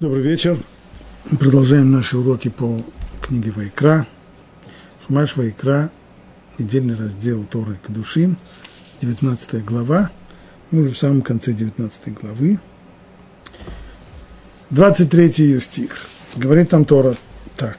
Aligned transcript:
Добрый 0.00 0.22
вечер. 0.22 0.56
Продолжаем 1.38 1.90
наши 1.90 2.16
уроки 2.16 2.48
по 2.48 2.82
книге 3.20 3.50
Вайкра. 3.50 4.06
Хумаш 5.06 5.36
Вайкра, 5.36 5.90
недельный 6.56 6.96
раздел 6.96 7.44
Торы 7.44 7.78
к 7.86 7.90
душим, 7.90 8.38
19 9.02 9.62
глава. 9.62 10.10
Мы 10.70 10.84
уже 10.84 10.92
в 10.92 10.98
самом 10.98 11.20
конце 11.20 11.52
19 11.52 12.14
главы. 12.14 12.58
23 14.70 15.34
ее 15.36 15.60
стих. 15.60 16.06
Говорит 16.34 16.70
там 16.70 16.86
Тора 16.86 17.14
так. 17.58 17.78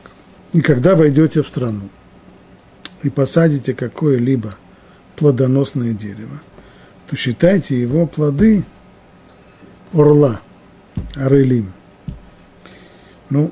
«И 0.54 0.62
когда 0.62 0.96
войдете 0.96 1.42
в 1.42 1.48
страну 1.48 1.90
и 3.02 3.10
посадите 3.10 3.74
какое-либо 3.74 4.54
плодоносное 5.16 5.94
дерево, 5.94 6.40
то 7.10 7.16
считайте 7.16 7.82
его 7.82 8.06
плоды 8.06 8.64
орла, 9.92 10.40
орелим– 11.16 11.74
ну, 13.32 13.52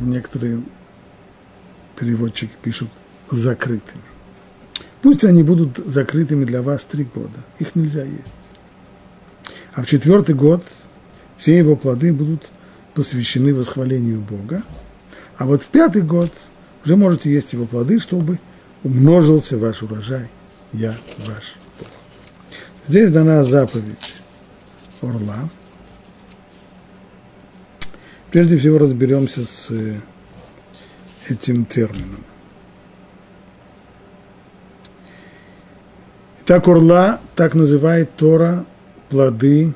некоторые 0.00 0.62
переводчики 1.96 2.52
пишут 2.62 2.90
закрытыми. 3.30 4.02
Пусть 5.02 5.24
они 5.24 5.42
будут 5.42 5.78
закрытыми 5.78 6.44
для 6.44 6.62
вас 6.62 6.84
три 6.84 7.04
года. 7.04 7.44
Их 7.58 7.74
нельзя 7.74 8.04
есть. 8.04 8.34
А 9.74 9.82
в 9.82 9.86
четвертый 9.86 10.34
год 10.34 10.64
все 11.36 11.56
его 11.56 11.74
плоды 11.74 12.12
будут 12.12 12.50
посвящены 12.94 13.54
восхвалению 13.54 14.20
Бога. 14.20 14.62
А 15.36 15.46
вот 15.46 15.62
в 15.62 15.68
пятый 15.68 16.02
год 16.02 16.32
уже 16.84 16.96
можете 16.96 17.32
есть 17.32 17.52
его 17.52 17.64
плоды, 17.64 18.00
чтобы 18.00 18.38
умножился 18.82 19.56
ваш 19.56 19.82
урожай. 19.82 20.28
Я 20.72 20.94
ваш 21.26 21.54
Бог. 21.78 21.88
Здесь 22.88 23.10
дана 23.10 23.44
заповедь 23.44 24.14
орла, 25.00 25.48
Прежде 28.30 28.58
всего 28.58 28.78
разберемся 28.78 29.44
с 29.44 29.70
э, 29.70 30.00
этим 31.28 31.64
термином. 31.64 32.24
Так 36.44 36.66
урла, 36.66 37.20
так 37.34 37.54
называет 37.54 38.14
Тора 38.16 38.64
плоды 39.08 39.74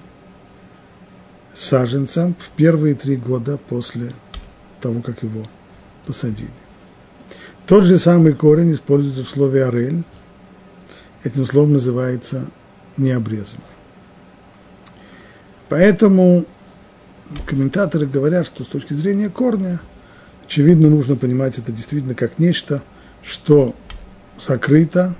саженцам 1.54 2.34
в 2.38 2.50
первые 2.50 2.94
три 2.94 3.16
года 3.16 3.56
после 3.56 4.12
того, 4.80 5.00
как 5.00 5.22
его 5.22 5.46
посадили. 6.06 6.50
Тот 7.66 7.84
же 7.84 7.98
самый 7.98 8.34
корень 8.34 8.72
используется 8.72 9.24
в 9.24 9.28
слове 9.28 9.66
«орель». 9.66 10.02
Этим 11.24 11.46
словом 11.46 11.74
называется 11.74 12.46
необрезанный. 12.96 13.62
Поэтому 15.68 16.44
комментаторы 17.46 18.06
говорят, 18.06 18.46
что 18.46 18.64
с 18.64 18.68
точки 18.68 18.94
зрения 18.94 19.28
корня, 19.28 19.80
очевидно, 20.44 20.88
нужно 20.88 21.16
понимать 21.16 21.58
это 21.58 21.72
действительно 21.72 22.14
как 22.14 22.38
нечто, 22.38 22.82
что 23.22 23.74
сокрыто, 24.38 25.14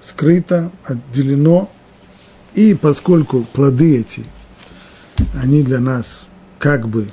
скрыто, 0.00 0.70
отделено, 0.84 1.70
и 2.54 2.74
поскольку 2.74 3.42
плоды 3.52 3.98
эти, 3.98 4.24
они 5.42 5.62
для 5.62 5.80
нас 5.80 6.26
как 6.58 6.88
бы 6.88 7.08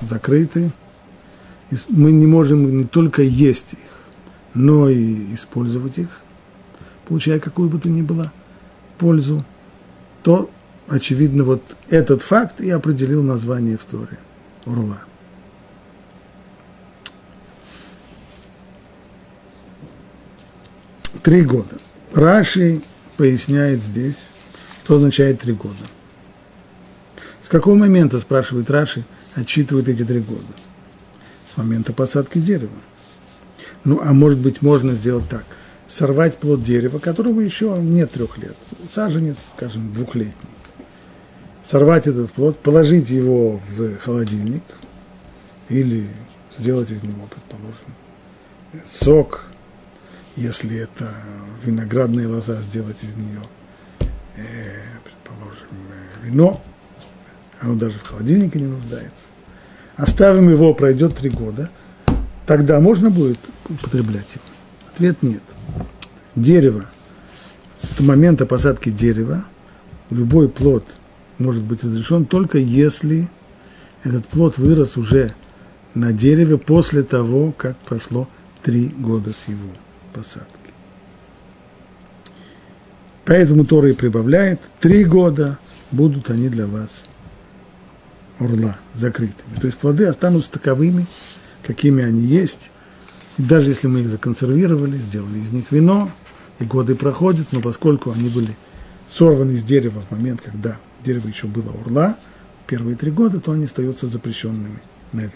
закрыты, 0.00 0.70
мы 1.88 2.12
не 2.12 2.26
можем 2.26 2.78
не 2.78 2.84
только 2.84 3.22
есть 3.22 3.74
их, 3.74 3.78
но 4.54 4.88
и 4.88 5.34
использовать 5.34 5.98
их, 5.98 6.08
получая 7.06 7.40
какую 7.40 7.68
бы 7.68 7.78
то 7.78 7.88
ни 7.88 8.02
было 8.02 8.32
пользу, 8.98 9.44
то 10.22 10.50
очевидно, 10.88 11.44
вот 11.44 11.62
этот 11.88 12.22
факт 12.22 12.60
и 12.60 12.70
определил 12.70 13.22
название 13.22 13.76
в 13.76 13.84
Торе– 13.84 14.18
Урла. 14.66 15.02
Три 21.22 21.42
года. 21.42 21.78
Раши 22.14 22.80
поясняет 23.16 23.82
здесь, 23.82 24.24
что 24.84 24.96
означает 24.96 25.40
три 25.40 25.52
года. 25.52 25.74
С 27.42 27.48
какого 27.48 27.74
момента, 27.74 28.18
спрашивает 28.18 28.70
Раши, 28.70 29.04
отчитывают 29.34 29.88
эти 29.88 30.04
три 30.04 30.20
года? 30.20 30.46
С 31.46 31.56
момента 31.56 31.92
посадки 31.92 32.38
дерева. 32.38 32.70
Ну, 33.84 34.00
а 34.02 34.12
может 34.12 34.38
быть, 34.38 34.62
можно 34.62 34.94
сделать 34.94 35.28
так. 35.28 35.44
Сорвать 35.86 36.36
плод 36.36 36.62
дерева, 36.62 36.98
которого 36.98 37.40
еще 37.40 37.78
нет 37.80 38.12
трех 38.12 38.36
лет. 38.38 38.56
Саженец, 38.90 39.36
скажем, 39.56 39.92
двухлетний 39.92 40.57
сорвать 41.68 42.06
этот 42.06 42.32
плод, 42.32 42.58
положить 42.58 43.10
его 43.10 43.60
в 43.68 43.98
холодильник 43.98 44.62
или 45.68 46.06
сделать 46.58 46.90
из 46.90 47.02
него, 47.02 47.28
предположим, 47.28 47.94
сок, 48.86 49.44
если 50.36 50.78
это 50.78 51.12
виноградная 51.62 52.26
лоза, 52.28 52.62
сделать 52.62 52.96
из 53.02 53.14
нее, 53.16 53.42
э, 54.36 54.80
предположим, 55.04 55.68
э, 55.90 56.26
вино, 56.26 56.62
оно 57.60 57.74
даже 57.74 57.98
в 57.98 58.06
холодильнике 58.06 58.60
не 58.60 58.66
нуждается. 58.66 59.26
Оставим 59.96 60.48
его, 60.48 60.72
пройдет 60.72 61.16
три 61.16 61.28
года, 61.28 61.68
тогда 62.46 62.80
можно 62.80 63.10
будет 63.10 63.40
употреблять 63.68 64.36
его? 64.36 64.44
Ответ 64.94 65.22
нет. 65.22 65.42
Дерево, 66.34 66.86
с 67.80 68.00
момента 68.00 68.46
посадки 68.46 68.88
дерева, 68.88 69.44
любой 70.08 70.48
плод– 70.48 70.86
может 71.38 71.62
быть 71.64 71.82
разрешен 71.84 72.26
только 72.26 72.58
если 72.58 73.28
этот 74.04 74.26
плод 74.26 74.58
вырос 74.58 74.96
уже 74.96 75.34
на 75.94 76.12
дереве 76.12 76.58
после 76.58 77.02
того, 77.02 77.52
как 77.52 77.76
прошло 77.78 78.28
три 78.62 78.88
года 78.88 79.32
с 79.32 79.48
его 79.48 79.70
посадки. 80.12 80.48
Поэтому 83.24 83.64
Тора 83.64 83.90
и 83.90 83.92
прибавляет, 83.92 84.60
три 84.80 85.04
года 85.04 85.58
будут 85.90 86.30
они 86.30 86.48
для 86.48 86.66
вас 86.66 87.04
орла 88.38 88.76
закрытыми. 88.94 89.54
То 89.60 89.66
есть 89.66 89.78
плоды 89.78 90.06
останутся 90.06 90.52
таковыми, 90.52 91.06
какими 91.62 92.02
они 92.02 92.22
есть. 92.22 92.70
И 93.36 93.42
даже 93.42 93.68
если 93.68 93.86
мы 93.86 94.00
их 94.00 94.08
законсервировали, 94.08 94.96
сделали 94.96 95.38
из 95.38 95.50
них 95.50 95.70
вино, 95.70 96.10
и 96.58 96.64
годы 96.64 96.94
проходят, 96.94 97.48
но 97.52 97.60
поскольку 97.60 98.10
они 98.12 98.28
были 98.28 98.56
сорваны 99.08 99.56
с 99.56 99.62
дерева 99.62 100.00
в 100.00 100.10
момент, 100.10 100.40
когда 100.40 100.78
дерево 101.04 101.28
еще 101.28 101.46
было 101.46 101.70
урла, 101.72 102.16
первые 102.66 102.96
три 102.96 103.10
года, 103.10 103.40
то 103.40 103.52
они 103.52 103.64
остаются 103.64 104.06
запрещенными 104.06 104.80
навеки. 105.12 105.34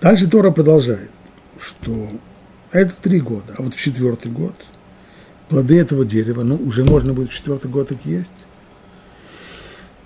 Дальше 0.00 0.28
Тора 0.28 0.50
продолжает, 0.50 1.10
что 1.58 2.10
это 2.70 2.94
три 3.00 3.20
года, 3.20 3.54
а 3.58 3.62
вот 3.62 3.74
в 3.74 3.80
четвертый 3.80 4.30
год 4.30 4.54
плоды 5.48 5.78
этого 5.78 6.04
дерева, 6.04 6.42
ну, 6.42 6.56
уже 6.56 6.84
можно 6.84 7.12
будет 7.12 7.30
в 7.30 7.34
четвертый 7.34 7.70
год 7.70 7.92
их 7.92 8.04
есть. 8.04 8.30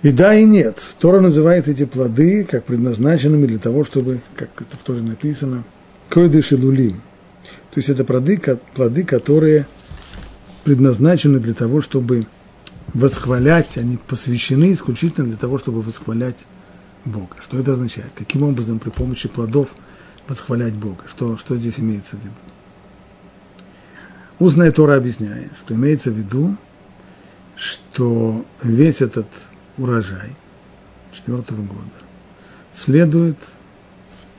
И 0.01 0.11
да, 0.11 0.33
и 0.33 0.45
нет. 0.45 0.81
Тора 0.99 1.19
называет 1.19 1.67
эти 1.67 1.85
плоды 1.85 2.43
как 2.43 2.65
предназначенными 2.65 3.45
для 3.45 3.59
того, 3.59 3.83
чтобы, 3.83 4.21
как 4.35 4.49
это 4.59 4.75
в 4.75 4.79
Торе 4.83 5.01
написано, 5.01 5.63
койдыш 6.09 6.53
и 6.53 6.55
лулим. 6.55 7.01
То 7.71 7.77
есть 7.77 7.89
это 7.89 8.03
плоды, 8.03 8.41
плоды, 8.73 9.03
которые 9.03 9.67
предназначены 10.63 11.39
для 11.39 11.53
того, 11.53 11.81
чтобы 11.81 12.27
восхвалять, 12.93 13.77
они 13.77 13.97
посвящены 13.97 14.73
исключительно 14.73 15.27
для 15.27 15.37
того, 15.37 15.57
чтобы 15.57 15.81
восхвалять 15.81 16.37
Бога. 17.05 17.37
Что 17.41 17.57
это 17.57 17.71
означает? 17.71 18.11
Каким 18.15 18.43
образом 18.43 18.79
при 18.79 18.89
помощи 18.89 19.27
плодов 19.27 19.69
восхвалять 20.27 20.73
Бога? 20.73 21.03
Что, 21.09 21.37
что 21.37 21.55
здесь 21.55 21.79
имеется 21.79 22.15
в 22.17 22.19
виду? 22.19 22.33
Устная 24.39 24.71
Тора 24.71 24.97
объясняет, 24.97 25.51
что 25.57 25.75
имеется 25.75 26.11
в 26.11 26.15
виду, 26.15 26.57
что 27.55 28.45
весь 28.63 29.01
этот 29.01 29.27
урожай 29.77 30.35
четвертого 31.11 31.61
года 31.61 31.91
следует 32.73 33.37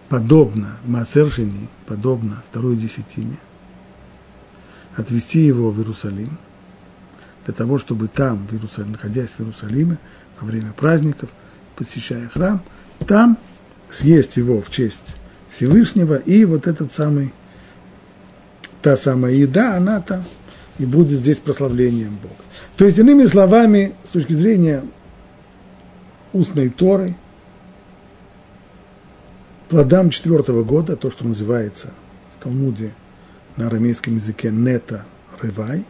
подобно 0.08 0.78
Маасершине, 0.84 1.68
подобно 1.86 2.42
второй 2.48 2.76
десятине– 2.76 3.38
отвести 4.96 5.40
его 5.40 5.70
в 5.70 5.78
Иерусалим, 5.78 6.38
для 7.44 7.54
того, 7.54 7.78
чтобы 7.78 8.08
там, 8.08 8.46
в 8.46 8.52
Иерусалиме, 8.52 8.92
находясь 8.92 9.30
в 9.30 9.40
Иерусалиме, 9.40 9.98
во 10.40 10.46
время 10.46 10.72
праздников, 10.72 11.30
посещая 11.76 12.28
храм, 12.28 12.62
там 13.06 13.38
съесть 13.88 14.36
его 14.36 14.60
в 14.60 14.70
честь 14.70 15.16
Всевышнего, 15.50 16.16
и 16.16 16.44
вот 16.44 16.66
этот 16.66 16.92
самый, 16.92 17.32
та 18.80 18.96
самая 18.96 19.34
еда, 19.34 19.76
она 19.76 20.00
там 20.00 20.24
и 20.78 20.86
будет 20.86 21.20
здесь 21.20 21.38
прославлением 21.38 22.16
Бога. 22.22 22.34
То 22.76 22.84
есть, 22.84 22.98
иными 22.98 23.26
словами, 23.26 23.94
с 24.04 24.10
точки 24.10 24.32
зрения 24.32 24.84
устной 26.32 26.70
Торы, 26.70 27.16
плодам 29.68 30.10
четвертого 30.10 30.64
года, 30.64 30.96
то, 30.96 31.10
что 31.10 31.26
называется 31.26 31.90
в 32.34 32.42
Талмуде 32.42 32.92
на 33.56 33.66
арамейском 33.66 34.16
языке 34.16 34.50
нета 34.50 35.04
рывай, 35.40 35.84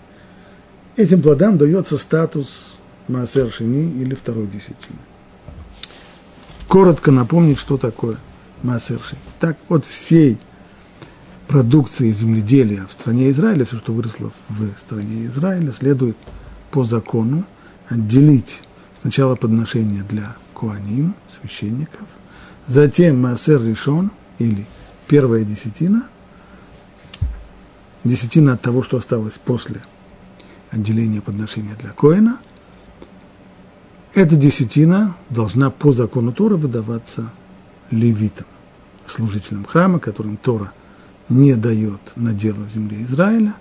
этим 0.97 1.23
плодам 1.23 1.59
дается 1.59 1.99
статус 1.99 2.77
Маасер 3.09 3.53
Шини 3.53 4.01
или 4.01 4.15
второй 4.15 4.47
десятины. 4.47 4.99
Коротко 6.69 7.11
напомнить, 7.11 7.59
что 7.59 7.77
такое 7.77 8.17
Маасер 8.63 9.01
Шини. 9.01 9.21
Так, 9.41 9.57
от 9.69 9.85
всей 9.85 10.39
продукции 11.49 12.11
земледелия 12.11 12.87
в 12.87 12.93
стране 12.93 13.31
Израиля, 13.31 13.65
все, 13.65 13.77
что 13.77 13.93
выросло 13.93 14.33
в 14.49 14.77
стране 14.77 15.27
Израиля, 15.27 15.73
следует 15.73 16.17
по 16.71 16.85
закону 16.85 17.45
отделить 17.89 18.63
сначала 19.01 19.35
подношение 19.37 20.03
для 20.03 20.35
куаним, 20.55 21.15
священников, 21.29 22.07
затем 22.67 23.21
Маасер 23.21 23.63
Ришон, 23.63 24.13
или 24.39 24.65
первая 25.09 25.45
десятина, 25.45 26.05
десятина 28.05 28.55
от 28.55 28.63
того, 28.63 28.83
что 28.83 28.97
осталось 28.97 29.39
после 29.39 29.83
отделения 30.71 31.21
подношения 31.21 31.77
для 31.81 31.91
Коина, 31.91 32.39
эта 34.15 34.37
десятина 34.37 35.17
должна 35.31 35.71
по 35.71 35.93
закону 35.93 36.33
Тора 36.33 36.57
выдаваться 36.57 37.31
левитам, 37.91 38.47
служителям 39.07 39.65
храма, 39.65 39.99
которым 40.01 40.37
Тора 40.37 40.73
не 41.29 41.55
дает 41.55 42.01
на 42.17 42.35
дело 42.35 42.65
в 42.65 42.71
земле 42.71 43.03
Израиля, 43.03 43.55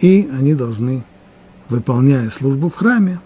и 0.00 0.28
они 0.32 0.54
должны, 0.54 1.04
выполняя 1.68 2.30
службу 2.30 2.68
в 2.68 2.74
храме, 2.74 3.20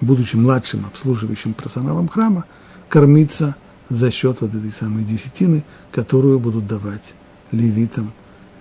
будучи 0.00 0.36
младшим 0.36 0.86
обслуживающим 0.86 1.52
персоналом 1.52 2.08
храма, 2.08 2.44
кормиться 2.88 3.56
за 3.90 4.10
счет 4.10 4.40
вот 4.40 4.54
этой 4.54 4.72
самой 4.72 5.04
десятины, 5.04 5.64
которую 5.90 6.40
будут 6.40 6.66
давать 6.66 7.14
левитам 7.50 8.12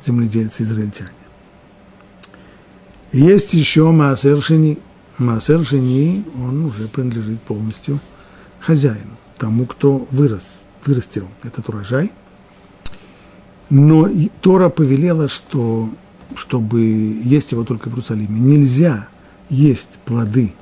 земледельцы 0.06 0.64
израильтяне. 0.64 1.21
Есть 3.12 3.54
еще 3.54 3.92
Маасер 3.92 4.42
Шини. 4.42 4.78
Он 5.20 6.66
уже 6.66 6.88
принадлежит 6.88 7.42
полностью 7.42 8.00
хозяину, 8.60 9.18
тому, 9.38 9.66
кто 9.66 10.08
вырос, 10.12 10.62
вырастил 10.86 11.28
этот 11.44 11.68
урожай. 11.68 12.12
Но 13.70 14.10
Тора 14.42 14.70
повелела, 14.70 15.28
что 15.28 15.90
чтобы 16.36 16.82
есть 16.82 17.52
его 17.52 17.64
только 17.64 17.90
в 17.90 17.92
Иерусалиме. 17.92 18.40
Нельзя 18.40 19.08
есть 19.50 20.00
плоды 20.06 20.54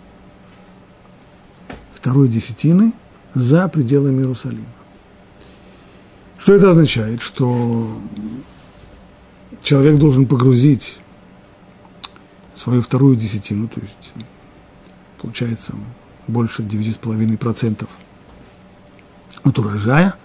второй 1.94 2.28
десятины 2.28 2.94
за 3.36 3.68
пределами 3.68 4.22
Иерусалима. 4.22 4.66
Что 6.38 6.54
это 6.56 6.70
означает? 6.70 7.22
Что 7.22 8.00
человек 9.62 10.00
должен 10.00 10.26
погрузить 10.26 10.98
свою 12.60 12.82
вторую 12.82 13.16
десятину, 13.16 13.70
то 13.70 13.80
есть 13.80 14.12
получается 15.22 15.74
больше 16.28 16.62
9,5% 16.62 17.88
от 19.44 19.60
урожая, 19.60 20.16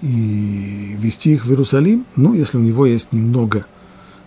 и 0.00 0.96
вести 0.98 1.34
их 1.34 1.44
в 1.44 1.50
Иерусалим. 1.50 2.06
Ну, 2.16 2.32
если 2.32 2.56
у 2.56 2.60
него 2.60 2.86
есть 2.86 3.12
немного 3.12 3.66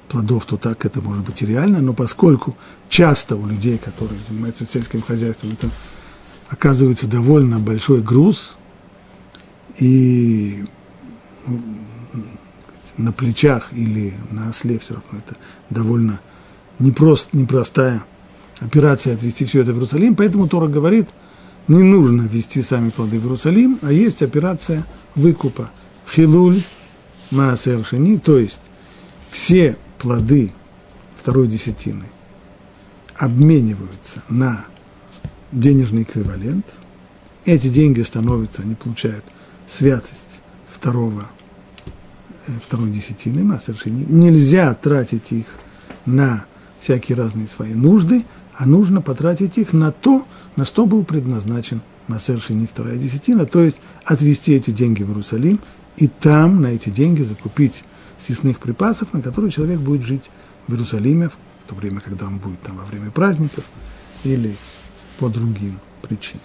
плодов, 0.08 0.46
то 0.46 0.58
так 0.58 0.86
это 0.86 1.02
может 1.02 1.26
быть 1.26 1.42
и 1.42 1.48
реально, 1.48 1.82
но 1.82 1.94
поскольку 1.94 2.56
часто 2.90 3.36
у 3.36 3.48
людей, 3.48 3.80
которые 3.80 4.20
занимаются 4.28 4.66
сельским 4.66 5.02
хозяйством, 5.02 5.54
это 5.54 5.70
оказывается 6.50 7.08
довольно 7.08 7.60
большой 7.60 8.04
груз, 8.04 8.56
и 9.80 10.66
на 12.98 13.12
плечах 13.14 13.74
или 13.74 14.14
на 14.30 14.50
осле 14.50 14.78
все 14.78 14.96
равно 14.96 15.20
это 15.26 15.38
довольно 15.72 16.20
непрост, 16.82 17.34
непростая 17.34 18.04
операция 18.60 19.14
отвести 19.14 19.46
все 19.46 19.62
это 19.62 19.72
в 19.72 19.76
Иерусалим, 19.76 20.16
поэтому 20.16 20.48
Тора 20.48 20.68
говорит, 20.68 21.08
не 21.68 21.84
нужно 21.84 22.24
вести 22.24 22.62
сами 22.62 22.90
плоды 22.90 23.20
в 23.20 23.24
Иерусалим, 23.24 23.80
а 23.82 23.92
есть 23.92 24.22
операция 24.22 24.86
выкупа. 25.16 25.70
Хилуль 26.14 26.62
Маасер 27.32 27.86
Шини, 27.86 28.18
то 28.18 28.38
есть 28.38 28.60
все 29.30 29.78
плоды 29.98 30.52
второй 31.16 31.48
десятины 31.48 32.06
обмениваются 33.16 34.24
на 34.30 34.66
денежный 35.52 36.04
эквивалент. 36.04 36.66
Эти 37.46 37.68
деньги 37.68 38.02
становятся, 38.02 38.64
они 38.64 38.76
получают 38.76 39.24
святость 39.68 40.40
второго, 40.68 41.30
э, 42.48 42.52
второй 42.64 42.90
десятины, 42.90 43.44
Маасер 43.44 43.78
Шини. 43.78 44.06
Нельзя 44.10 44.74
тратить 44.74 45.32
их 45.32 45.46
на 46.06 46.46
всякие 46.82 47.18
разные 47.18 47.48
свои 47.48 47.74
нужды, 47.74 48.26
а 48.58 48.66
нужно 48.66 49.02
потратить 49.02 49.58
их 49.58 49.72
на 49.72 49.92
то, 49.92 50.26
на 50.56 50.66
что 50.66 50.86
был 50.86 51.06
предназначен 51.06 51.82
Массер 52.08 52.42
Шини, 52.42 52.66
вторая 52.66 52.98
десятина, 52.98 53.46
то 53.46 53.64
есть 53.64 53.80
отвести 54.04 54.54
эти 54.54 54.72
деньги 54.72 55.04
в 55.04 55.10
Иерусалим 55.10 55.60
и 55.96 56.08
там 56.08 56.62
на 56.62 56.68
эти 56.68 56.90
деньги 56.90 57.22
закупить 57.22 57.86
съестных 58.20 58.60
припасов, 58.60 59.14
на 59.14 59.22
которые 59.22 59.52
человек 59.52 59.80
будет 59.80 60.04
жить 60.04 60.30
в 60.68 60.74
Иерусалиме 60.74 61.30
в 61.30 61.38
то 61.68 61.76
время, 61.76 62.02
когда 62.02 62.28
он 62.28 62.40
будет 62.40 62.62
там 62.62 62.78
во 62.78 62.86
время 62.86 63.12
праздников 63.12 63.64
или 64.24 64.58
по 65.20 65.30
другим 65.30 65.80
причинам. 66.02 66.44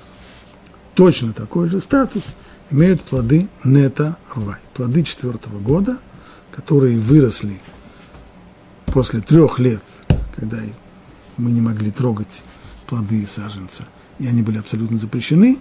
Точно 0.95 1.33
такой 1.33 1.69
же 1.69 1.81
статус 1.81 2.23
имеют 2.71 3.03
плоды 3.03 3.49
Нета 3.65 4.17
Рвай, 4.35 4.59
плоды 4.75 5.03
четвертого 5.03 5.59
года, 5.59 5.99
которые 6.53 6.99
выросли 6.99 7.61
после 8.87 9.21
трех 9.21 9.59
лет 9.59 9.83
когда 10.37 10.59
мы 11.37 11.51
не 11.51 11.61
могли 11.61 11.91
трогать 11.91 12.43
плоды 12.87 13.23
и 13.23 13.27
саженца, 13.27 13.85
и 14.19 14.27
они 14.27 14.43
были 14.43 14.59
абсолютно 14.59 14.99
запрещены, 14.99 15.59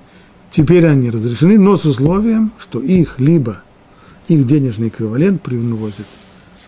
теперь 0.51 0.85
они 0.85 1.09
разрешены, 1.09 1.57
но 1.57 1.75
с 1.75 1.85
условием, 1.85 2.51
что 2.59 2.81
их 2.81 3.19
либо 3.19 3.61
их 4.27 4.45
денежный 4.45 4.87
эквивалент 4.89 5.41
привозят 5.41 6.07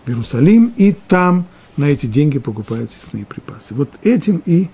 в 0.03 0.09
Иерусалим, 0.09 0.73
и 0.75 0.93
там 0.93 1.45
на 1.75 1.85
эти 1.85 2.05
деньги 2.05 2.39
покупают 2.39 2.91
съестные 2.91 3.25
припасы. 3.25 3.73
Вот 3.73 3.97
этим 4.03 4.41
и 4.45 4.69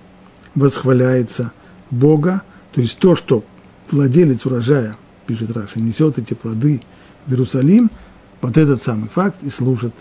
восхваляется 0.54 1.52
Бога, 1.90 2.42
то 2.72 2.80
есть 2.80 2.98
то, 2.98 3.16
что 3.16 3.44
владелец 3.90 4.46
урожая, 4.46 4.96
пишет 5.26 5.50
Раша, 5.50 5.80
несет 5.80 6.18
эти 6.18 6.34
плоды 6.34 6.82
в 7.26 7.30
Иерусалим, 7.30 7.90
вот 8.40 8.56
этот 8.58 8.82
самый 8.82 9.08
факт 9.08 9.42
и 9.42 9.48
служит 9.48 9.94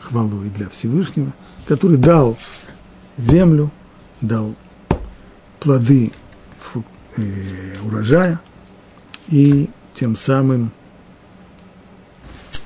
хвалой 0.00 0.50
для 0.50 0.68
Всевышнего, 0.68 1.32
который 1.66 1.96
дал 1.96 2.36
землю, 3.18 3.70
дал 4.20 4.54
плоды 5.60 6.12
э, 7.16 7.22
урожая, 7.84 8.40
и 9.28 9.68
тем 9.94 10.16
самым 10.16 10.70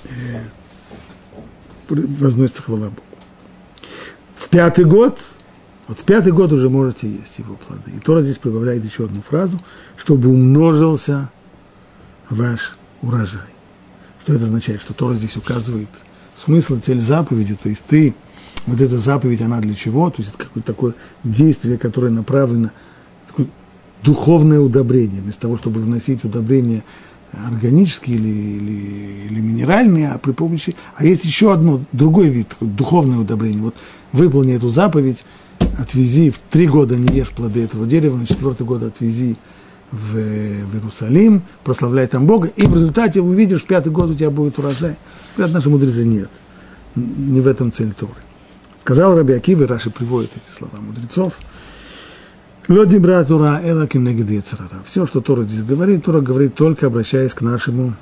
э, 0.04 0.42
возносится 1.88 2.62
хвала 2.62 2.90
Богу. 2.90 3.02
В 4.36 4.48
пятый 4.48 4.84
год, 4.84 5.18
вот 5.88 6.00
в 6.00 6.04
пятый 6.04 6.32
год 6.32 6.52
уже 6.52 6.68
можете 6.68 7.08
есть 7.10 7.38
его 7.38 7.56
плоды. 7.56 7.90
И 7.96 7.98
Тора 7.98 8.22
здесь 8.22 8.38
прибавляет 8.38 8.84
еще 8.84 9.04
одну 9.04 9.22
фразу, 9.22 9.60
чтобы 9.96 10.28
умножился 10.28 11.30
ваш 12.28 12.76
урожай. 13.00 13.40
Что 14.22 14.34
это 14.34 14.44
означает? 14.44 14.80
Что 14.80 14.94
Тора 14.94 15.14
здесь 15.14 15.36
указывает 15.36 15.88
смысл 16.36 16.76
и 16.76 16.80
цель 16.80 17.00
заповеди, 17.00 17.56
то 17.60 17.68
есть 17.68 17.84
ты 17.86 18.14
вот 18.66 18.80
эта 18.80 18.98
заповедь, 18.98 19.42
она 19.42 19.60
для 19.60 19.74
чего? 19.74 20.10
То 20.10 20.22
есть 20.22 20.34
это 20.34 20.44
какое-то 20.44 20.72
такое 20.72 20.94
действие, 21.24 21.78
которое 21.78 22.10
направлено, 22.10 22.70
такое 23.26 23.46
духовное 24.02 24.60
удобрение, 24.60 25.20
вместо 25.20 25.42
того, 25.42 25.56
чтобы 25.56 25.80
вносить 25.80 26.24
удобрения 26.24 26.84
органические 27.32 28.16
или, 28.16 28.28
или, 28.28 29.26
или 29.26 29.40
минеральные, 29.40 30.10
а 30.10 30.18
при 30.18 30.32
помощи... 30.32 30.76
А 30.96 31.04
есть 31.04 31.24
еще 31.24 31.52
одно, 31.52 31.82
другой 31.92 32.28
вид, 32.28 32.48
такое 32.48 32.68
духовное 32.68 33.18
удобрение. 33.18 33.62
Вот 33.62 33.74
выполни 34.12 34.54
эту 34.54 34.68
заповедь, 34.68 35.24
отвези, 35.78 36.30
в 36.30 36.38
три 36.50 36.66
года 36.66 36.96
не 36.96 37.16
ешь 37.16 37.30
плоды 37.30 37.62
этого 37.62 37.86
дерева, 37.86 38.16
на 38.16 38.26
четвертый 38.26 38.66
год 38.66 38.82
отвези 38.82 39.36
в, 39.90 40.14
в 40.14 40.74
Иерусалим, 40.74 41.42
прославляй 41.64 42.06
там 42.06 42.26
Бога, 42.26 42.48
и 42.48 42.66
в 42.66 42.74
результате 42.74 43.20
увидишь, 43.20 43.62
в 43.62 43.66
пятый 43.66 43.90
год 43.90 44.10
у 44.10 44.14
тебя 44.14 44.30
будет 44.30 44.58
урожай. 44.58 44.96
Говорят, 45.36 45.54
наши 45.54 45.70
мудрецы 45.70 46.04
нет. 46.04 46.30
Не 46.94 47.40
в 47.40 47.46
этом 47.46 47.72
цель 47.72 47.92
Торы. 47.92 48.12
Сказал 48.82 49.16
Раби 49.16 49.32
Акива, 49.32 49.68
Раши 49.68 49.90
приводит 49.90 50.32
эти 50.36 50.52
слова 50.52 50.80
мудрецов, 50.80 51.38
Люди 52.66 52.96
брат 52.96 53.28
Тура, 53.28 53.60
эла 53.62 53.86
царара. 53.86 54.82
Все, 54.84 55.06
что 55.06 55.20
Тора 55.20 55.44
здесь 55.44 55.62
говорит, 55.62 56.04
Тора 56.04 56.20
говорит 56.20 56.56
только 56.56 56.88
обращаясь 56.88 57.32
к 57.32 57.42
нашему 57.42 57.94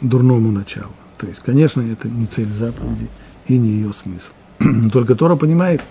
дурному 0.00 0.50
началу. 0.52 0.92
То 1.18 1.26
есть, 1.26 1.40
конечно, 1.40 1.82
это 1.82 2.08
не 2.08 2.24
цель 2.24 2.50
заповеди 2.50 3.10
и 3.46 3.58
не 3.58 3.68
ее 3.68 3.92
смысл. 3.92 4.32
Только 4.90 5.16
Тора 5.16 5.36
понимает, 5.36 5.82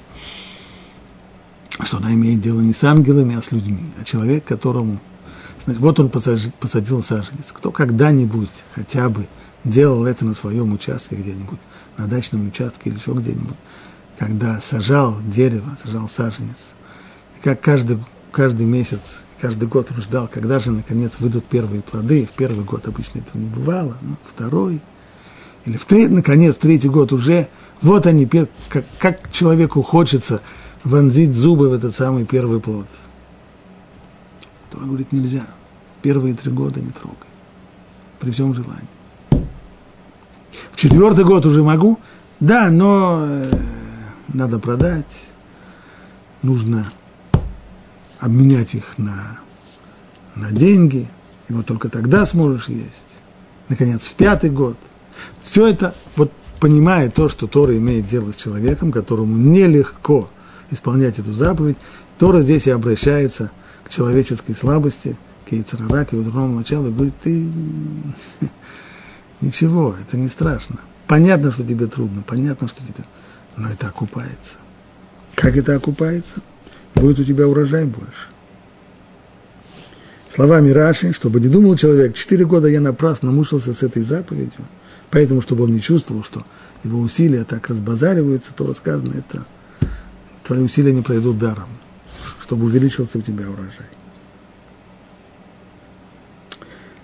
что 1.83 1.97
она 1.97 2.11
имеет 2.15 2.41
дело 2.41 2.61
не 2.61 2.73
с 2.73 2.83
ангелами, 2.83 3.35
а 3.35 3.43
с 3.43 3.51
людьми, 3.51 3.91
а 4.01 4.03
человек, 4.03 4.43
которому... 4.43 4.99
Вот 5.67 5.99
он 5.99 6.09
посадил, 6.09 6.51
посадил 6.59 7.03
саженец. 7.03 7.45
Кто 7.53 7.71
когда-нибудь 7.71 8.49
хотя 8.73 9.09
бы 9.09 9.27
делал 9.63 10.05
это 10.05 10.25
на 10.25 10.33
своем 10.33 10.73
участке 10.73 11.15
где-нибудь, 11.15 11.59
на 11.97 12.07
дачном 12.07 12.47
участке 12.47 12.89
или 12.89 12.97
еще 12.97 13.13
где-нибудь, 13.13 13.57
когда 14.17 14.61
сажал 14.61 15.17
дерево, 15.25 15.77
сажал 15.83 16.07
саженец, 16.07 16.73
и 17.37 17.43
как 17.43 17.61
каждый, 17.61 17.99
каждый 18.31 18.65
месяц, 18.65 19.23
каждый 19.39 19.67
год 19.67 19.89
он 19.91 20.01
ждал, 20.01 20.29
когда 20.31 20.59
же, 20.59 20.71
наконец, 20.71 21.13
выйдут 21.19 21.45
первые 21.45 21.81
плоды. 21.81 22.25
В 22.25 22.35
первый 22.35 22.63
год 22.63 22.87
обычно 22.87 23.19
этого 23.19 23.37
не 23.37 23.49
бывало, 23.49 23.97
ну, 24.01 24.15
второй, 24.23 24.81
или 25.65 25.77
в 25.77 25.85
третий, 25.85 26.13
наконец, 26.13 26.55
третий 26.55 26.89
год 26.89 27.11
уже, 27.11 27.49
вот 27.81 28.05
они, 28.05 28.25
как, 28.27 28.85
как 28.99 29.31
человеку 29.31 29.81
хочется 29.81 30.41
вонзить 30.83 31.33
зубы 31.33 31.69
в 31.69 31.73
этот 31.73 31.95
самый 31.95 32.25
первый 32.25 32.59
плод. 32.59 32.87
Тора 34.69 34.85
говорит, 34.85 35.11
нельзя. 35.11 35.45
Первые 36.01 36.35
три 36.35 36.51
года 36.51 36.79
не 36.79 36.91
трогай. 36.91 37.17
При 38.19 38.31
всем 38.31 38.53
желании. 38.53 39.47
В 40.71 40.75
четвертый 40.75 41.25
год 41.25 41.45
уже 41.45 41.63
могу, 41.63 41.99
да, 42.39 42.69
но 42.69 43.25
э, 43.27 43.43
надо 44.27 44.59
продать, 44.59 45.23
нужно 46.41 46.85
обменять 48.19 48.75
их 48.75 48.97
на, 48.97 49.39
на 50.35 50.51
деньги, 50.51 51.07
и 51.47 51.53
вот 51.53 51.65
только 51.65 51.89
тогда 51.89 52.25
сможешь 52.25 52.69
есть. 52.69 53.03
Наконец, 53.69 54.01
в 54.01 54.13
пятый 54.15 54.49
год. 54.49 54.77
Все 55.43 55.67
это, 55.67 55.95
вот 56.15 56.31
понимая 56.59 57.09
то, 57.09 57.29
что 57.29 57.47
Тора 57.47 57.77
имеет 57.77 58.07
дело 58.07 58.31
с 58.31 58.35
человеком, 58.35 58.91
которому 58.91 59.37
нелегко 59.37 60.29
исполнять 60.71 61.19
эту 61.19 61.33
заповедь, 61.33 61.77
Тора 62.17 62.41
здесь 62.41 62.67
и 62.67 62.71
обращается 62.71 63.51
к 63.83 63.89
человеческой 63.89 64.55
слабости, 64.55 65.17
к 65.47 65.51
яйцерара, 65.51 66.05
к 66.05 66.13
его 66.13 66.23
дурному 66.23 66.59
началу, 66.59 66.87
и 66.87 66.91
говорит, 66.91 67.13
ты 67.21 67.47
ничего, 69.41 69.95
это 70.01 70.17
не 70.17 70.27
страшно. 70.27 70.79
Понятно, 71.07 71.51
что 71.51 71.63
тебе 71.63 71.85
трудно, 71.87 72.23
понятно, 72.25 72.67
что 72.67 72.81
тебе... 72.81 73.05
Но 73.57 73.69
это 73.69 73.87
окупается. 73.87 74.57
Как 75.35 75.55
это 75.55 75.75
окупается? 75.75 76.41
Будет 76.93 77.19
у 77.19 77.23
тебя 77.23 77.47
урожай 77.47 77.85
больше. 77.85 78.29
Словами 80.33 80.69
Раши, 80.71 81.13
чтобы 81.13 81.39
не 81.39 81.47
думал 81.47 81.77
человек, 81.77 82.13
четыре 82.13 82.45
года 82.45 82.67
я 82.67 82.81
напрасно 82.81 83.31
мучился 83.31 83.73
с 83.73 83.83
этой 83.83 84.03
заповедью, 84.03 84.65
поэтому, 85.09 85.41
чтобы 85.41 85.63
он 85.63 85.73
не 85.73 85.81
чувствовал, 85.81 86.23
что 86.23 86.45
его 86.83 86.99
усилия 86.99 87.45
так 87.45 87.69
разбазариваются, 87.69 88.53
то 88.53 88.67
рассказано 88.67 89.13
это, 89.13 89.45
твои 90.43 90.59
усилия 90.61 90.91
не 90.91 91.01
пройдут 91.01 91.37
даром, 91.37 91.69
чтобы 92.41 92.65
увеличился 92.65 93.17
у 93.17 93.21
тебя 93.21 93.49
урожай. 93.49 93.87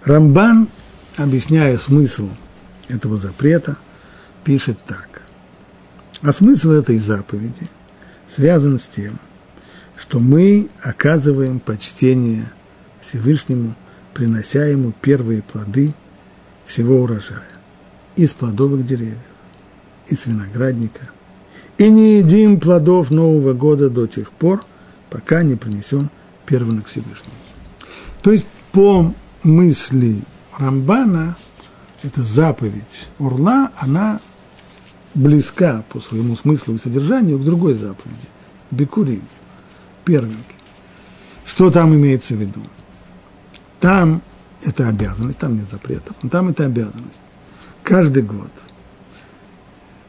Рамбан, 0.04 0.68
объясняя 1.16 1.78
смысл 1.78 2.30
этого 2.90 3.18
запрета, 3.18 3.78
пишет 4.44 4.78
так. 4.86 5.11
А 6.22 6.34
смысл 6.34 6.72
этой 6.72 6.98
заповеди 6.98 7.68
связан 8.28 8.78
с 8.78 8.88
тем, 8.88 9.20
что 9.98 10.20
мы 10.20 10.70
оказываем 10.82 11.60
почтение 11.60 12.52
Всевышнему, 13.00 13.76
принося 14.14 14.66
ему 14.66 14.94
первые 15.02 15.42
плоды 15.42 15.94
всего 16.66 17.02
урожая 17.02 17.48
из 18.16 18.34
плодовых 18.34 18.86
деревьев, 18.86 19.18
из 20.08 20.26
виноградника, 20.26 21.10
и 21.78 21.90
не 21.90 22.20
едим 22.20 22.60
плодов 22.60 23.10
Нового 23.10 23.54
года 23.54 23.90
до 23.90 24.06
тех 24.06 24.32
пор, 24.32 24.64
пока 25.10 25.42
не 25.42 25.56
принесем 25.56 26.12
первенок 26.46 26.88
Всевышнему. 26.88 27.34
То 28.22 28.32
есть 28.32 28.46
по 28.72 29.14
мысли 29.42 30.22
Рамбана, 30.58 31.36
эта 32.04 32.22
заповедь 32.22 33.08
Урла, 33.18 33.72
она 33.78 34.20
близка 35.14 35.84
по 35.90 36.00
своему 36.00 36.36
смыслу 36.36 36.76
и 36.76 36.80
содержанию 36.80 37.40
к 37.40 37.44
другой 37.44 37.74
заповеди– 37.74 38.28
Бекурим, 38.72 39.24
первенки. 40.06 40.56
Что 41.46 41.70
там 41.70 41.94
имеется 41.94 42.36
в 42.36 42.38
виду? 42.38 42.62
Там 43.82 44.22
это 44.64 44.88
обязанность, 44.88 45.38
там 45.38 45.56
нет 45.56 45.70
запретов, 45.70 46.16
но 46.22 46.30
там 46.30 46.50
это 46.50 46.66
обязанность. 46.66 47.22
Каждый 47.84 48.24
год 48.24 48.52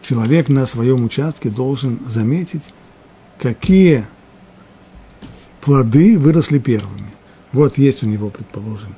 человек 0.02 0.48
на 0.48 0.66
своем 0.66 1.04
участке 1.04 1.48
должен 1.48 2.00
заметить, 2.06 2.74
какие 3.38 4.06
плоды 5.60 6.18
выросли 6.18 6.58
первыми. 6.58 7.12
Вот 7.52 7.78
есть 7.78 8.02
у 8.02 8.06
него, 8.06 8.30
предположим, 8.30 8.94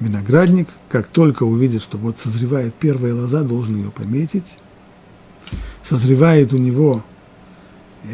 виноградник, 0.00 0.68
как 0.88 1.08
только 1.08 1.42
увидит, 1.44 1.82
что 1.82 1.98
вот 1.98 2.18
созревает 2.18 2.74
первая 2.74 3.14
лоза, 3.14 3.42
должен 3.42 3.76
ее 3.76 3.90
пометить. 3.90 4.58
Созревает 5.82 6.52
у 6.52 6.58
него, 6.58 7.04
э, 8.04 8.08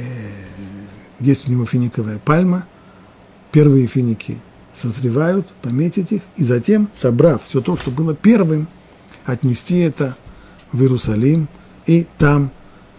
есть 1.20 1.48
у 1.48 1.52
него 1.52 1.66
финиковая 1.66 2.18
пальма, 2.18 2.66
первые 3.52 3.86
финики 3.86 4.38
созревают, 4.74 5.48
пометить 5.62 6.12
их, 6.12 6.22
и 6.36 6.44
затем, 6.44 6.88
собрав 6.94 7.42
все 7.44 7.60
то, 7.60 7.76
что 7.76 7.90
было 7.90 8.14
первым, 8.14 8.68
отнести 9.24 9.78
это 9.78 10.16
в 10.72 10.80
Иерусалим 10.80 11.48
и 11.86 12.06
там 12.16 12.50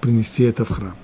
принести 0.02 0.44
это 0.44 0.66
в 0.66 0.70
храм. 0.70 0.96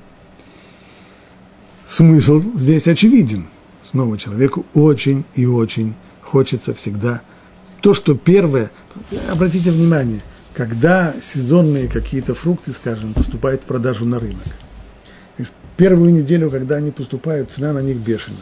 Смысл 1.87 2.41
здесь 2.55 2.87
очевиден. 2.87 3.47
Снова 3.83 4.17
человеку 4.17 4.65
очень 4.73 5.23
и 5.35 5.45
очень 5.45 5.93
хочется 6.21 6.73
всегда 6.73 7.21
то, 7.81 7.93
что 7.93 8.15
первое, 8.15 8.71
обратите 9.31 9.69
внимание, 9.69 10.21
когда 10.55 11.13
сезонные 11.21 11.87
какие-то 11.87 12.33
фрукты, 12.33 12.71
скажем, 12.71 13.13
поступают 13.13 13.63
в 13.63 13.65
продажу 13.65 14.05
на 14.05 14.19
рынок. 14.19 14.39
Первую 15.75 16.13
неделю, 16.13 16.49
когда 16.49 16.77
они 16.77 16.91
поступают, 16.91 17.51
цена 17.51 17.73
на 17.73 17.79
них 17.79 17.97
бешеная. 17.97 18.39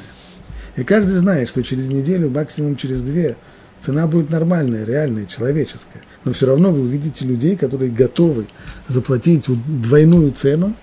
И 0.75 0.83
каждый 0.83 1.13
знает, 1.13 1.49
что 1.49 1.63
через 1.63 1.87
неделю, 1.87 2.29
максимум 2.29 2.75
через 2.75 3.01
две, 3.01 3.35
цена 3.81 4.05
будет 4.05 4.29
нормальная, 4.29 4.85
реальная, 4.85 5.25
человеческая. 5.25 6.03
Но 6.23 6.33
все 6.33 6.45
равно 6.45 6.71
вы 6.71 6.81
увидите 6.81 7.25
людей, 7.25 7.55
которые 7.55 7.89
готовы 7.91 8.47
заплатить 8.87 9.45
двойную 9.47 10.31
цену 10.33 10.75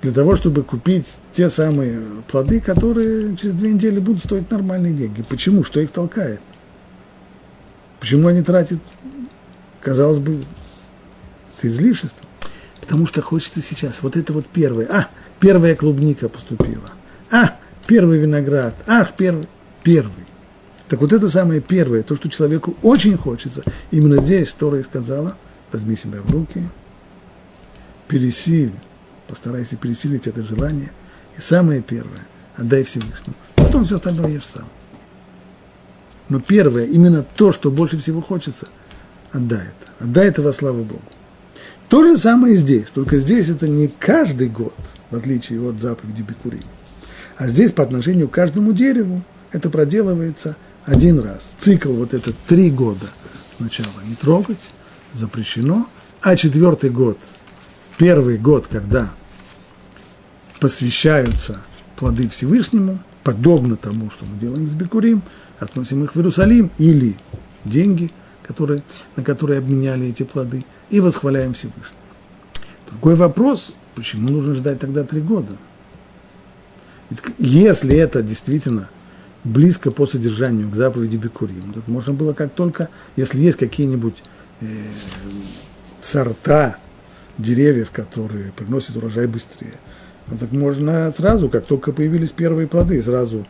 для 0.00 0.12
того, 0.12 0.36
чтобы 0.36 0.62
купить 0.62 1.06
те 1.34 1.50
самые 1.50 2.00
плоды, 2.26 2.60
которые 2.60 3.36
через 3.36 3.52
две 3.52 3.72
недели 3.72 3.98
будут 3.98 4.24
стоить 4.24 4.50
нормальные 4.50 4.94
деньги. 4.94 5.22
Почему? 5.28 5.62
Что 5.62 5.80
их 5.80 5.90
толкает? 5.90 6.40
Почему 8.00 8.28
они 8.28 8.42
тратят, 8.42 8.78
казалось 9.80 10.18
бы, 10.18 10.40
это 11.58 11.68
излишество? 11.68 12.26
Потому 12.80 13.06
что 13.06 13.22
хочется 13.22 13.60
сейчас, 13.60 14.02
вот 14.02 14.16
это 14.16 14.32
вот 14.32 14.46
первое, 14.46 14.86
а, 14.86 15.08
первая 15.40 15.76
клубника 15.76 16.28
поступила, 16.28 16.90
а, 17.30 17.56
первый 17.86 18.18
виноград, 18.18 18.74
ах, 18.86 19.14
первый, 19.16 19.48
первый. 19.82 20.26
Так 20.88 21.00
вот 21.00 21.12
это 21.12 21.28
самое 21.28 21.60
первое, 21.60 22.02
то, 22.02 22.16
что 22.16 22.30
человеку 22.30 22.76
очень 22.82 23.16
хочется, 23.16 23.62
именно 23.90 24.22
здесь 24.22 24.52
Тора 24.54 24.78
и 24.78 24.82
сказала, 24.82 25.36
возьми 25.70 25.96
себя 25.96 26.22
в 26.22 26.30
руки, 26.30 26.66
пересиль, 28.08 28.72
постарайся 29.26 29.76
пересилить 29.76 30.26
это 30.26 30.42
желание, 30.42 30.90
и 31.36 31.40
самое 31.40 31.82
первое, 31.82 32.26
отдай 32.56 32.84
Всевышнему. 32.84 33.36
Потом 33.54 33.84
все 33.84 33.96
остальное 33.96 34.30
ешь 34.30 34.46
сам. 34.46 34.66
Но 36.30 36.40
первое, 36.40 36.86
именно 36.86 37.22
то, 37.22 37.52
что 37.52 37.70
больше 37.70 37.98
всего 37.98 38.20
хочется, 38.20 38.68
отдай 39.32 39.60
это. 39.60 40.04
Отдай 40.04 40.28
это 40.28 40.42
во 40.42 40.52
славу 40.52 40.84
Богу. 40.84 41.02
То 41.88 42.04
же 42.04 42.18
самое 42.18 42.54
здесь, 42.56 42.90
только 42.90 43.18
здесь 43.18 43.48
это 43.48 43.66
не 43.66 43.88
каждый 43.88 44.48
год, 44.48 44.74
в 45.10 45.16
отличие 45.16 45.60
от 45.62 45.80
заповеди 45.80 46.22
Бекурим. 46.22 46.64
А 47.36 47.46
здесь 47.46 47.72
по 47.72 47.82
отношению 47.82 48.28
к 48.28 48.32
каждому 48.32 48.72
дереву 48.72 49.22
это 49.52 49.70
проделывается 49.70 50.56
один 50.84 51.20
раз. 51.20 51.52
Цикл 51.58 51.92
вот 51.92 52.12
этот 52.14 52.36
три 52.46 52.70
года 52.70 53.06
сначала 53.56 53.88
не 54.06 54.14
трогать, 54.14 54.70
запрещено, 55.14 55.86
а 56.20 56.36
четвертый 56.36 56.90
год, 56.90 57.18
первый 57.96 58.38
год, 58.38 58.66
когда 58.66 59.10
посвящаются 60.60 61.60
плоды 61.96 62.28
Всевышнему, 62.28 62.98
подобно 63.24 63.76
тому, 63.76 64.10
что 64.10 64.24
мы 64.24 64.38
делаем 64.38 64.68
с 64.68 64.72
Бекурим, 64.72 65.22
относим 65.58 66.04
их 66.04 66.14
в 66.14 66.18
Иерусалим, 66.18 66.70
или 66.78 67.16
деньги, 67.64 68.10
которые, 68.48 68.82
на 69.14 69.22
которые 69.22 69.58
обменяли 69.58 70.08
эти 70.08 70.22
плоды, 70.22 70.64
и 70.88 71.00
восхваляем 71.00 71.52
Всевышнего. 71.52 71.84
Другой 72.90 73.14
вопрос, 73.14 73.74
почему 73.94 74.30
нужно 74.30 74.54
ждать 74.54 74.80
тогда 74.80 75.04
три 75.04 75.20
года? 75.20 75.52
Ведь 77.10 77.20
если 77.38 77.94
это 77.94 78.22
действительно 78.22 78.88
близко 79.44 79.90
по 79.90 80.06
содержанию 80.06 80.70
к 80.70 80.74
заповеди 80.74 81.16
Бекурим, 81.16 81.74
то 81.74 81.82
можно 81.86 82.14
было 82.14 82.32
как 82.32 82.52
только, 82.52 82.88
если 83.16 83.38
есть 83.38 83.58
какие-нибудь 83.58 84.22
э, 84.62 84.66
сорта 86.00 86.78
деревьев, 87.36 87.90
которые 87.90 88.52
приносят 88.52 88.96
урожай 88.96 89.26
быстрее, 89.26 89.74
ну, 90.26 90.38
так 90.38 90.52
можно 90.52 91.12
сразу, 91.14 91.50
как 91.50 91.66
только 91.66 91.92
появились 91.92 92.32
первые 92.32 92.66
плоды, 92.66 93.02
сразу 93.02 93.46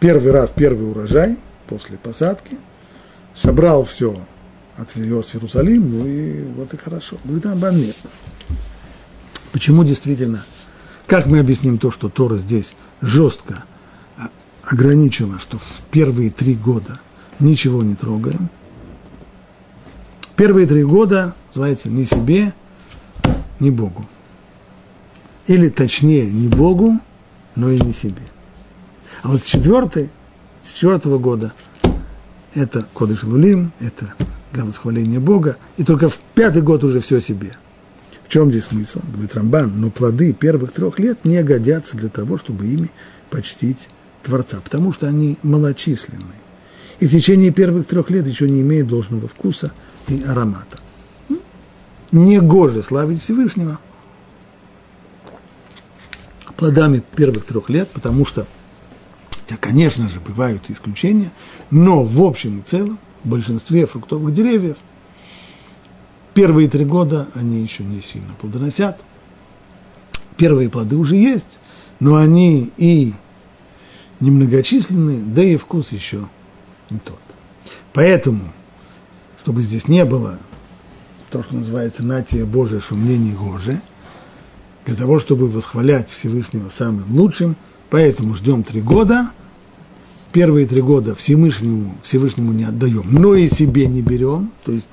первый 0.00 0.32
раз 0.32 0.52
первый 0.54 0.90
урожай 0.90 1.38
после 1.68 1.96
посадки, 1.96 2.56
собрал 3.36 3.84
все, 3.84 4.18
отвез 4.76 5.26
в 5.26 5.34
Иерусалим, 5.36 5.98
ну 5.98 6.06
и 6.06 6.42
вот 6.56 6.72
и 6.74 6.76
хорошо. 6.76 7.18
Говорит 7.22 7.46
Рамбан, 7.46 7.76
нет. 7.76 7.96
Почему 9.52 9.84
действительно? 9.84 10.44
Как 11.06 11.26
мы 11.26 11.38
объясним 11.38 11.78
то, 11.78 11.92
что 11.92 12.08
Тора 12.08 12.36
здесь 12.38 12.74
жестко 13.00 13.64
ограничила, 14.64 15.38
что 15.38 15.58
в 15.58 15.82
первые 15.92 16.30
три 16.30 16.54
года 16.54 16.98
ничего 17.38 17.84
не 17.84 17.94
трогаем. 17.94 18.48
Первые 20.34 20.66
три 20.66 20.82
года, 20.82 21.34
называется, 21.48 21.88
ни 21.88 22.04
себе, 22.04 22.52
ни 23.60 23.70
Богу. 23.70 24.06
Или 25.46 25.68
точнее, 25.68 26.30
не 26.32 26.48
Богу, 26.48 26.98
но 27.54 27.70
и 27.70 27.80
не 27.80 27.92
себе. 27.92 28.22
А 29.22 29.28
вот 29.28 29.44
четвертый, 29.44 30.10
с 30.62 30.72
четвертого 30.72 31.18
года, 31.18 31.52
это 32.56 32.86
Кодыш 32.94 33.22
Лулим, 33.22 33.72
это 33.80 34.14
для 34.52 34.64
восхваления 34.64 35.20
Бога, 35.20 35.58
и 35.76 35.84
только 35.84 36.08
в 36.08 36.18
пятый 36.34 36.62
год 36.62 36.82
уже 36.82 37.00
все 37.00 37.20
себе. 37.20 37.56
В 38.24 38.28
чем 38.28 38.50
здесь 38.50 38.64
смысл? 38.64 39.00
Говорит 39.12 39.34
Рамбан, 39.34 39.72
но 39.76 39.90
плоды 39.90 40.32
первых 40.32 40.72
трех 40.72 40.98
лет 40.98 41.24
не 41.24 41.42
годятся 41.44 41.96
для 41.96 42.08
того, 42.08 42.38
чтобы 42.38 42.66
ими 42.66 42.90
почтить 43.30 43.88
Творца, 44.24 44.58
потому 44.64 44.92
что 44.92 45.06
они 45.06 45.38
малочисленные. 45.42 46.40
И 46.98 47.06
в 47.06 47.10
течение 47.10 47.52
первых 47.52 47.86
трех 47.86 48.10
лет 48.10 48.26
еще 48.26 48.48
не 48.48 48.62
имеют 48.62 48.88
должного 48.88 49.28
вкуса 49.28 49.70
и 50.08 50.24
аромата. 50.26 50.80
Не 52.10 52.40
гоже 52.40 52.82
славить 52.82 53.22
Всевышнего 53.22 53.78
плодами 56.56 57.02
первых 57.14 57.44
трех 57.44 57.68
лет, 57.68 57.88
потому 57.88 58.24
что, 58.24 58.46
хотя, 59.46 59.60
конечно 59.60 60.08
же, 60.08 60.18
бывают 60.20 60.68
исключения, 60.70 61.30
но 61.70 62.02
в 62.02 62.20
общем 62.22 62.58
и 62.58 62.62
целом, 62.62 62.98
в 63.22 63.28
большинстве 63.28 63.86
фруктовых 63.86 64.34
деревьев, 64.34 64.76
первые 66.34 66.68
три 66.68 66.84
года 66.84 67.28
они 67.34 67.62
еще 67.62 67.84
не 67.84 68.00
сильно 68.00 68.34
плодоносят. 68.40 68.98
Первые 70.36 70.68
плоды 70.68 70.96
уже 70.96 71.14
есть, 71.14 71.58
но 72.00 72.16
они 72.16 72.72
и 72.76 73.14
немногочисленные, 74.18 75.20
да 75.20 75.42
и 75.42 75.56
вкус 75.56 75.92
еще 75.92 76.28
не 76.90 76.98
тот. 76.98 77.20
Поэтому, 77.92 78.52
чтобы 79.38 79.62
здесь 79.62 79.86
не 79.86 80.04
было 80.04 80.38
то, 81.30 81.42
что 81.42 81.54
называется 81.54 82.02
«натия 82.04 82.44
Божия, 82.44 82.80
шумление 82.80 83.34
Гоже», 83.34 83.80
для 84.84 84.94
того, 84.96 85.18
чтобы 85.20 85.48
восхвалять 85.48 86.10
Всевышнего 86.10 86.68
самым 86.68 87.16
лучшим, 87.16 87.56
поэтому 87.90 88.34
ждем 88.34 88.62
три 88.62 88.80
года, 88.80 89.30
первые 90.32 90.66
три 90.66 90.82
года 90.82 91.14
Всевышнему, 91.14 91.96
Всевышнему 92.02 92.52
не 92.52 92.64
отдаем, 92.64 93.04
но 93.10 93.34
и 93.34 93.48
себе 93.48 93.86
не 93.86 94.02
берем, 94.02 94.52
то 94.64 94.72
есть 94.72 94.88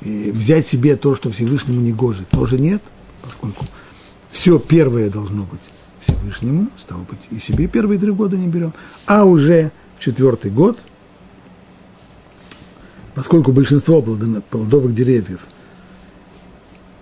взять 0.00 0.66
себе 0.66 0.96
то, 0.96 1.14
что 1.14 1.30
Всевышнему 1.30 1.80
не 1.80 1.92
гоже, 1.92 2.24
тоже 2.30 2.58
нет, 2.58 2.82
поскольку 3.22 3.66
все 4.30 4.58
первое 4.58 5.10
должно 5.10 5.42
быть 5.42 5.60
Всевышнему, 6.00 6.68
стало 6.78 7.02
быть, 7.02 7.20
и 7.30 7.38
себе 7.38 7.66
первые 7.68 8.00
три 8.00 8.10
года 8.10 8.36
не 8.36 8.48
берем, 8.48 8.72
а 9.06 9.24
уже 9.24 9.72
в 9.98 10.02
четвертый 10.02 10.50
год, 10.50 10.78
поскольку 13.14 13.52
большинство 13.52 14.00
плодовых 14.00 14.94
деревьев, 14.94 15.40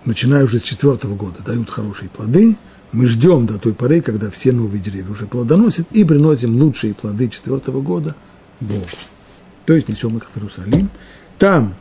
начиная 0.03 0.43
уже 0.43 0.59
с 0.59 0.63
четвертого 0.63 1.15
года, 1.15 1.41
дают 1.45 1.69
хорошие 1.69 2.09
плоды, 2.09 2.57
мы 2.91 3.05
ждем 3.05 3.45
до 3.45 3.59
той 3.59 3.73
поры, 3.73 4.01
когда 4.01 4.29
все 4.29 4.51
новые 4.51 4.81
деревья 4.81 5.11
уже 5.11 5.27
плодоносят, 5.27 5.87
и 5.91 6.03
приносим 6.03 6.55
лучшие 6.59 6.93
плоды 6.93 7.29
четвертого 7.29 7.81
года 7.81 8.15
Богу. 8.59 8.85
То 9.65 9.73
есть 9.73 9.87
несем 9.89 10.17
их 10.17 10.29
в 10.29 10.37
Иерусалим. 10.37 10.89
Там 11.37 11.75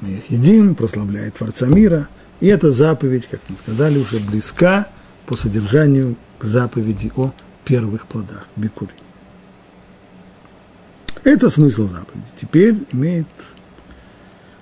мы 0.00 0.10
их 0.10 0.30
едим, 0.30 0.74
прославляя 0.74 1.30
Творца 1.30 1.66
мира. 1.66 2.08
И 2.40 2.48
эта 2.48 2.72
заповедь, 2.72 3.28
как 3.28 3.40
мы 3.48 3.56
сказали, 3.56 3.98
уже 3.98 4.18
близка 4.18 4.88
по 5.26 5.36
содержанию 5.36 6.16
к 6.40 6.44
заповеди 6.44 7.12
о 7.14 7.32
первых 7.64 8.06
плодах 8.06 8.48
бикури. 8.56 8.90
Это 11.22 11.48
смысл 11.50 11.86
заповеди. 11.86 12.26
Теперь 12.34 12.84
имеет 12.90 13.28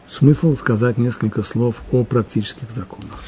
смысл 0.06 0.54
сказать 0.56 0.98
несколько 0.98 1.42
слов 1.42 1.82
о 1.90 2.04
практических 2.04 2.70
законах. 2.70 3.22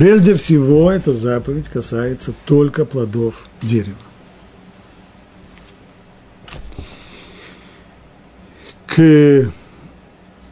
Прежде 0.00 0.32
всего, 0.32 0.90
эта 0.90 1.12
заповедь 1.12 1.68
касается 1.68 2.32
только 2.46 2.86
плодов 2.86 3.34
дерева. 3.60 3.98
К, 8.86 9.52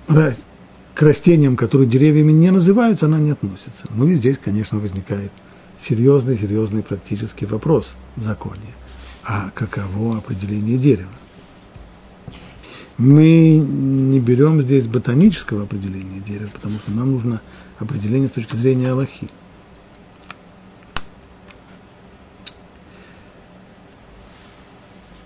к 0.06 1.00
растениям, 1.02 1.56
которые 1.56 1.88
деревьями 1.88 2.30
не 2.32 2.50
называются, 2.50 3.06
она 3.06 3.20
не 3.20 3.30
относится. 3.30 3.86
Ну 3.88 4.06
и 4.06 4.16
здесь, 4.16 4.36
конечно, 4.36 4.78
возникает 4.78 5.32
серьезный-серьезный 5.80 6.82
практический 6.82 7.46
вопрос 7.46 7.94
в 8.16 8.22
законе. 8.22 8.74
А 9.24 9.50
каково 9.54 10.18
определение 10.18 10.76
дерева? 10.76 11.08
Мы 12.98 13.56
не 13.56 14.20
берем 14.20 14.60
здесь 14.60 14.86
ботанического 14.86 15.62
определения 15.62 16.20
дерева, 16.20 16.50
потому 16.52 16.80
что 16.80 16.90
нам 16.90 17.12
нужно 17.12 17.40
определение 17.78 18.28
с 18.28 18.32
точки 18.32 18.54
зрения 18.54 18.90
Аллахи. 18.90 19.30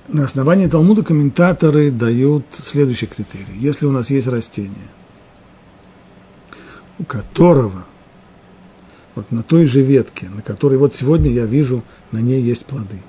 На 0.09 0.25
основании 0.25 0.67
Талмуда 0.67 1.03
комментаторы 1.03 1.91
дают 1.91 2.45
следующий 2.63 3.07
критерий. 3.07 3.57
Если 3.57 3.87
у 3.87 3.93
нас 3.93 4.11
есть 4.11 4.27
растение, 4.27 4.89
у 6.99 7.05
которого 7.05 7.87
вот 9.15 9.31
на 9.31 9.43
той 9.43 9.67
же 9.67 9.83
ветке, 9.83 10.29
на 10.29 10.43
которой 10.43 10.79
вот 10.79 10.97
сегодня 10.97 11.31
я 11.31 11.45
вижу, 11.45 11.85
на 12.11 12.19
ней 12.19 12.43
есть 12.43 12.65
плоды. 12.65 13.03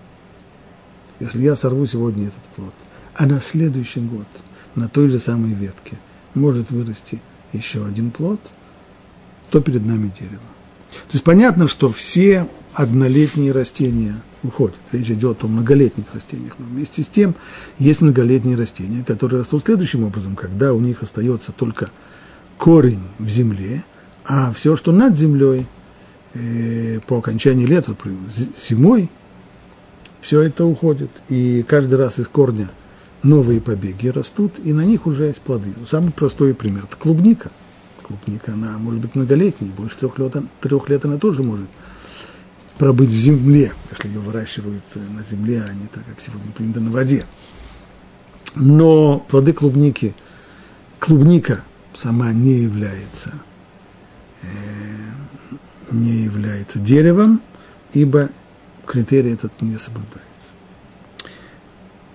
Если 1.19 1.41
я 1.41 1.55
сорву 1.55 1.87
сегодня 1.87 2.27
этот 2.27 2.43
плод, 2.55 2.73
а 3.15 3.25
на 3.25 3.41
следующий 3.41 4.01
год 4.01 4.27
на 4.75 4.87
той 4.87 5.09
же 5.09 5.19
самой 5.19 5.53
ветке 5.53 5.97
может 6.33 6.69
вырасти 6.71 7.21
еще 7.53 7.85
один 7.85 8.11
плод, 8.11 8.39
то 9.49 9.61
перед 9.61 9.85
нами 9.85 10.11
дерево. 10.19 10.41
То 10.91 11.13
есть 11.13 11.23
понятно, 11.23 11.67
что 11.67 11.91
все 11.91 12.47
однолетние 12.73 13.51
растения– 13.51 14.21
уходят. 14.43 14.77
Речь 14.91 15.09
идет 15.09 15.43
о 15.43 15.47
многолетних 15.47 16.05
растениях. 16.13 16.53
Но 16.59 16.65
вместе 16.65 17.03
с 17.03 17.07
тем 17.07 17.35
есть 17.79 18.01
многолетние 18.01 18.55
растения, 18.55 19.03
которые 19.03 19.39
растут 19.39 19.63
следующим 19.63 20.03
образом, 20.03 20.35
когда 20.35 20.73
у 20.73 20.79
них 20.79 21.01
остается 21.01 21.51
только 21.51 21.89
корень 22.57 23.03
в 23.19 23.27
земле, 23.29 23.83
а 24.25 24.51
все, 24.53 24.75
что 24.75 24.91
над 24.91 25.17
землей, 25.17 25.67
э, 26.33 26.99
по 27.07 27.17
окончании 27.17 27.65
лета, 27.65 27.95
зимой, 28.69 29.09
все 30.21 30.41
это 30.41 30.65
уходит. 30.65 31.09
И 31.29 31.63
каждый 31.67 31.95
раз 31.95 32.19
из 32.19 32.27
корня 32.27 32.69
новые 33.23 33.61
побеги 33.61 34.07
растут, 34.07 34.59
и 34.63 34.73
на 34.73 34.85
них 34.85 35.05
уже 35.05 35.25
есть 35.25 35.41
плоды. 35.41 35.73
Самый 35.87 36.11
простой 36.11 36.53
пример– 36.53 36.85
это 36.87 36.95
клубника. 36.95 37.51
Клубника, 38.01 38.53
она 38.53 38.77
может 38.77 39.01
быть 39.01 39.15
многолетней, 39.15 39.69
больше 39.69 39.97
трех 39.97 40.19
лет, 40.19 40.35
трех 40.59 40.89
лет 40.89 41.05
она 41.05 41.17
тоже 41.17 41.41
может– 41.43 41.69
пробыть 42.77 43.09
в 43.09 43.17
земле, 43.17 43.73
если 43.91 44.07
ее 44.07 44.19
выращивают 44.19 44.83
э, 44.95 44.99
на 44.99 45.23
земле, 45.23 45.63
а 45.67 45.73
не 45.73 45.87
так, 45.87 46.05
как 46.05 46.19
сегодня 46.19 46.51
принято 46.51 46.79
на 46.79 46.91
воде. 46.91 47.25
Но 48.55 49.19
плоды 49.19 49.53
клубники, 49.53 50.15
клубника 50.99 51.63
сама 51.93 52.33
не 52.33 52.61
является, 52.61 53.33
э, 54.41 54.47
не 55.91 56.23
является 56.23 56.79
деревом, 56.79 57.41
ибо 57.93 58.29
критерий 58.85 59.33
этот 59.33 59.61
не 59.61 59.77
соблюдается. 59.77 60.23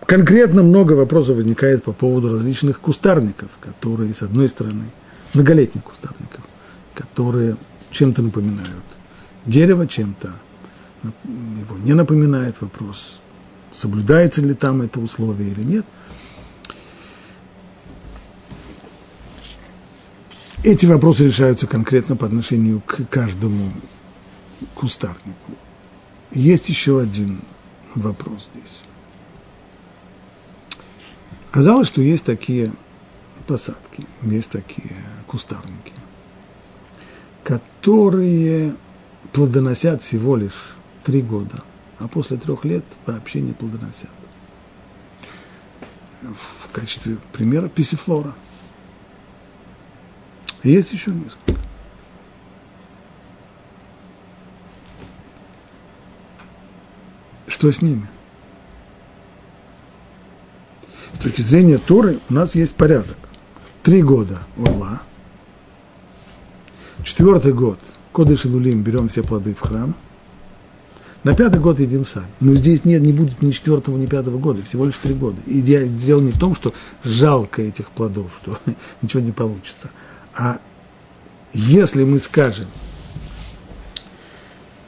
Конкретно 0.07 0.62
много 0.62 0.92
вопросов 0.94 1.37
возникает 1.37 1.85
по 1.85 1.92
поводу 1.92 2.31
различных 2.31 2.81
кустарников, 2.81 3.51
которые, 3.61 4.14
с 4.14 4.23
одной 4.23 4.49
стороны, 4.49 4.87
многолетних 5.35 5.83
кустарников, 5.83 6.44
которые 6.94 7.57
чем-то 7.90 8.23
напоминают 8.23 8.85
дерево, 9.44 9.87
чем-то 9.87 10.33
его 11.03 11.79
не 11.79 11.93
напоминает 11.93 12.61
вопрос, 12.61 13.21
соблюдается 13.73 14.43
ли 14.43 14.55
там 14.55 14.83
это 14.83 15.01
условие 15.01 15.51
или 15.51 15.63
нет. 15.63 15.87
Эти 20.65 20.87
вопросы 20.87 21.27
решаются 21.27 21.67
конкретно 21.67 22.17
по 22.17 22.27
отношению 22.27 22.81
к 22.81 23.05
каждому 23.09 23.73
кустарнику. 24.75 25.53
Есть 26.33 26.69
еще 26.69 27.01
один 27.01 27.41
вопрос 27.95 28.51
здесь. 28.53 28.83
Казалось, 31.53 31.89
что 31.89 32.03
есть 32.03 32.25
такие 32.25 32.73
посадки, 33.47 34.05
есть 34.23 34.51
такие 34.51 34.97
кустарники, 35.27 35.95
которые 37.45 38.77
плодоносят 39.33 40.03
всего 40.03 40.37
лишь 40.37 40.77
три 41.09 41.23
года, 41.23 41.62
а 41.99 42.07
после 42.07 42.37
трех 42.37 42.66
лет 42.66 42.85
вообще 43.07 43.40
не 43.40 43.55
плодоносят. 43.55 44.11
В 46.21 46.71
качестве 46.71 47.16
примера 47.33 47.71
писифлора. 47.71 48.35
Есть 50.62 50.92
еще 50.92 51.12
несколько. 51.12 51.59
Что 57.47 57.73
с 57.73 57.81
ними? 57.81 58.07
С 61.14 61.21
точки 61.21 61.40
зрения 61.40 61.79
Торы 61.79 62.18
у 62.29 62.35
нас 62.35 62.55
есть 62.55 62.75
порядок. 62.75 63.16
Три 63.83 64.03
года 64.03 64.40
урла. 64.59 65.01
Четвертый 67.03 67.55
год 67.55 67.81
Кодыш 68.12 68.44
и 68.44 68.49
Лулим 68.49 68.83
берем 68.83 69.09
все 69.09 69.23
плоды 69.23 69.55
в 69.55 69.61
храм. 69.61 69.94
На 71.24 71.35
пятый 71.35 71.61
год 71.61 71.81
едим 71.81 72.04
сами. 72.04 72.28
Но 72.40 72.54
здесь 72.54 72.85
нет, 72.85 73.02
не 73.02 73.12
будет 73.12 73.42
ни 73.42 73.50
четвертого, 73.50 73.96
ни 73.98 74.07
пятого 74.07 74.38
года, 74.38 74.62
всего 74.62 74.85
лишь 74.87 74.98
три 74.98 75.14
года. 75.14 75.40
И 75.46 75.61
дело 75.61 76.20
не 76.20 76.31
в 76.31 76.38
том, 76.38 76.54
что 76.54 76.72
жалко 77.02 77.62
этих 77.62 77.90
плодов, 77.90 78.40
что 78.40 78.59
ничего 79.02 79.22
не 79.22 79.33
получится. 79.33 79.90
А 80.35 80.61
если 81.52 82.04
мы 82.04 82.20
скажем, 82.20 82.68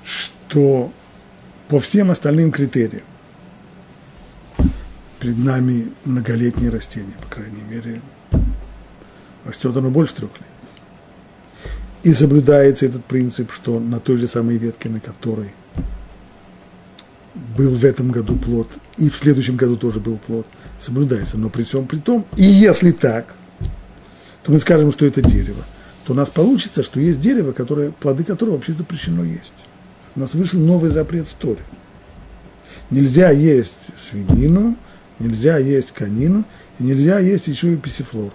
что 0.05 0.93
по 1.69 1.81
всем 1.81 2.11
остальным 2.11 2.53
критериям 2.53 3.05
перед 5.19 5.39
нами 5.39 5.93
многолетнее 6.05 6.71
растение, 6.71 7.17
по 7.21 7.27
крайней 7.27 7.63
мере, 7.63 8.01
растет 9.45 9.77
оно 9.77 9.91
больше 9.91 10.15
трех 10.15 10.31
лет. 10.39 10.49
И 12.03 12.15
соблюдается 12.15 12.87
этот 12.87 13.05
принцип, 13.05 13.53
что 13.53 13.79
на 13.79 14.01
той 14.01 14.17
же 14.17 14.27
самой 14.27 14.57
ветке, 14.57 14.89
на 14.89 15.01
которой 15.01 15.53
был 17.35 17.71
в 17.71 17.85
этом 17.85 18.11
году 18.11 18.37
плод, 18.37 18.69
и 18.97 19.09
в 19.09 19.17
следующем 19.17 19.57
году 19.57 19.77
тоже 19.77 20.01
был 20.01 20.19
плод, 20.19 20.47
соблюдается. 20.79 21.39
Но 21.39 21.49
при 21.51 21.63
всем 21.63 21.87
при 21.87 21.99
том, 21.99 22.27
и 22.37 22.45
если 22.45 22.93
так, 22.93 23.35
то 24.43 24.53
мы 24.53 24.59
скажем, 24.59 24.93
что 24.93 25.07
это 25.07 25.23
дерево, 25.23 25.65
то 26.05 26.13
у 26.13 26.17
нас 26.17 26.31
получится, 26.31 26.83
что 26.83 26.99
есть 27.01 27.21
дерево, 27.21 27.53
которое, 27.53 27.93
плоды 27.93 28.25
которого 28.25 28.55
вообще 28.55 28.73
запрещено 28.73 29.25
есть. 29.25 29.53
У 30.17 30.21
нас 30.21 30.35
вышел 30.35 30.59
новый 30.61 30.91
запрет 30.91 31.29
в 31.29 31.35
Торе. 31.35 31.63
Нельзя 32.91 33.31
есть 33.31 33.91
свинину, 33.97 34.77
нельзя 35.19 35.59
есть 35.59 35.93
конину, 35.93 36.45
и 36.79 36.85
нельзя 36.85 37.21
есть 37.21 37.47
еще 37.47 37.73
и 37.73 37.77
писифлор. 37.77 38.33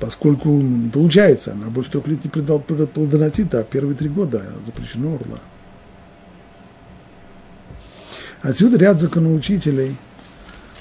Поскольку 0.00 0.50
не 0.50 0.90
получается, 0.90 1.52
она 1.52 1.68
больше 1.68 1.92
трех 1.92 2.06
лет 2.08 2.24
не 2.24 2.30
плодоносит, 2.30 3.54
а 3.54 3.62
первые 3.62 3.96
три 3.96 4.08
года 4.08 4.44
запрещено 4.66 5.14
орла. 5.14 5.38
Отсюда 8.44 8.76
ряд 8.76 9.00
законоучителей 9.00 9.96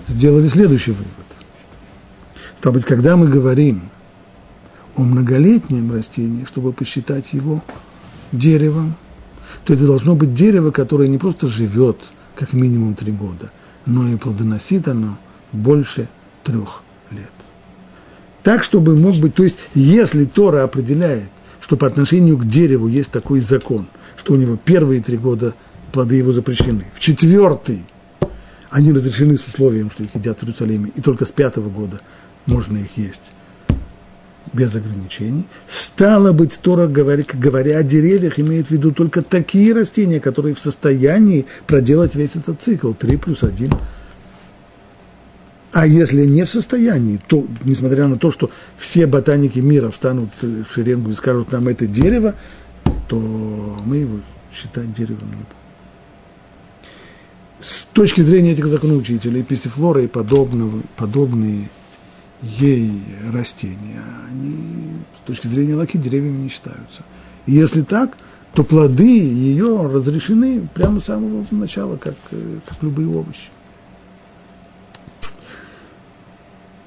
сделали 0.09 0.49
следующий 0.49 0.91
вывод. 0.91 1.07
Стало 2.57 2.73
быть, 2.73 2.83
когда 2.83 3.15
мы 3.15 3.29
говорим 3.29 3.89
о 4.97 5.03
многолетнем 5.03 5.89
растении, 5.93 6.43
чтобы 6.43 6.73
посчитать 6.73 7.31
его 7.31 7.63
деревом, 8.33 8.95
то 9.63 9.73
это 9.73 9.87
должно 9.87 10.13
быть 10.13 10.33
дерево, 10.33 10.71
которое 10.71 11.07
не 11.07 11.17
просто 11.17 11.47
живет 11.47 11.97
как 12.35 12.51
минимум 12.51 12.95
три 12.95 13.13
года, 13.13 13.49
но 13.85 14.09
и 14.09 14.17
плодоносит 14.17 14.89
оно 14.89 15.17
больше 15.53 16.09
трех 16.43 16.81
лет. 17.11 17.31
Так, 18.43 18.65
чтобы 18.65 18.97
мог 18.97 19.15
быть, 19.15 19.35
то 19.35 19.43
есть, 19.43 19.55
если 19.73 20.25
Тора 20.25 20.63
определяет, 20.63 21.29
что 21.61 21.77
по 21.77 21.87
отношению 21.87 22.37
к 22.37 22.45
дереву 22.45 22.89
есть 22.89 23.11
такой 23.11 23.39
закон, 23.39 23.87
что 24.17 24.33
у 24.33 24.35
него 24.35 24.57
первые 24.57 25.01
три 25.01 25.15
года 25.15 25.55
плоды 25.93 26.15
его 26.15 26.33
запрещены. 26.33 26.85
В 26.93 26.99
четвертый 26.99 27.85
они 28.69 28.91
разрешены 28.91 29.37
с 29.37 29.47
условием, 29.47 29.89
что 29.91 30.03
их 30.03 30.13
едят 30.15 30.39
в 30.39 30.43
Иерусалиме, 30.43 30.91
и 30.95 30.99
только 30.99 31.25
с 31.25 31.29
пятого 31.29 31.69
года 31.69 32.01
можно 32.47 32.77
их 32.77 32.97
есть 32.97 33.21
без 34.51 34.75
ограничений. 34.75 35.45
Стало 35.67 36.33
быть, 36.33 36.59
Тора, 36.59 36.87
говоря, 36.87 37.23
говоря 37.33 37.77
о 37.77 37.83
деревьях, 37.83 38.39
имеет 38.39 38.67
в 38.67 38.71
виду 38.71 38.91
только 38.91 39.21
такие 39.21 39.73
растения, 39.73 40.19
которые 40.19 40.53
в 40.53 40.59
состоянии 40.59 41.45
проделать 41.65 42.15
весь 42.15 42.35
этот 42.35 42.61
цикл, 42.61 42.91
3 42.93 43.17
плюс 43.17 43.43
1. 43.43 43.71
А 45.71 45.87
если 45.87 46.25
не 46.25 46.43
в 46.43 46.49
состоянии, 46.49 47.19
то, 47.25 47.47
несмотря 47.63 48.07
на 48.07 48.17
то, 48.17 48.31
что 48.31 48.51
все 48.75 49.07
ботаники 49.07 49.59
мира 49.59 49.89
встанут 49.91 50.29
в 50.41 50.65
шеренгу 50.73 51.11
и 51.11 51.15
скажут 51.15 51.51
нам 51.51 51.67
это 51.67 51.87
дерево, 51.87 52.35
то 53.07 53.17
мы 53.17 53.97
его 53.97 54.19
считать 54.53 54.93
деревом 54.93 55.29
не 55.29 55.35
будем 55.37 55.62
с 57.63 57.85
точки 57.93 58.19
зрения 58.19 58.51
этих 58.51 58.67
законоучителей, 58.67 59.41
писифлора 59.41 60.01
и 60.01 60.07
подобного, 60.07 60.81
подобные 60.97 61.69
ей 62.41 63.01
растения, 63.31 64.03
они 64.29 64.97
с 65.23 65.25
точки 65.25 65.47
зрения 65.47 65.75
лаки 65.75 65.97
деревьями 65.97 66.43
не 66.43 66.49
считаются. 66.49 67.03
И 67.45 67.53
если 67.53 67.81
так, 67.81 68.17
то 68.53 68.65
плоды 68.65 69.07
ее 69.07 69.87
разрешены 69.87 70.67
прямо 70.73 70.99
с 70.99 71.05
самого 71.05 71.45
начала, 71.51 71.95
как, 71.95 72.15
как 72.29 72.83
любые 72.83 73.07
овощи. 73.07 73.49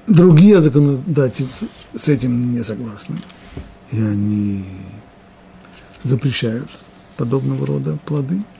Другие 0.05 0.61
законодатели 0.61 1.47
с 1.99 2.07
этим 2.07 2.51
не 2.51 2.63
согласны, 2.63 3.17
и 3.91 3.99
они 3.99 4.63
запрещают 6.03 6.69
подобного 7.17 7.65
рода 7.65 7.97
плоды– 8.05 8.43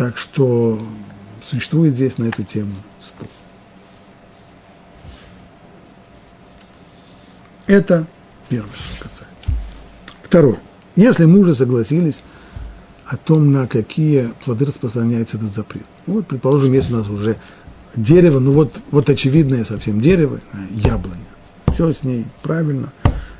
так 0.00 0.16
что 0.16 0.80
существует 1.46 1.92
здесь 1.92 2.16
на 2.16 2.24
эту 2.24 2.42
тему 2.42 2.72
спор. 3.02 3.28
Это 7.66 8.06
первое, 8.48 8.72
что 8.72 9.02
касается. 9.02 9.50
Второе. 10.22 10.58
Если 10.96 11.26
мы 11.26 11.40
уже 11.40 11.54
согласились 11.54 12.22
о 13.04 13.18
том, 13.18 13.52
на 13.52 13.66
какие 13.66 14.32
плоды 14.42 14.64
распространяется 14.64 15.36
этот 15.36 15.54
запрет. 15.54 15.84
Ну, 16.06 16.14
вот, 16.14 16.26
предположим, 16.26 16.72
если 16.72 16.94
у 16.94 16.96
нас 16.96 17.10
уже 17.10 17.36
дерево, 17.94 18.38
ну 18.38 18.52
вот, 18.52 18.80
вот 18.90 19.10
очевидное 19.10 19.66
совсем 19.66 20.00
дерево, 20.00 20.40
яблоня. 20.70 21.26
Все 21.74 21.92
с 21.92 22.04
ней 22.04 22.24
правильно, 22.42 22.94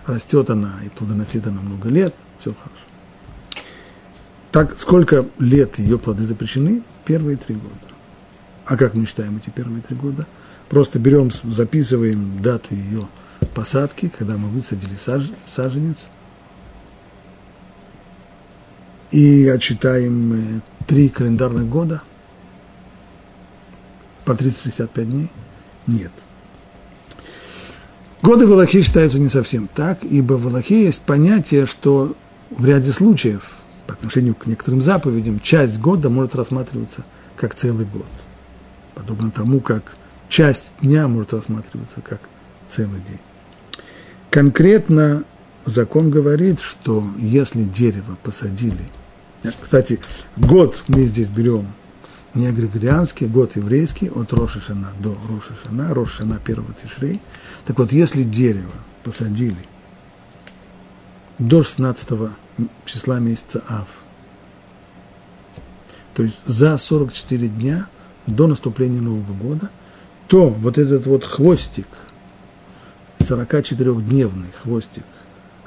растет 0.05 0.51
она 0.51 0.75
и 0.85 0.91
плодоносит 0.91 1.47
она 1.47 1.63
много 1.63 1.89
лет, 1.89 2.15
все 2.39 2.53
хорошо. 2.53 2.90
Так, 4.53 4.77
сколько 4.79 5.27
лет 5.39 5.79
ее 5.79 5.99
плоды 5.99 6.25
запрещены? 6.25 6.83
Первые 7.05 7.37
три 7.37 7.55
года. 7.55 7.75
А 8.67 8.77
как 8.77 8.95
мы 8.95 9.07
считаем 9.07 9.37
эти 9.37 9.51
первые 9.51 9.81
три 9.81 9.97
года? 9.97 10.27
Просто 10.69 10.99
берем, 10.99 11.31
записываем 11.31 12.43
дату 12.43 12.75
ее 12.75 13.09
посадки, 13.55 14.11
когда 14.17 14.37
мы 14.37 14.49
высадили 14.49 14.95
саж, 14.95 15.31
саженец, 15.47 16.09
и 19.11 19.49
отчитаем 19.49 20.33
э, 20.33 20.61
три 20.87 21.09
календарных 21.09 21.69
года 21.69 22.03
по 24.25 24.35
365 24.35 25.11
дней? 25.11 25.31
Нет. 25.87 26.13
Годы 28.23 28.47
в 28.47 28.53
Аллахе 28.53 28.83
считаются 28.83 29.19
не 29.19 29.29
совсем 29.29 29.69
так, 29.69 30.05
ибо 30.05 30.35
в 30.35 30.47
Аллахе 30.47 30.85
есть 30.85 31.01
понятие, 31.03 31.67
что 31.67 32.17
в 32.51 32.65
ряде 32.65 32.93
случаев– 32.93 33.55
по 33.91 33.95
отношению 33.95 34.37
к 34.37 34.47
некоторым 34.47 34.81
заповедям 34.81 35.41
часть 35.41 35.81
года 35.81 36.11
может 36.11 36.37
рассматриваться 36.37 37.05
как 37.35 37.57
целый 37.57 37.87
год. 37.87 38.07
Подобно 38.95 39.33
тому, 39.33 39.59
как 39.61 39.97
часть 40.29 40.75
дня 40.81 41.09
может 41.09 41.33
рассматриваться 41.33 42.01
как 42.01 42.21
целый 42.69 43.01
день. 43.01 43.19
Конкретно 44.31 45.25
закон 45.67 46.11
говорит, 46.11 46.61
что 46.61 47.05
если 47.19 47.65
дерево 47.65 48.17
посадили, 48.23 48.89
кстати, 49.61 49.99
год 50.37 50.85
мы 50.87 51.03
здесь 51.03 51.27
берем 51.27 51.73
не 52.33 52.53
григорианский, 52.53 53.27
год 53.27 53.57
еврейский, 53.57 54.09
от 54.09 54.33
Рошишана 54.33 54.93
до 55.01 55.19
Рошишана, 55.29 55.93
Рошишана 55.93 56.39
первого 56.39 56.73
Тишрей. 56.75 57.21
Так 57.67 57.79
вот, 57.79 57.91
если 57.91 58.23
дерево 58.23 58.71
посадили 59.03 59.67
до 61.41 61.65
16 61.65 62.09
числа 62.85 63.19
месяца 63.19 63.63
Ав. 63.69 63.89
То 66.15 66.23
есть 66.23 66.47
за 66.47 66.77
44 66.77 67.49
дня 67.49 67.89
до 68.27 68.47
наступления 68.47 69.01
Нового 69.01 69.33
года, 69.33 69.71
то 70.29 70.49
вот 70.49 70.79
этот 70.79 71.07
вот 71.07 71.25
хвостик, 71.25 71.87
44-дневный 73.21 74.51
хвостик 74.63 75.05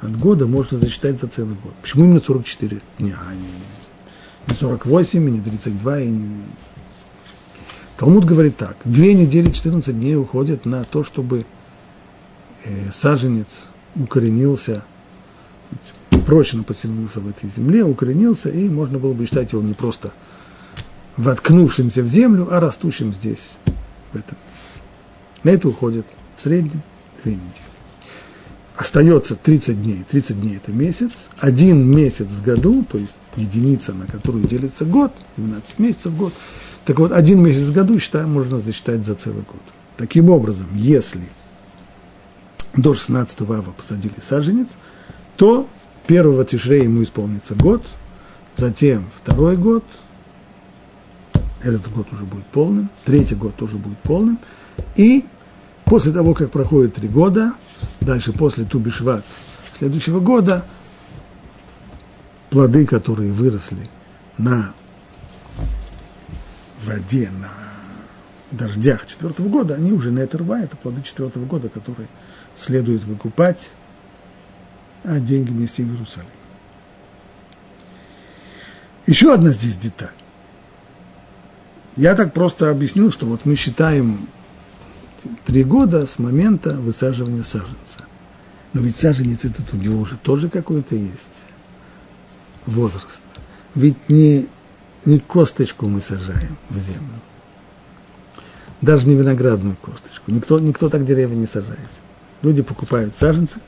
от 0.01 0.17
года 0.17 0.47
можно 0.47 0.77
засчитать 0.77 1.19
за 1.19 1.27
целый 1.27 1.56
год. 1.56 1.73
Почему 1.82 2.06
именно 2.06 2.19
44 2.19 2.82
дня, 2.99 3.17
а 3.27 3.34
не 3.34 4.56
48, 4.56 5.27
и 5.27 5.32
не 5.32 5.41
32, 5.41 5.99
и 6.01 6.10
не... 6.10 6.43
Талмуд 7.97 8.25
говорит 8.25 8.58
так, 8.58 8.77
две 8.84 9.13
недели 9.13 9.49
14 9.51 9.97
дней 9.97 10.15
уходят 10.15 10.65
на 10.65 10.84
то, 10.84 11.03
чтобы 11.03 11.45
э, 12.65 12.91
саженец 12.91 13.67
укоренился 13.95 14.84
прочно 16.25 16.63
поселился 16.63 17.19
в 17.19 17.27
этой 17.27 17.49
земле, 17.49 17.83
укоренился, 17.83 18.49
и 18.49 18.69
можно 18.69 18.99
было 18.99 19.13
бы 19.13 19.25
считать 19.25 19.51
его 19.51 19.62
не 19.62 19.73
просто 19.73 20.13
воткнувшимся 21.17 22.01
в 22.01 22.07
землю, 22.07 22.47
а 22.51 22.59
растущим 22.59 23.13
здесь, 23.13 23.51
в 24.12 24.17
этом. 24.17 24.38
На 25.43 25.49
это 25.49 25.67
уходит 25.67 26.07
в 26.38 26.41
среднем 26.41 26.81
две 27.23 27.33
недели. 27.33 27.51
остается 28.75 29.36
30 29.36 29.83
дней, 29.83 30.05
30 30.09 30.39
дней 30.39 30.57
это 30.57 30.71
месяц, 30.71 31.29
один 31.39 31.86
месяц 31.86 32.27
в 32.27 32.41
году, 32.43 32.83
то 32.89 32.97
есть 32.97 33.15
единица, 33.36 33.93
на 33.93 34.07
которую 34.07 34.45
делится 34.45 34.86
год, 34.86 35.12
12 35.38 35.79
месяцев 35.79 36.12
в 36.12 36.17
год, 36.17 36.33
так 36.86 36.99
вот, 36.99 37.12
один 37.12 37.41
месяц 37.41 37.62
в 37.62 37.73
году 37.73 37.99
считаем, 37.99 38.31
можно 38.31 38.59
засчитать 38.59 39.05
за 39.05 39.15
целый 39.15 39.43
год. 39.43 39.62
Таким 39.95 40.29
образом, 40.29 40.67
если 40.73 41.23
до 42.75 42.93
16 42.93 43.41
ава 43.41 43.71
посадили 43.77 44.15
саженец, 44.21 44.69
то 45.38 45.67
первого 46.08 46.46
тишрея 46.46 46.84
ему 46.84 47.04
исполнится 47.04 47.56
год, 47.56 47.84
затем 48.58 49.10
второй 49.15 49.58
год, 49.58 49.84
этот 51.62 51.89
год 51.91 52.08
уже 52.12 52.24
будет 52.24 52.46
полным, 52.48 52.89
третий 53.06 53.36
год 53.36 53.56
тоже 53.56 53.78
будет 53.78 54.00
полным, 54.00 54.39
и 54.96 55.26
после 55.86 56.12
того, 56.12 56.34
как 56.34 56.52
проходит 56.52 56.96
три 56.96 57.08
года, 57.08 57.54
дальше 58.02 58.34
после 58.34 58.65
Тубишват 58.65 59.24
следующего 59.78 60.19
года, 60.19 60.65
плоды, 62.50 62.86
которые 62.86 63.32
выросли 63.32 63.89
на 64.38 64.74
воде, 66.82 67.32
на 67.32 67.50
дождях 68.52 69.06
четвертого 69.08 69.48
года, 69.48 69.76
они 69.76 69.91
уже 69.91 70.12
не 70.12 70.22
отрва, 70.22 70.60
это 70.62 70.78
плоды 70.78 71.02
четвертого 71.02 71.46
года, 71.46 71.69
которые 71.69 72.08
следует 72.56 73.04
выкупать, 73.06 73.72
а 75.03 75.19
деньги 75.19 75.51
нести 75.51 75.83
в 75.83 75.91
Иерусалим. 75.91 76.27
Еще 79.05 79.33
одна 79.33 79.51
здесь 79.51 79.75
деталь. 79.75 80.13
Я 81.95 82.15
так 82.15 82.33
просто 82.33 82.69
объяснил, 82.69 83.11
что 83.11 83.25
вот 83.25 83.45
мы 83.45 83.55
считаем 83.55 84.27
три 85.45 85.63
года 85.63 86.05
с 86.07 86.19
момента 86.19 86.71
высаживания 86.71 87.43
саженца. 87.43 88.05
Но 88.73 88.81
ведь 88.81 88.97
саженец 88.97 89.45
этот 89.45 89.73
у 89.73 89.77
него 89.77 89.99
уже 89.99 90.17
тоже 90.17 90.49
какой-то 90.49 90.95
есть 90.95 91.29
возраст. 92.65 93.21
Ведь 93.75 94.09
не, 94.09 94.47
не 95.05 95.19
косточку 95.19 95.87
мы 95.87 96.01
сажаем 96.01 96.57
в 96.69 96.77
землю, 96.77 97.21
даже 98.81 99.07
не 99.07 99.15
виноградную 99.15 99.75
косточку. 99.75 100.31
Никто, 100.31 100.59
никто 100.59 100.89
так 100.89 101.05
деревья 101.05 101.35
не 101.35 101.47
сажает. 101.47 101.79
Люди 102.41 102.61
покупают 102.61 103.15
саженцы, 103.15 103.59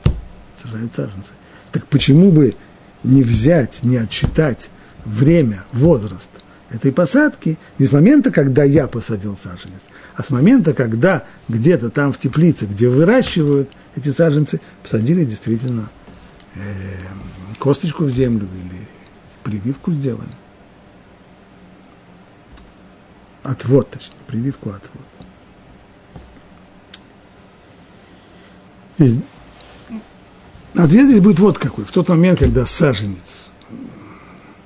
сажают 0.62 0.94
саженцы. 0.94 1.32
Так 1.72 1.86
почему 1.86 2.32
бы 2.32 2.54
не 3.02 3.22
взять, 3.22 3.82
не 3.82 3.96
отсчитать 3.96 4.70
время, 5.04 5.64
возраст 5.72 6.30
этой 6.70 6.92
посадки 6.92 7.58
не 7.78 7.86
с 7.86 7.92
момента, 7.92 8.30
когда 8.30 8.64
я 8.64 8.88
посадил 8.88 9.36
саженец, 9.36 9.82
а 10.14 10.22
с 10.22 10.30
момента, 10.30 10.74
когда 10.74 11.24
где-то 11.48 11.90
там 11.90 12.12
в 12.12 12.18
теплице, 12.18 12.66
где 12.66 12.88
выращивают 12.88 13.70
эти 13.94 14.08
саженцы, 14.08 14.60
посадили 14.82 15.24
действительно 15.24 15.88
э, 16.54 16.60
косточку 17.58 18.04
в 18.04 18.10
землю 18.10 18.48
или 18.54 18.80
прививку 19.44 19.92
сделали. 19.92 20.34
Отвод, 23.42 23.90
точнее, 23.90 24.16
прививку 24.26 24.70
отвод. 24.70 25.06
И 28.98 29.20
ответ 30.76 31.08
здесь 31.08 31.20
будет 31.20 31.38
вот 31.38 31.58
какой. 31.58 31.84
В 31.84 31.92
тот 31.92 32.08
момент, 32.08 32.38
когда 32.38 32.66
саженец 32.66 33.48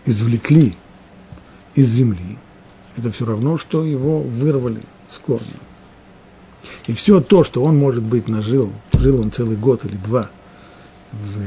извлекли 0.05 0.77
из 1.75 1.89
земли, 1.89 2.39
это 2.97 3.11
все 3.11 3.25
равно, 3.25 3.59
что 3.59 3.85
его 3.85 4.21
вырвали 4.21 4.83
с 5.09 5.19
корнем. 5.19 5.47
И 6.87 6.93
все 6.93 7.21
то, 7.21 7.45
что 7.45 7.63
он, 7.63 7.77
может 7.79 8.03
быть, 8.03 8.29
нажил, 8.29 8.73
жил 8.93 9.21
он 9.21 9.33
целый 9.33 9.57
год 9.57 9.85
или 9.85 9.97
два 9.97 10.31
в, 11.13 11.39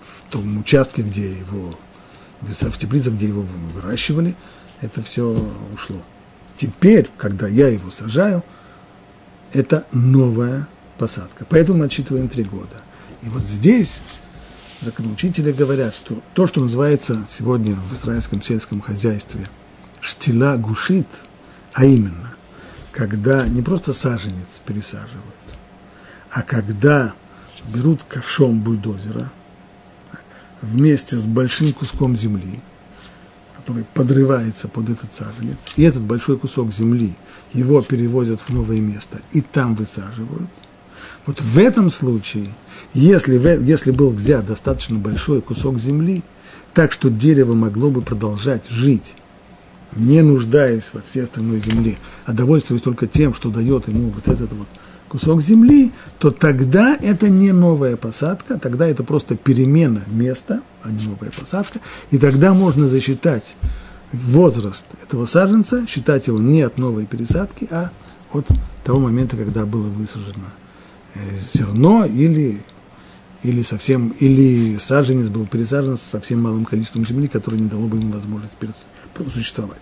в 0.00 0.30
том 0.30 0.58
участке, 0.58 1.02
где 1.02 1.32
его, 1.32 1.78
в 2.40 2.78
теплице, 2.78 3.10
где 3.10 3.28
его 3.28 3.44
выращивали, 3.74 4.34
это 4.80 5.02
все 5.02 5.36
ушло. 5.74 6.02
Теперь, 6.56 7.08
когда 7.16 7.46
я 7.46 7.68
его 7.68 7.90
сажаю, 7.90 8.42
это 9.52 9.86
новая 9.92 10.68
посадка. 10.98 11.46
Поэтому 11.48 11.78
мы 11.78 11.84
отсчитываем 11.86 12.28
три 12.28 12.44
года. 12.44 12.82
И 13.22 13.28
вот 13.28 13.42
здесь 13.42 14.00
законоучители 14.80 15.52
говорят, 15.52 15.94
что 15.94 16.22
то, 16.34 16.46
что 16.46 16.60
называется 16.60 17.26
сегодня 17.30 17.74
в 17.74 17.96
израильском 17.96 18.42
сельском 18.42 18.80
хозяйстве 18.80 19.48
штила 20.00 20.56
гушит, 20.56 21.08
а 21.72 21.84
именно, 21.84 22.34
когда 22.92 23.46
не 23.46 23.62
просто 23.62 23.92
саженец 23.92 24.60
пересаживают, 24.64 25.24
а 26.30 26.42
когда 26.42 27.14
берут 27.74 28.02
ковшом 28.04 28.60
бульдозера 28.60 29.32
вместе 30.62 31.16
с 31.16 31.24
большим 31.24 31.72
куском 31.72 32.16
земли– 32.16 32.60
который 33.68 33.84
подрывается 33.92 34.66
под 34.66 34.88
этот 34.88 35.14
саженец, 35.14 35.58
и 35.76 35.82
этот 35.82 36.00
большой 36.00 36.38
кусок 36.38 36.72
земли 36.72 37.14
его 37.52 37.82
перевозят 37.82 38.40
в 38.40 38.48
новое 38.48 38.80
место 38.80 39.20
и 39.32 39.42
там 39.42 39.74
высаживают. 39.74 40.48
Вот 41.26 41.42
в 41.42 41.58
этом 41.58 41.90
случае, 41.90 42.54
если, 42.94 43.34
если 43.62 43.90
был 43.90 44.08
взят 44.08 44.46
достаточно 44.46 44.98
большой 44.98 45.42
кусок 45.42 45.78
земли, 45.78 46.22
так 46.72 46.92
что 46.92 47.10
дерево 47.10 47.52
могло 47.52 47.90
бы 47.90 48.00
продолжать 48.00 48.66
жить, 48.70 49.16
не 49.94 50.22
нуждаясь 50.22 50.90
во 50.94 51.02
всей 51.02 51.24
остальной 51.24 51.58
земле, 51.58 51.98
а 52.24 52.32
довольствуясь 52.32 52.80
только 52.80 53.06
тем, 53.06 53.34
что 53.34 53.50
дает 53.50 53.86
ему 53.88 54.08
вот 54.08 54.28
этот 54.28 54.50
вот 54.54 54.68
кусок 55.08 55.42
земли, 55.42 55.92
то 56.18 56.30
тогда 56.30 56.96
это 57.00 57.28
не 57.28 57.52
новая 57.52 57.96
посадка, 57.96 58.58
тогда 58.58 58.86
это 58.86 59.02
просто 59.04 59.36
перемена 59.36 60.02
места, 60.08 60.60
а 60.82 60.90
не 60.90 61.04
новая 61.04 61.30
посадка, 61.30 61.80
и 62.10 62.18
тогда 62.18 62.54
можно 62.54 62.86
засчитать 62.86 63.56
возраст 64.12 64.84
этого 65.02 65.26
саженца, 65.26 65.86
считать 65.86 66.28
его 66.28 66.38
не 66.38 66.62
от 66.62 66.78
новой 66.78 67.06
пересадки, 67.06 67.68
а 67.70 67.90
от 68.32 68.48
того 68.84 69.00
момента, 69.00 69.36
когда 69.36 69.66
было 69.66 69.88
высажено 69.88 70.52
э, 71.14 71.20
зерно 71.52 72.04
или, 72.04 72.62
или, 73.42 73.62
совсем, 73.62 74.10
или 74.20 74.76
саженец 74.78 75.28
был 75.28 75.46
пересажен 75.46 75.96
с 75.96 76.02
совсем 76.02 76.42
малым 76.42 76.64
количеством 76.64 77.04
земли, 77.04 77.28
которое 77.28 77.58
не 77.58 77.68
дало 77.68 77.86
бы 77.88 77.98
ему 77.98 78.12
возможность 78.12 78.54
существовать. 79.32 79.80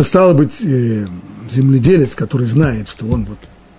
То 0.00 0.04
стало 0.04 0.32
быть, 0.32 0.62
э, 0.62 1.06
земледелец, 1.50 2.14
который 2.14 2.46
знает, 2.46 2.88
что 2.88 3.06
он 3.06 3.26
вот 3.26 3.36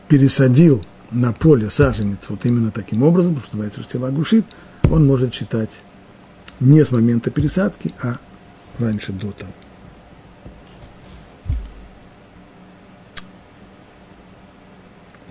пересадил 0.08 0.86
на 1.10 1.34
поле 1.34 1.68
саженец 1.72 2.20
вот 2.30 2.46
именно 2.46 2.70
таким 2.70 3.02
образом, 3.02 3.34
потому 3.34 3.48
что 3.48 3.58
называется 3.58 3.84
штила 3.84 4.12
гушит, 4.12 4.46
он 4.92 5.08
может 5.08 5.34
считать 5.34 5.82
не 6.60 6.86
с 6.86 6.92
момента 6.92 7.32
пересадки, 7.32 7.96
а 8.04 8.18
раньше 8.78 9.14
до 9.14 9.32
того. 9.32 9.52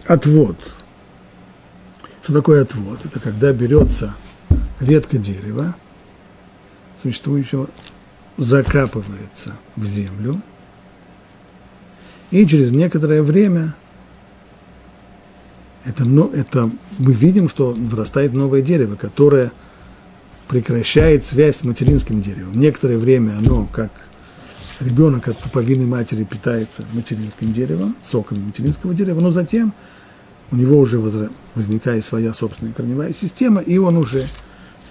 Отвод. 0.09 0.57
Что 2.25 2.33
такое 2.33 2.63
отвод? 2.63 2.99
Это 3.05 3.21
когда 3.21 3.53
берется 3.53 4.17
ветка 4.81 5.19
дерева, 5.19 5.77
существующего, 7.01 7.69
закапывается 8.39 9.57
в 9.77 9.85
землю, 9.87 10.43
и 12.31 12.47
через 12.47 12.71
некоторое 12.71 13.23
время 13.23 13.75
это, 15.85 16.05
это, 16.35 16.71
мы 16.99 17.13
видим, 17.13 17.49
что 17.49 17.73
вырастает 17.73 18.33
новое 18.33 18.61
дерево, 18.61 18.97
которое 18.97 19.51
прекращает 20.49 21.25
связь 21.25 21.57
с 21.57 21.65
материнским 21.65 22.21
деревом. 22.21 22.59
Некоторое 22.59 22.99
время 22.99 23.39
оно, 23.39 23.67
как 23.67 23.91
ребенок 24.81 25.29
от 25.29 25.39
пуповины 25.39 25.87
матери, 25.87 26.25
питается 26.25 26.85
материнским 26.93 27.53
деревом, 27.53 27.97
соком 28.03 28.41
материнского 28.41 28.95
дерева, 28.95 29.21
но 29.21 29.31
затем 29.31 29.73
у 30.51 30.57
него 30.57 30.79
уже 30.79 30.99
возникает 31.55 32.05
своя 32.05 32.33
собственная 32.35 32.73
корневая 32.73 33.13
система, 33.13 33.61
и 33.61 33.79
он 33.79 33.97
уже 33.97 34.27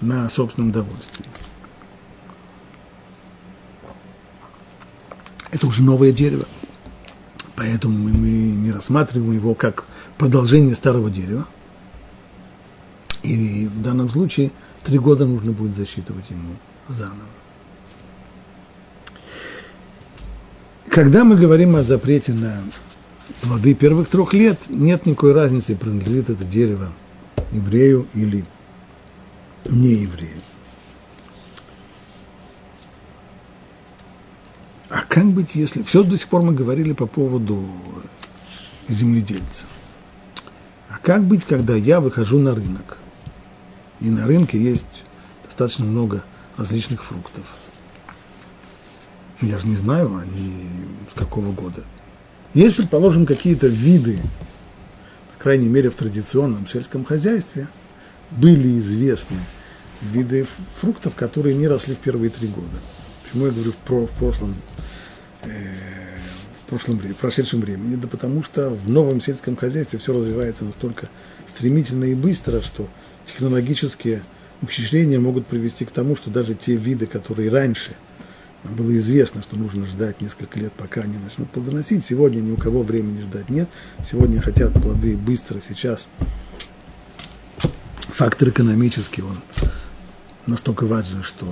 на 0.00 0.28
собственном 0.28 0.72
довольстве. 0.72 1.24
Это 5.50 5.66
уже 5.66 5.82
новое 5.82 6.12
дерево. 6.12 6.46
Поэтому 7.60 8.08
мы, 8.08 8.30
не 8.30 8.72
рассматриваем 8.72 9.32
его 9.32 9.54
как 9.54 9.84
продолжение 10.16 10.74
старого 10.74 11.10
дерева. 11.10 11.46
И 13.22 13.66
в 13.66 13.82
данном 13.82 14.08
случае 14.08 14.50
три 14.82 14.98
года 14.98 15.26
нужно 15.26 15.52
будет 15.52 15.76
засчитывать 15.76 16.30
ему 16.30 16.54
заново. 16.88 17.28
Когда 20.88 21.22
мы 21.24 21.36
говорим 21.36 21.76
о 21.76 21.82
запрете 21.82 22.32
на 22.32 22.62
плоды 23.42 23.74
первых 23.74 24.08
трех 24.08 24.32
лет, 24.32 24.58
нет 24.70 25.04
никакой 25.04 25.34
разницы, 25.34 25.76
принадлежит 25.76 26.30
это 26.30 26.44
дерево 26.46 26.94
еврею 27.52 28.06
или 28.14 28.46
не 29.66 29.96
еврею. 29.96 30.40
Как 35.10 35.26
быть, 35.26 35.56
если... 35.56 35.82
Все 35.82 36.04
до 36.04 36.16
сих 36.16 36.28
пор 36.28 36.42
мы 36.42 36.54
говорили 36.54 36.92
по 36.92 37.06
поводу 37.06 37.68
земледельца. 38.88 39.66
А 40.88 40.98
как 40.98 41.24
быть, 41.24 41.44
когда 41.44 41.74
я 41.74 42.00
выхожу 42.00 42.38
на 42.38 42.54
рынок? 42.54 42.96
И 44.00 44.08
на 44.08 44.28
рынке 44.28 44.56
есть 44.56 45.04
достаточно 45.44 45.84
много 45.84 46.24
различных 46.56 47.02
фруктов. 47.02 47.44
Я 49.40 49.58
же 49.58 49.66
не 49.66 49.74
знаю, 49.74 50.16
они 50.16 50.68
с 51.10 51.18
какого 51.18 51.50
года. 51.50 51.82
Есть, 52.54 52.76
предположим, 52.76 53.26
какие-то 53.26 53.66
виды, 53.66 54.20
по 55.36 55.42
крайней 55.42 55.68
мере, 55.68 55.90
в 55.90 55.96
традиционном 55.96 56.68
сельском 56.68 57.04
хозяйстве, 57.04 57.68
были 58.30 58.78
известны 58.78 59.40
виды 60.02 60.46
фруктов, 60.80 61.16
которые 61.16 61.56
не 61.56 61.66
росли 61.66 61.96
в 61.96 61.98
первые 61.98 62.30
три 62.30 62.46
года. 62.46 62.78
Почему 63.24 63.46
я 63.46 63.52
говорю 63.52 63.72
в, 63.72 64.06
в 64.06 64.18
прошлом, 64.18 64.50
э, 64.50 64.69
в 65.42 66.68
прошлом 66.68 66.96
времени, 66.98 67.14
в 67.14 67.18
прошедшем 67.18 67.60
времени? 67.60 67.96
Да 67.96 68.08
потому 68.08 68.42
что 68.42 68.70
в 68.70 68.88
новом 68.88 69.20
сельском 69.20 69.56
хозяйстве 69.56 69.98
все 69.98 70.12
развивается 70.12 70.64
настолько 70.64 71.08
стремительно 71.46 72.04
и 72.04 72.14
быстро, 72.14 72.60
что 72.60 72.88
технологические 73.26 74.22
ухищрения 74.62 75.18
могут 75.18 75.46
привести 75.46 75.84
к 75.84 75.90
тому, 75.90 76.16
что 76.16 76.30
даже 76.30 76.54
те 76.54 76.76
виды, 76.76 77.06
которые 77.06 77.50
раньше 77.50 77.96
было 78.64 78.94
известно, 78.96 79.42
что 79.42 79.56
нужно 79.56 79.86
ждать 79.86 80.20
несколько 80.20 80.58
лет, 80.58 80.72
пока 80.74 81.00
они 81.00 81.16
начнут 81.16 81.50
плодоносить. 81.50 82.04
Сегодня 82.04 82.40
ни 82.40 82.50
у 82.50 82.56
кого 82.56 82.82
времени 82.82 83.22
ждать 83.22 83.48
нет. 83.48 83.68
Сегодня 84.04 84.40
хотят 84.40 84.72
плоды 84.74 85.16
быстро, 85.16 85.60
сейчас. 85.66 86.06
Фактор 88.12 88.50
экономический, 88.50 89.22
он 89.22 89.40
настолько 90.46 90.84
важен, 90.84 91.22
что 91.22 91.46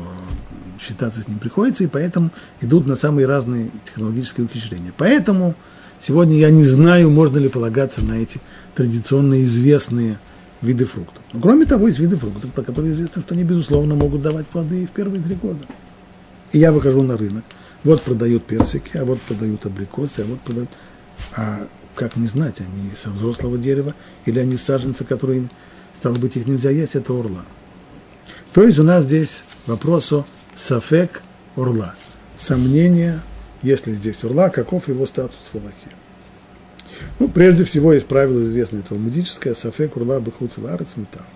считаться 0.80 1.22
с 1.22 1.28
ним 1.28 1.38
приходится, 1.38 1.84
и 1.84 1.86
поэтому 1.86 2.30
идут 2.60 2.86
на 2.86 2.96
самые 2.96 3.26
разные 3.26 3.70
технологические 3.84 4.46
ухищрения. 4.46 4.92
Поэтому 4.96 5.54
сегодня 6.00 6.36
я 6.36 6.50
не 6.50 6.64
знаю, 6.64 7.10
можно 7.10 7.38
ли 7.38 7.48
полагаться 7.48 8.04
на 8.04 8.14
эти 8.14 8.40
традиционно 8.74 9.42
известные 9.42 10.18
виды 10.62 10.84
фруктов. 10.84 11.22
Но 11.32 11.40
кроме 11.40 11.66
того, 11.66 11.88
есть 11.88 11.98
виды 11.98 12.16
фруктов, 12.16 12.52
про 12.52 12.62
которые 12.62 12.92
известно, 12.92 13.22
что 13.22 13.34
они, 13.34 13.44
безусловно, 13.44 13.94
могут 13.94 14.22
давать 14.22 14.46
плоды 14.46 14.82
и 14.82 14.86
в 14.86 14.90
первые 14.90 15.22
три 15.22 15.34
года. 15.34 15.64
И 16.52 16.58
я 16.58 16.72
выхожу 16.72 17.02
на 17.02 17.16
рынок. 17.16 17.44
Вот 17.84 18.02
продают 18.02 18.44
персики, 18.44 18.96
а 18.96 19.04
вот 19.04 19.20
продают 19.20 19.64
абрикосы, 19.66 20.20
а 20.20 20.24
вот 20.24 20.40
продают... 20.40 20.70
А 21.36 21.66
как 21.94 22.16
не 22.16 22.28
знать, 22.28 22.60
они 22.60 22.90
со 22.96 23.10
взрослого 23.10 23.58
дерева 23.58 23.94
или 24.24 24.38
они 24.38 24.56
саженцы, 24.56 25.04
которые, 25.04 25.48
стало 25.94 26.14
быть, 26.14 26.36
их 26.36 26.46
нельзя 26.46 26.70
есть, 26.70 26.94
это 26.94 27.12
орла. 27.12 27.44
То 28.52 28.62
есть 28.62 28.78
у 28.78 28.84
нас 28.84 29.04
здесь 29.04 29.42
вопрос 29.66 30.12
о 30.12 30.24
сафек 30.58 31.22
орла. 31.56 31.94
Сомнение, 32.36 33.20
если 33.62 33.92
здесь 33.92 34.24
орла, 34.24 34.50
каков 34.50 34.88
его 34.88 35.06
статус 35.06 35.50
в 35.52 35.56
Аллахе. 35.56 35.90
Ну, 37.18 37.28
прежде 37.28 37.64
всего, 37.64 37.92
есть 37.92 38.06
правило 38.06 38.42
известное 38.42 38.82
талмудическое, 38.82 39.54
сафек 39.54 39.96
урла 39.96 40.20
бахуц 40.20 40.58
ларец 40.58 40.96
метал. 40.96 41.26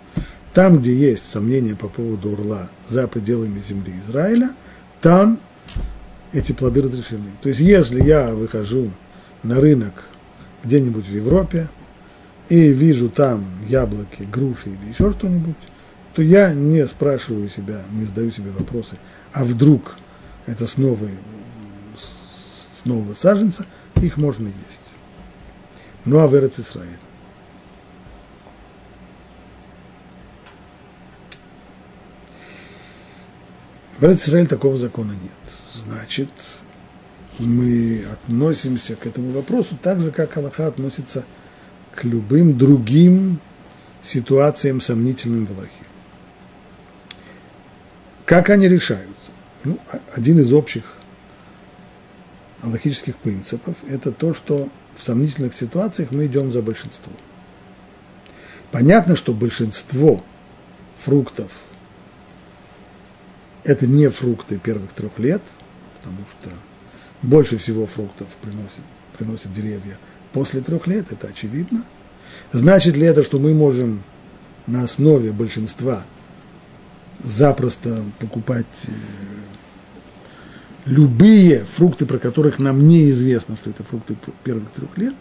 Там, 0.53 0.79
где 0.79 0.95
есть 0.95 1.25
сомнения 1.31 1.75
по 1.75 1.89
поводу 1.89 2.33
урла 2.33 2.69
за 2.89 3.09
пределами 3.09 3.61
земли 3.61 3.95
Израиля, 4.05 4.51
там 5.01 5.41
эти 6.33 6.53
плоды 6.53 6.83
разрешены. 6.83 7.31
То 7.43 7.49
есть, 7.49 7.61
если 7.61 8.03
я 8.03 8.35
выхожу 8.35 8.91
на 9.43 9.61
рынок 9.61 10.09
где-нибудь 10.65 11.07
в 11.07 11.15
Европе 11.15 11.69
и 12.49 12.69
вижу 12.73 13.09
там 13.09 13.45
яблоки, 13.69 14.23
груши 14.31 14.71
или 14.71 14.91
еще 14.91 15.13
что-нибудь, 15.13 15.57
то 16.15 16.23
я 16.23 16.53
не 16.53 16.87
спрашиваю 16.87 17.49
себя, 17.49 17.83
не 17.93 18.05
задаю 18.05 18.31
себе 18.31 18.51
вопросы, 18.51 18.99
а 19.33 19.45
вдруг 19.45 19.97
это 20.47 20.67
с, 20.67 20.77
новой, 20.77 21.19
с 21.97 22.85
нового 22.85 23.15
саженца, 23.15 23.67
их 24.01 24.17
можно 24.17 24.47
есть. 24.47 24.57
Ну 26.05 26.19
а 26.19 26.27
в 26.27 26.37
Эрец 26.37 26.59
Исраиль. 26.59 26.99
В 33.99 34.05
Эрец 34.05 34.23
Исраиль 34.23 34.49
такого 34.49 34.77
закона 34.77 35.13
нет. 35.13 35.31
Значит, 35.73 36.31
мы 37.39 38.05
относимся 38.13 38.97
к 38.97 39.07
этому 39.07 39.33
вопросу 39.33 39.79
так 39.81 40.01
же, 40.01 40.11
как 40.11 40.37
Аллаха 40.37 40.67
относится 40.67 41.25
к 41.95 42.05
любым 42.05 42.59
другим 42.59 43.41
ситуациям 44.03 44.81
сомнительным 44.81 45.47
в 45.47 45.53
Аллахе. 45.53 45.92
Как 48.33 48.49
они 48.49 48.67
решаются? 48.67 49.31
Ну, 49.63 49.79
один 50.15 50.39
из 50.39 50.55
общих 50.55 50.85
аллахических 52.63 53.19
принципов– 53.19 53.77
это 53.87 54.11
то, 54.11 54.33
что 54.33 54.71
в 54.97 55.03
сомнительных 55.03 55.53
ситуациях 55.53 56.13
мы 56.13 56.25
идем 56.25 56.51
за 56.51 56.63
большинством. 56.63 57.15
Понятно, 58.71 59.17
что 59.17 59.35
большинство 59.35 60.25
фруктов– 60.97 61.53
это 63.65 63.87
не 63.87 64.09
фрукты 64.09 64.59
первых 64.59 64.95
трех 64.95 65.19
лет, 65.19 65.43
потому 66.01 66.25
что 66.31 66.49
больше 67.21 67.59
всего 67.59 67.87
фруктов 67.87 68.29
приносят, 68.41 68.81
приносят 69.19 69.53
деревья 69.53 69.99
после 70.33 70.63
трех 70.63 70.87
лет, 70.87 71.13
это 71.13 71.27
очевидно. 71.27 71.85
Значит 72.51 72.97
ли 72.97 73.05
это, 73.05 73.25
что 73.25 73.39
мы 73.39 73.53
можем 73.53 74.03
на 74.67 74.85
основе 74.85 75.33
большинства 75.33 76.07
запросто 77.25 78.05
покупать 78.19 78.87
э, 78.87 78.91
любые 80.87 81.65
фрукты, 81.65 82.07
про 82.07 82.19
которых 82.19 82.59
нам 82.59 82.87
неизвестно, 82.87 83.57
что 83.57 83.71
это 83.71 83.85
фрукты 83.85 84.17
первых 84.45 84.71
трех 84.73 84.97
лет, 84.99 85.15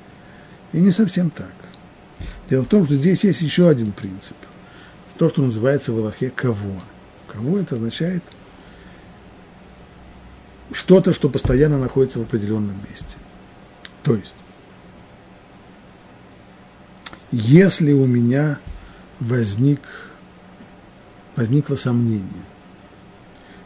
и 0.74 0.80
не 0.80 0.92
совсем 0.92 1.30
так. 1.30 1.54
Дело 2.50 2.64
в 2.64 2.68
том, 2.68 2.86
что 2.86 2.96
здесь 2.96 3.24
есть 3.24 3.42
еще 3.42 3.70
один 3.70 3.92
принцип. 3.92 4.36
То, 5.18 5.30
что 5.30 5.42
называется 5.42 5.92
в 5.92 5.98
Аллахе 5.98 6.30
кого. 6.30 6.82
Кого 7.28 7.60
это 7.60 7.76
означает 7.76 8.24
что-то, 10.74 11.14
что 11.14 11.30
постоянно 11.30 11.78
находится 11.78 12.20
в 12.20 12.24
определенном 12.24 12.76
месте. 12.90 13.18
То 14.04 14.16
есть, 14.16 14.36
если 17.32 17.94
у 17.94 18.06
меня 18.06 18.60
возник, 19.20 19.82
возникло 21.36 21.76
сомнение 21.76 22.44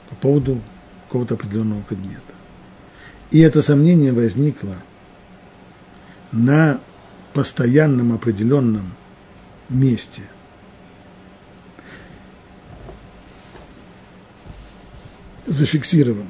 по 0.10 0.16
поводу 0.16 0.62
какого-то 1.08 1.36
определенного 1.36 1.82
предмета. 1.82 2.22
И 3.32 3.40
это 3.40 3.62
сомнение 3.62 4.14
возникло 4.14 4.76
на 6.32 6.80
постоянном 7.34 8.14
определенном 8.14 8.94
месте. 9.70 10.24
зафиксировано, 15.48 16.30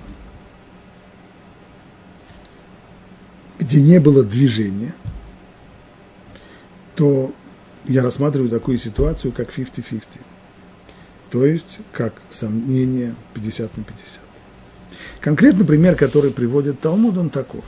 где 3.60 3.82
не 3.82 4.00
было 4.00 4.24
движения, 4.24 4.94
то 6.96 7.34
я 7.86 8.02
рассматриваю 8.04 8.50
такую 8.50 8.78
ситуацию, 8.78 9.32
как 9.32 9.58
50-50. 9.58 10.04
То 11.36 11.46
есть, 11.46 11.80
как 11.92 12.14
сомнение 12.30 13.14
50 13.34 13.76
на 13.76 13.84
50. 13.84 14.22
Конкретный 15.20 15.66
пример, 15.66 15.98
который 15.98 16.32
приводит 16.32 16.80
Талмуд, 16.80 17.18
он 17.18 17.30
таков. 17.30 17.66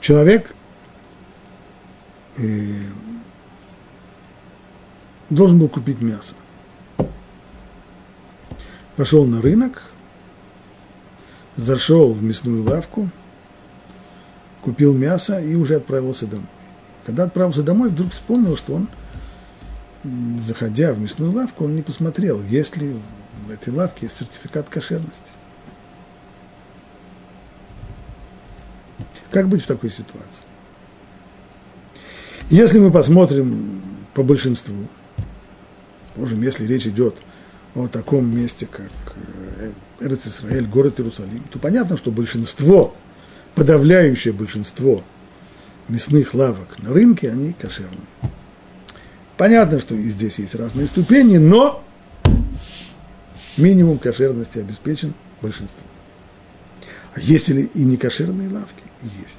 Человек 0.00 0.54
э, 2.38 2.72
должен 5.28 5.58
был 5.58 5.68
купить 5.68 6.00
мясо. 6.00 6.36
Пошел 8.96 9.26
на 9.26 9.42
рынок, 9.42 9.82
зашел 11.56 12.14
в 12.14 12.22
мясную 12.22 12.62
лавку, 12.64 13.10
купил 14.62 14.94
мясо 14.94 15.40
и 15.40 15.54
уже 15.54 15.76
отправился 15.76 16.26
домой. 16.26 16.46
Когда 17.04 17.24
отправился 17.24 17.62
домой, 17.62 17.88
вдруг 17.88 18.12
вспомнил, 18.12 18.56
что 18.56 18.74
он, 18.74 18.88
заходя 20.40 20.92
в 20.94 21.00
мясную 21.00 21.32
лавку, 21.32 21.64
он 21.64 21.74
не 21.74 21.82
посмотрел, 21.82 22.42
есть 22.42 22.76
ли 22.76 22.96
в 23.46 23.50
этой 23.50 23.72
лавке 23.72 24.08
сертификат 24.08 24.68
кошерности. 24.68 25.32
Как 29.30 29.48
быть 29.48 29.62
в 29.62 29.66
такой 29.66 29.90
ситуации? 29.90 30.44
Если 32.50 32.78
мы 32.78 32.90
посмотрим 32.90 33.82
по 34.12 34.22
большинству, 34.22 34.76
можем, 36.16 36.42
если 36.42 36.66
речь 36.66 36.86
идет 36.86 37.16
о 37.74 37.88
таком 37.88 38.36
месте, 38.36 38.66
как 38.70 38.90
э, 39.16 39.72
Эрец 40.00 40.26
Исраэль, 40.26 40.66
город 40.66 41.00
Иерусалим, 41.00 41.42
то 41.50 41.58
понятно, 41.58 41.96
что 41.96 42.10
большинство, 42.10 42.94
подавляющее 43.54 44.32
большинство 44.32 45.02
мясных 45.88 46.34
лавок 46.34 46.78
на 46.78 46.92
рынке, 46.92 47.30
они 47.30 47.52
кошерные. 47.52 48.06
Понятно, 49.36 49.80
что 49.80 49.94
и 49.94 50.08
здесь 50.08 50.38
есть 50.38 50.54
разные 50.54 50.86
ступени, 50.86 51.38
но 51.38 51.82
Минимум 53.58 53.98
кошерности 53.98 54.58
обеспечен 54.58 55.14
большинством. 55.42 55.86
А 57.14 57.20
есть 57.20 57.48
ли 57.48 57.64
и 57.74 57.84
некошерные 57.84 58.48
лавки? 58.48 58.82
Есть. 59.02 59.38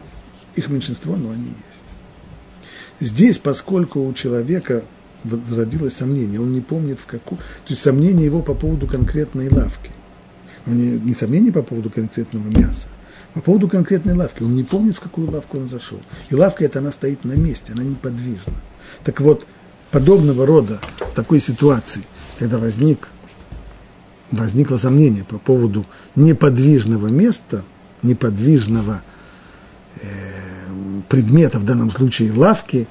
Их 0.56 0.68
меньшинство, 0.70 1.16
но 1.16 1.32
они 1.32 1.48
есть. 1.48 3.12
Здесь, 3.12 3.40
поскольку 3.40 4.06
у 4.06 4.14
человека 4.14 4.84
зародилось 5.24 5.94
сомнение, 5.94 6.40
он 6.40 6.52
не 6.52 6.62
помнит 6.62 7.00
в 7.00 7.06
какую... 7.08 7.40
То 7.40 7.70
есть 7.70 7.82
сомнение 7.82 8.26
его 8.26 8.44
по 8.44 8.54
поводу 8.54 8.86
конкретной 8.86 9.50
лавки. 9.50 9.90
Но 10.68 10.76
не, 10.76 11.00
не 11.00 11.16
сомнение 11.16 11.52
по 11.52 11.64
поводу 11.64 11.90
конкретного 11.90 12.48
мяса, 12.50 12.88
по 13.34 13.42
поводу 13.42 13.68
конкретной 13.68 14.14
лавки. 14.14 14.44
Он 14.44 14.56
не 14.56 14.64
помнит, 14.64 14.96
в 14.96 15.00
какую 15.00 15.32
лавку 15.32 15.58
он 15.58 15.68
зашел. 15.68 16.00
И 16.30 16.36
лавка 16.36 16.66
эта, 16.66 16.80
она 16.80 16.92
стоит 16.92 17.24
на 17.26 17.34
месте, 17.34 17.74
она 17.74 17.84
неподвижна. 17.84 18.54
Так 19.04 19.22
вот, 19.22 19.46
подобного 19.92 20.46
рода 20.46 20.80
в 20.98 21.16
такой 21.16 21.40
ситуации, 21.40 22.04
когда 22.38 22.60
возник, 22.60 23.10
возникло 24.32 24.78
сомнение 24.78 25.24
по 25.24 25.40
поводу 25.40 25.86
неподвижного 26.16 27.08
места, 27.08 27.64
неподвижного 28.04 29.02
э, 30.02 30.08
предмета, 31.10 31.60
в 31.60 31.66
данном 31.66 31.90
случае 31.90 32.34
лавки 32.34 32.88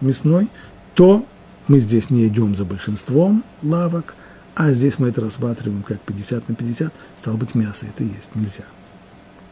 мясной, 0.00 0.48
то 0.94 1.26
мы 1.68 1.78
здесь 1.78 2.10
не 2.10 2.26
идем 2.26 2.56
за 2.56 2.64
большинством 2.64 3.44
лавок, 3.62 4.14
а 4.54 4.72
здесь 4.72 4.98
мы 4.98 5.08
это 5.08 5.20
рассматриваем 5.20 5.82
как 5.82 6.00
50 6.00 6.48
на 6.48 6.54
50, 6.54 6.92
стало 7.18 7.36
быть, 7.36 7.54
мясо 7.54 7.86
это 7.86 8.02
есть 8.02 8.30
нельзя. 8.34 8.64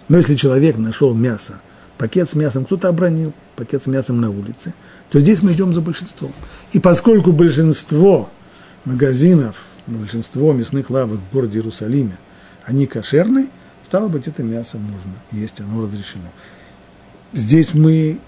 Но 0.08 0.18
если 0.18 0.34
человек 0.34 0.76
нашел 0.76 1.14
мясо, 1.14 1.60
пакет 1.98 2.30
с 2.30 2.34
мясом 2.34 2.64
кто-то 2.64 2.88
обронил, 2.88 3.32
пакет 3.56 3.82
с 3.82 3.86
мясом 3.86 4.20
на 4.20 4.30
улице, 4.30 4.74
то 5.10 5.20
здесь 5.20 5.42
мы 5.42 5.52
идем 5.52 5.72
за 5.72 5.80
большинством. 5.80 6.32
И 6.72 6.80
поскольку 6.80 7.32
большинство 7.32 8.28
магазинов, 8.84 9.64
большинство 9.86 10.52
мясных 10.52 10.90
лавок 10.90 11.20
в 11.20 11.32
городе 11.32 11.58
Иерусалиме, 11.58 12.18
они 12.64 12.86
кошерные, 12.86 13.48
стало 13.84 14.08
быть, 14.08 14.26
это 14.26 14.42
мясо 14.42 14.78
можно 14.78 15.12
есть, 15.30 15.60
оно 15.60 15.82
разрешено. 15.82 16.30
Здесь 17.32 17.74
мы 17.74 18.18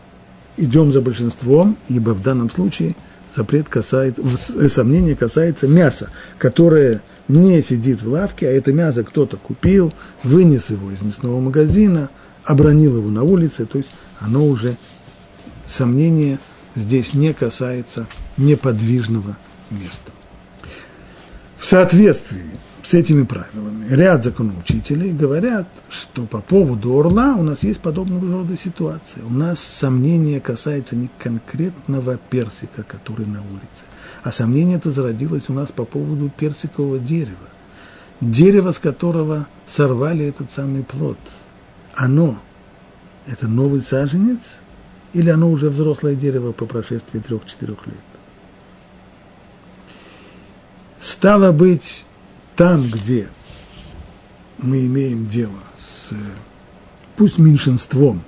идем 0.57 0.93
за 0.93 1.01
большинством, 1.01 1.77
ибо 1.89 2.11
в 2.11 2.23
данном 2.23 2.51
случае 2.51 2.95
запрет 3.35 3.69
касается, 3.69 4.23
сомнение 4.69 5.15
касается 5.15 5.69
мяса, 5.69 6.11
которое 6.39 7.03
не 7.29 7.63
сидит 7.63 8.03
в 8.03 8.11
лавке, 8.11 8.49
а 8.49 8.53
это 8.53 8.73
мясо 8.73 9.05
кто-то 9.05 9.37
купил, 9.37 9.93
вынес 10.23 10.71
его 10.71 10.91
из 10.91 11.03
мясного 11.03 11.41
магазина, 11.41 12.11
обронил 12.45 12.97
его 12.97 13.11
на 13.11 13.23
улице, 13.23 13.67
то 13.67 13.79
есть 13.79 13.93
оно 14.21 14.47
уже, 14.47 14.77
сомнение 15.67 16.39
здесь 16.77 17.15
не 17.15 17.33
касается 17.33 18.07
неподвижного 18.37 19.37
места. 19.71 20.13
В 21.57 21.65
соответствии 21.65 22.45
с 22.83 22.95
этими 22.95 23.25
правилами 23.25 23.93
ряд 23.93 24.23
законоучителей 24.23 25.11
говорят, 25.11 25.67
что 25.89 26.25
по 26.25 26.41
поводу 26.41 26.97
орла 26.97 27.35
у 27.37 27.43
нас 27.43 27.65
есть 27.65 27.81
подобного 27.81 28.31
рода 28.31 28.57
ситуация. 28.57 29.25
У 29.25 29.31
нас 29.31 29.59
сомнение 29.59 30.41
касается 30.41 30.95
не 30.95 31.11
конкретного 31.19 32.17
персика, 32.17 32.85
который 32.85 33.27
на 33.27 33.41
улице, 33.41 33.86
а 34.27 34.33
сомнение 34.33 34.79
это 34.79 34.91
зародилось 34.91 35.49
у 35.51 35.53
нас 35.53 35.71
по 35.71 35.85
поводу 35.85 36.29
персикового 36.29 36.99
дерева. 36.99 37.49
Дерево, 38.21 38.73
с 38.73 38.81
которого 38.81 39.47
сорвали 39.67 40.27
этот 40.27 40.51
самый 40.51 40.83
плод. 40.83 41.17
Оно– 41.95 42.43
это 43.29 43.47
новый 43.47 43.83
саженец 43.83 44.59
или 45.13 45.31
оно 45.31 45.49
уже 45.49 45.71
взрослое 45.71 46.17
дерево 46.17 46.51
по 46.51 46.67
прошествии 46.67 47.21
трех-четырех 47.21 47.87
лет? 47.87 48.05
Стало 50.99 51.53
быть, 51.53 52.05
там, 52.57 52.83
где 52.83 53.29
мы 54.59 54.87
имеем 54.87 55.29
дело 55.29 55.63
с, 55.79 56.11
пусть 57.15 57.39
меньшинством 57.39 58.25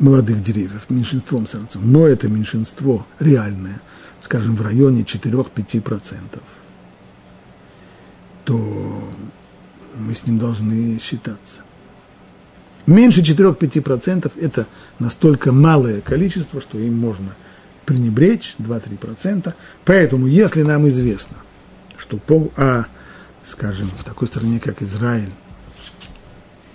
молодых 0.00 0.42
деревьев, 0.42 0.86
меньшинством 0.88 1.46
сорцов, 1.46 1.82
но 1.84 2.06
это 2.06 2.28
меньшинство 2.28 3.06
реальное, 3.18 3.80
скажем, 4.20 4.56
в 4.56 4.62
районе 4.62 5.02
4-5%, 5.02 6.42
то 8.44 9.04
мы 9.96 10.14
с 10.14 10.26
ним 10.26 10.38
должны 10.38 10.98
считаться. 10.98 11.62
Меньше 12.86 13.20
4-5% 13.20 14.32
это 14.40 14.66
настолько 14.98 15.52
малое 15.52 16.00
количество, 16.00 16.60
что 16.60 16.78
им 16.78 16.98
можно– 16.98 17.36
пренебречь 17.90 18.54
2-3%. 18.58 19.52
Поэтому, 19.84 20.28
если 20.28 20.62
нам 20.62 20.86
известно, 20.86 21.38
что 21.96 22.18
по, 22.18 22.48
а, 22.56 22.86
скажем, 23.42 23.90
в 23.98 24.04
такой 24.04 24.28
стране, 24.28 24.60
как 24.60 24.80
Израиль, 24.80 25.32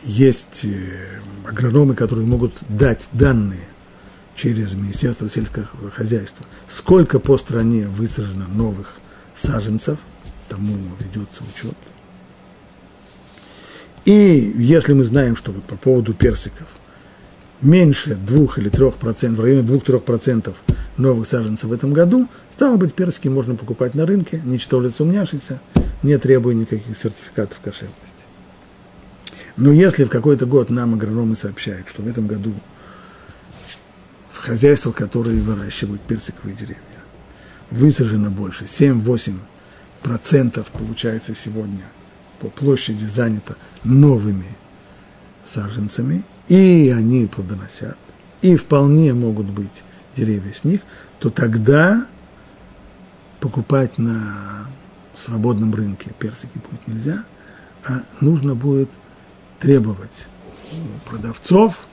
есть 0.06 0.66
э, 0.66 1.20
агрономы, 1.48 1.96
которые 1.96 2.28
могут 2.28 2.54
дать 2.70 3.08
данные 3.12 3.68
через 4.36 4.74
Министерство 4.74 5.30
сельского 5.30 5.92
хозяйства, 5.92 6.46
сколько 6.68 7.20
по 7.20 7.38
стране 7.38 7.88
высажено 7.88 8.48
новых 8.48 8.98
саженцев, 9.34 9.98
тому 10.50 10.76
ведется 11.00 11.44
учет. 11.44 11.76
И 14.06 14.54
если 14.58 14.94
мы 14.94 15.04
знаем, 15.04 15.36
что 15.36 15.52
вот 15.52 15.64
по 15.64 15.78
поводу 15.78 16.14
персиков 16.14 16.68
меньше 17.62 18.16
2 18.16 18.38
или 18.58 18.70
3%, 18.70 19.36
в 19.36 19.40
районе 19.40 19.68
2-3% 19.68 20.54
новых 20.98 21.28
саженцев 21.28 21.70
в 21.70 21.74
этом 21.74 21.94
году, 21.94 22.28
стало 22.52 22.78
быть, 22.78 22.94
персики 22.94 23.28
можно 23.28 23.56
покупать 23.56 23.96
на 23.96 24.06
рынке, 24.06 24.42
ничтоже 24.46 24.92
сумняшися, 24.92 25.60
не 26.04 26.18
требуя 26.20 26.54
никаких 26.54 26.96
сертификатов 26.98 27.60
кошерности. 27.62 28.15
Но 29.58 29.72
если 29.72 30.04
в 30.04 30.10
какой-то 30.10 30.46
год 30.46 30.70
нам 30.70 30.96
агрономы 30.96 31.36
сообщают, 31.36 31.88
что 31.88 32.02
в 32.02 32.08
этом 32.08 32.28
году 32.28 32.54
в 34.30 34.38
хозяйствах, 34.38 34.96
которые 34.96 35.42
выращивают 35.42 36.02
персиковые 36.02 36.56
деревья, 36.56 36.80
высажено 37.72 38.30
больше, 38.30 38.66
7-8% 38.66 40.66
получается 40.74 41.34
сегодня 41.36 41.86
по 42.40 42.50
площади 42.50 43.06
занято 43.06 43.56
новыми 43.84 44.58
саженцами, 45.46 46.24
и 46.48 46.94
они 46.96 47.28
плодоносят, 47.28 47.98
и 48.42 48.58
вполне 48.58 49.14
могут 49.14 49.48
быть 49.48 49.84
деревья 50.16 50.54
с 50.54 50.64
них, 50.64 50.82
то 51.20 51.30
тогда 51.30 52.06
покупать 53.40 53.98
на 53.98 54.68
свободном 55.16 55.74
рынке 55.74 56.12
персики 56.20 56.60
будет 56.70 56.88
нельзя, 56.88 57.24
а 57.88 58.04
нужно 58.20 58.54
будет 58.54 58.90
требовать 59.66 60.28
продавцов 61.06 61.88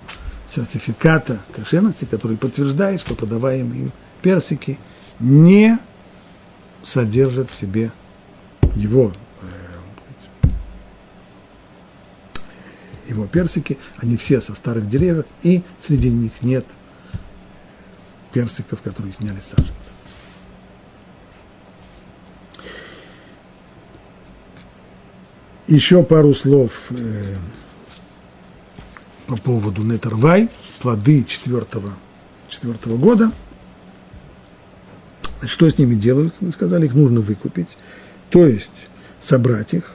сертификата 0.50 1.40
кошерности, 1.56 2.04
который 2.04 2.36
подтверждает, 2.36 3.00
что 3.00 3.14
продаваемые 3.14 3.84
им 3.84 3.92
персики 4.20 4.78
не 5.18 5.78
содержат 6.84 7.48
в 7.48 7.58
себе 7.58 7.90
его, 8.74 9.14
э, 10.42 10.48
его 13.08 13.26
персики, 13.26 13.78
они 13.96 14.18
все 14.18 14.42
со 14.42 14.54
старых 14.54 14.86
деревьев, 14.86 15.24
и 15.42 15.62
среди 15.80 16.10
них 16.10 16.42
нет 16.42 16.66
персиков, 18.34 18.82
которые 18.82 19.14
сняли 19.14 19.40
саженцы. 19.40 19.72
Еще 25.72 26.02
пару 26.02 26.34
слов 26.34 26.88
э, 26.90 27.24
по 29.26 29.38
поводу 29.38 29.82
Нетервай, 29.82 30.50
плоды 30.82 31.24
четвертого, 31.24 31.94
четвертого 32.46 32.98
года. 32.98 33.32
Что 35.40 35.70
с 35.70 35.78
ними 35.78 35.94
делают? 35.94 36.34
Мы 36.40 36.52
сказали, 36.52 36.84
их 36.84 36.92
нужно 36.92 37.22
выкупить. 37.22 37.78
То 38.28 38.46
есть 38.46 38.68
собрать 39.18 39.72
их, 39.72 39.92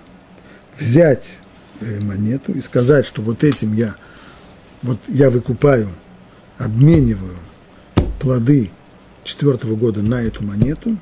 взять 0.80 1.38
э, 1.82 2.00
монету 2.00 2.54
и 2.54 2.62
сказать, 2.62 3.06
что 3.06 3.22
вот 3.22 3.44
этим 3.44 3.74
я, 3.74 3.98
вот 4.82 4.98
я 5.08 5.30
выкупаю, 5.30 5.90
обмениваю 6.58 7.38
плоды 8.20 8.72
четвертого 9.24 9.76
года 9.76 10.02
на 10.02 10.24
эту 10.24 10.44
монету, 10.44 10.98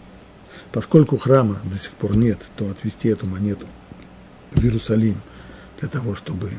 поскольку 0.74 1.18
храма 1.18 1.62
до 1.64 1.80
сих 1.80 1.92
пор 1.92 2.18
нет, 2.18 2.46
то 2.58 2.70
отвести 2.70 3.08
эту 3.08 3.26
монету 3.26 3.68
в 4.56 4.64
Иерусалим 4.64 5.22
для 5.80 5.89
того, 5.89 6.16
чтобы 6.16 6.51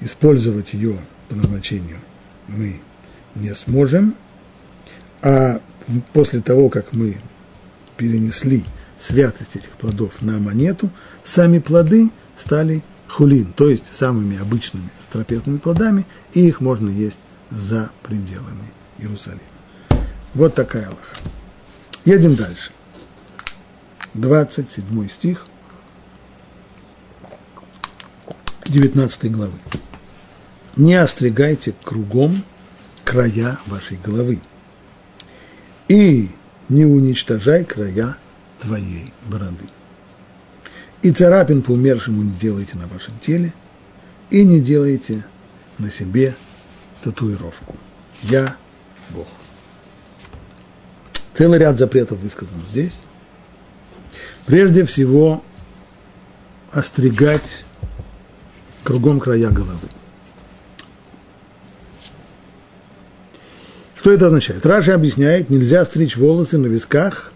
использовать 0.00 0.74
ее 0.74 0.98
по 1.28 1.36
назначению 1.36 2.00
мы 2.48 2.80
не 3.34 3.54
сможем, 3.54 4.16
а 5.20 5.60
после 6.12 6.40
того, 6.40 6.68
как 6.68 6.92
мы 6.92 7.16
перенесли 7.96 8.64
святость 8.98 9.56
этих 9.56 9.70
плодов 9.70 10.22
на 10.22 10.38
монету, 10.38 10.90
сами 11.22 11.58
плоды 11.58 12.10
стали 12.36 12.82
хулин, 13.08 13.52
то 13.52 13.68
есть 13.68 13.94
самыми 13.94 14.40
обычными 14.40 14.90
трапезными 15.12 15.58
плодами, 15.58 16.06
и 16.32 16.48
их 16.48 16.60
можно 16.60 16.88
есть 16.88 17.18
за 17.50 17.90
пределами 18.02 18.72
Иерусалима. 18.98 19.42
Вот 20.34 20.54
такая 20.54 20.86
Аллаха. 20.86 21.16
Едем 22.04 22.34
дальше. 22.34 22.71
27 24.14 25.08
стих 25.08 25.46
19 28.66 29.32
главы. 29.32 29.58
Не 30.76 30.94
остригайте 30.94 31.74
кругом 31.82 32.44
края 33.04 33.58
вашей 33.66 33.96
головы 33.96 34.40
и 35.88 36.30
не 36.68 36.84
уничтожай 36.84 37.64
края 37.64 38.16
твоей 38.58 39.12
бороды. 39.26 39.68
И 41.02 41.10
царапин 41.10 41.62
по 41.62 41.72
умершему 41.72 42.22
не 42.22 42.30
делайте 42.30 42.76
на 42.76 42.86
вашем 42.86 43.18
теле, 43.18 43.52
и 44.30 44.44
не 44.44 44.60
делайте 44.60 45.24
на 45.78 45.90
себе 45.90 46.34
татуировку. 47.02 47.76
Я 48.22 48.56
Бог. 49.10 49.26
Целый 51.34 51.58
ряд 51.58 51.78
запретов 51.78 52.18
высказан 52.20 52.60
здесь. 52.70 52.98
Прежде 54.46 54.84
всего, 54.84 55.42
остригать 56.72 57.64
кругом 58.82 59.20
края 59.20 59.50
головы. 59.50 59.88
Что 63.94 64.10
это 64.10 64.26
означает? 64.26 64.66
Раши 64.66 64.90
объясняет, 64.90 65.48
нельзя 65.48 65.84
стричь 65.84 66.16
волосы 66.16 66.58
на 66.58 66.66
висках 66.66 67.32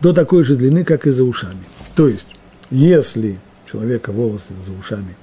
до 0.00 0.12
такой 0.12 0.44
же 0.44 0.54
длины, 0.54 0.84
как 0.84 1.06
и 1.06 1.10
за 1.10 1.24
ушами. 1.24 1.64
То 1.94 2.08
есть, 2.08 2.26
если 2.70 3.38
у 3.64 3.70
человека 3.70 4.12
волосы 4.12 4.52
за 4.66 4.72
ушами 4.72 5.16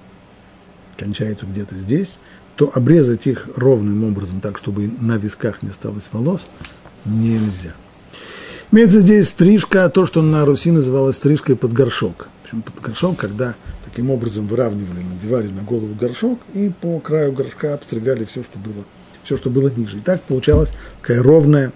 кончаются 0.97 1.45
где-то 1.45 1.75
здесь, 1.75 2.17
то 2.55 2.71
обрезать 2.73 3.27
их 3.27 3.47
ровным 3.55 4.03
образом, 4.03 4.41
так, 4.41 4.57
чтобы 4.57 4.91
на 4.99 5.17
висках 5.17 5.61
не 5.61 5.69
осталось 5.69 6.09
волос, 6.11 6.47
нельзя. 7.05 7.73
Имеется 8.73 9.01
здесь 9.01 9.27
стрижка, 9.27 9.89
то, 9.89 10.05
что 10.05 10.21
на 10.21 10.45
Руси 10.45 10.71
называлось 10.71 11.17
стрижкой 11.17 11.57
под 11.57 11.73
горшок. 11.73 12.29
Почему 12.41 12.61
под 12.61 12.79
горшок, 12.79 13.17
когда 13.17 13.55
таким 13.83 14.09
образом 14.09 14.47
выравнивали, 14.47 15.03
надевали 15.03 15.49
на 15.49 15.61
голову 15.61 15.93
горшок 15.93 16.39
и 16.53 16.69
по 16.69 16.97
краю 17.01 17.33
горшка 17.33 17.73
обстригали 17.73 18.23
все, 18.23 18.43
что 18.43 18.57
было, 18.59 18.85
все, 19.23 19.35
что 19.35 19.49
было 19.49 19.67
ниже. 19.67 19.97
И 19.97 19.99
так 19.99 20.21
получалась 20.21 20.71
такая 21.01 21.21
ровная, 21.21 21.73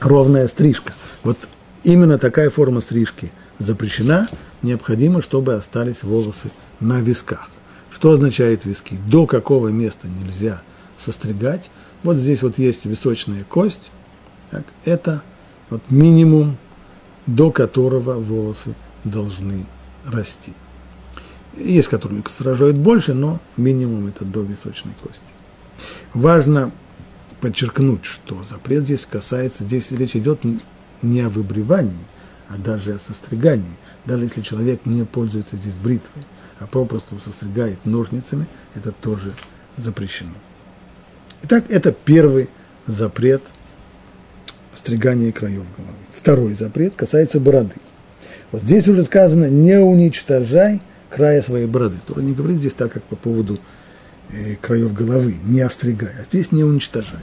ровная 0.00 0.46
стрижка. 0.46 0.92
Вот 1.22 1.38
именно 1.84 2.18
такая 2.18 2.50
форма 2.50 2.82
стрижки 2.82 3.32
запрещена, 3.58 4.28
необходимо, 4.60 5.22
чтобы 5.22 5.54
остались 5.54 6.02
волосы 6.02 6.50
на 6.80 7.00
висках. 7.00 7.48
Что 7.90 8.10
означает 8.10 8.66
виски? 8.66 8.98
До 9.08 9.26
какого 9.26 9.68
места 9.68 10.06
нельзя 10.06 10.60
состригать? 10.98 11.70
Вот 12.02 12.18
здесь 12.18 12.42
вот 12.42 12.58
есть 12.58 12.84
височная 12.84 13.44
кость. 13.44 13.90
Так, 14.50 14.64
это 14.84 15.22
вот 15.72 15.90
минимум, 15.90 16.58
до 17.26 17.50
которого 17.50 18.14
волосы 18.14 18.74
должны 19.04 19.66
расти. 20.04 20.52
Есть, 21.56 21.88
которые 21.88 22.22
сражают 22.28 22.76
больше, 22.76 23.14
но 23.14 23.40
минимум 23.56 24.06
это 24.06 24.24
до 24.24 24.42
височной 24.42 24.92
кости. 25.02 25.22
Важно 26.14 26.72
подчеркнуть, 27.40 28.04
что 28.04 28.42
запрет 28.42 28.84
здесь 28.84 29.06
касается, 29.06 29.64
здесь 29.64 29.90
речь 29.92 30.14
идет 30.14 30.40
не 31.02 31.20
о 31.20 31.28
выбривании, 31.28 32.04
а 32.48 32.58
даже 32.58 32.94
о 32.94 32.98
состригании. 32.98 33.78
Даже 34.04 34.24
если 34.24 34.42
человек 34.42 34.84
не 34.84 35.04
пользуется 35.04 35.56
здесь 35.56 35.74
бритвой, 35.74 36.24
а 36.58 36.66
попросту 36.66 37.18
состригает 37.18 37.84
ножницами, 37.86 38.46
это 38.74 38.92
тоже 38.92 39.32
запрещено. 39.76 40.34
Итак, 41.42 41.64
это 41.68 41.92
первый 41.92 42.50
запрет– 42.86 43.42
стригание 44.82 45.32
краев 45.32 45.64
головы. 45.76 45.96
Второй 46.10 46.54
запрет 46.54 46.96
касается 46.96 47.38
бороды. 47.38 47.76
Вот 48.50 48.62
здесь 48.62 48.88
уже 48.88 49.04
сказано, 49.04 49.48
не 49.48 49.78
уничтожай 49.78 50.82
края 51.08 51.40
своей 51.42 51.66
бороды. 51.66 51.98
Тора 52.06 52.20
не 52.20 52.32
говорит 52.32 52.58
здесь 52.58 52.72
так, 52.72 52.92
как 52.92 53.04
по 53.04 53.14
поводу 53.14 53.60
э, 54.30 54.56
краев 54.56 54.92
головы, 54.92 55.36
не 55.44 55.60
остригай, 55.60 56.10
а 56.18 56.24
здесь 56.24 56.50
не 56.50 56.64
уничтожай. 56.64 57.20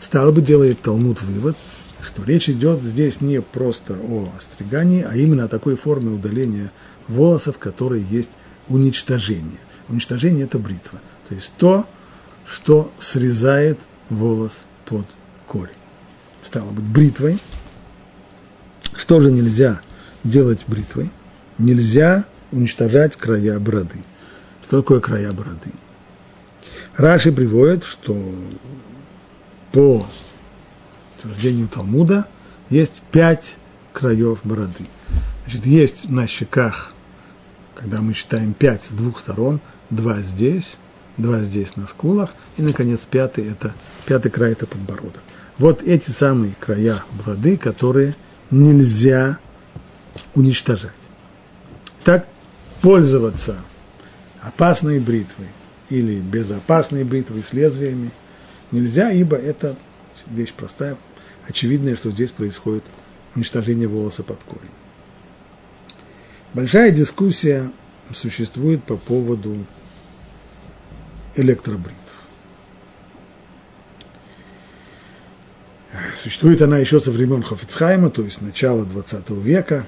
Стало 0.00 0.32
бы 0.32 0.42
делает 0.42 0.80
Талмуд 0.80 1.22
вывод, 1.22 1.56
что 2.02 2.24
речь 2.24 2.48
идет 2.48 2.82
здесь 2.82 3.20
не 3.20 3.40
просто 3.40 3.94
о 3.94 4.28
остригании, 4.36 5.06
а 5.08 5.16
именно 5.16 5.44
о 5.44 5.48
такой 5.48 5.76
форме 5.76 6.10
удаления 6.10 6.72
волосов, 7.06 7.58
которой 7.58 8.02
есть 8.02 8.30
уничтожение. 8.68 9.60
Уничтожение– 9.88 10.44
это 10.46 10.58
бритва, 10.58 11.00
то 11.28 11.34
есть 11.36 11.52
то, 11.56 11.86
что 12.44 12.90
срезает 12.98 13.78
волос 14.10 14.64
под 14.84 15.06
корень 15.46 15.85
стало 16.46 16.70
быть, 16.70 16.84
бритвой. 16.84 17.38
Что 18.96 19.20
же 19.20 19.30
нельзя 19.30 19.80
делать 20.24 20.64
бритвой? 20.66 21.10
Нельзя 21.58 22.24
уничтожать 22.52 23.16
края 23.16 23.58
бороды. 23.58 23.98
Что 24.62 24.80
такое 24.80 25.00
края 25.00 25.32
бороды? 25.32 25.72
Раши 26.96 27.32
приводит, 27.32 27.84
что 27.84 28.16
по 29.72 30.06
утверждению 31.18 31.68
Талмуда 31.68 32.26
есть 32.70 33.02
пять 33.12 33.56
краев 33.92 34.40
бороды. 34.44 34.86
Значит, 35.44 35.66
есть 35.66 36.08
на 36.08 36.26
щеках, 36.26 36.94
когда 37.74 38.00
мы 38.00 38.14
считаем 38.14 38.54
пять 38.54 38.84
с 38.84 38.88
двух 38.88 39.18
сторон, 39.18 39.60
два 39.90 40.20
здесь, 40.20 40.76
два 41.16 41.40
здесь 41.40 41.76
на 41.76 41.86
скулах, 41.86 42.34
и, 42.56 42.62
наконец, 42.62 43.00
пятый, 43.08 43.48
это, 43.50 43.74
пятый 44.06 44.30
край– 44.30 44.52
это 44.52 44.66
подбородок 44.66 45.22
вот 45.58 45.82
эти 45.82 46.10
самые 46.10 46.54
края 46.60 47.02
бороды, 47.18 47.56
которые 47.56 48.14
нельзя 48.50 49.38
уничтожать. 50.34 50.92
Так 52.04 52.28
пользоваться 52.82 53.58
опасной 54.40 55.00
бритвой 55.00 55.48
или 55.90 56.20
безопасной 56.20 57.04
бритвой 57.04 57.42
с 57.42 57.52
лезвиями 57.52 58.10
нельзя, 58.70 59.10
ибо 59.10 59.36
это 59.36 59.76
вещь 60.26 60.52
простая, 60.52 60.96
очевидная, 61.48 61.96
что 61.96 62.10
здесь 62.10 62.30
происходит 62.30 62.84
уничтожение 63.34 63.88
волоса 63.88 64.22
под 64.22 64.42
корень. 64.44 64.70
Большая 66.54 66.90
дискуссия 66.90 67.70
существует 68.12 68.82
по 68.84 68.96
поводу 68.96 69.66
электробритв. 71.34 72.05
Существует 76.16 76.62
она 76.62 76.78
еще 76.78 77.00
со 77.00 77.10
времен 77.10 77.42
Хофицхайма, 77.42 78.10
то 78.10 78.22
есть 78.22 78.40
начала 78.40 78.84
20 78.84 79.30
века. 79.30 79.86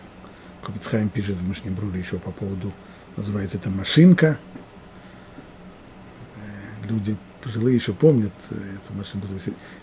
Хофицхайм 0.62 1.08
пишет 1.08 1.36
в 1.36 1.46
Мышнем 1.46 1.74
Бруле 1.74 2.00
еще 2.00 2.18
по 2.18 2.30
поводу, 2.30 2.72
называется 3.16 3.56
это 3.56 3.70
машинка. 3.70 4.38
Э, 6.36 6.86
люди 6.88 7.16
пожилые 7.42 7.76
еще 7.76 7.92
помнят 7.92 8.32
э, 8.50 8.54
эту 8.54 8.96
машинку. 8.96 9.26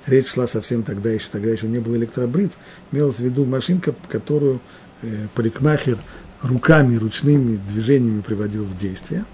Речь 0.06 0.28
шла 0.28 0.48
совсем 0.48 0.84
тогда 0.84 1.10
еще, 1.10 1.28
тогда 1.32 1.50
еще 1.50 1.68
не 1.68 1.80
было 1.80 1.96
электробритв. 1.96 2.58
Имелась 2.92 3.18
в 3.18 3.22
виду 3.22 3.46
машинка, 3.46 3.96
которую 4.10 4.62
э, 5.02 5.28
парикмахер 5.34 5.98
руками, 6.42 6.96
ручными 6.96 7.58
движениями 7.58 8.22
приводил 8.22 8.66
в 8.66 8.78
действие. 8.78 9.26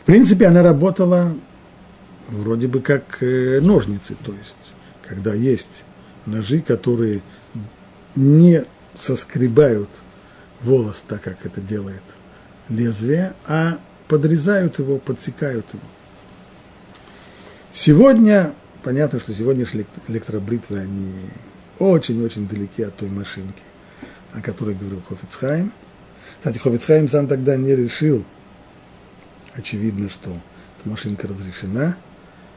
В 0.00 0.04
принципе, 0.04 0.46
она 0.46 0.62
работала 0.62 1.34
вроде 2.30 2.68
бы 2.68 2.80
как 2.80 3.22
э, 3.22 3.60
ножницы, 3.60 4.16
то 4.24 4.32
есть, 4.32 4.56
когда 5.06 5.34
есть 5.34 5.84
ножи, 6.26 6.60
которые 6.60 7.22
не 8.14 8.64
соскребают 8.94 9.90
волос 10.60 11.02
так, 11.06 11.22
как 11.22 11.44
это 11.46 11.60
делает 11.60 12.02
лезвие, 12.68 13.34
а 13.46 13.78
подрезают 14.08 14.78
его, 14.78 14.98
подсекают 14.98 15.66
его. 15.72 15.82
Сегодня, 17.72 18.52
понятно, 18.82 19.20
что 19.20 19.32
сегодняшние 19.32 19.86
электробритвы, 20.08 20.78
они 20.80 21.12
очень-очень 21.78 22.48
далеки 22.48 22.82
от 22.82 22.96
той 22.96 23.08
машинки, 23.08 23.62
о 24.32 24.40
которой 24.40 24.74
говорил 24.74 25.02
Хофицхайм. 25.08 25.72
Кстати, 26.38 26.58
Хофицхайм 26.58 27.08
сам 27.08 27.26
тогда 27.26 27.56
не 27.56 27.74
решил, 27.74 28.24
очевидно, 29.54 30.08
что 30.08 30.30
эта 30.78 30.88
машинка 30.88 31.26
разрешена– 31.26 31.96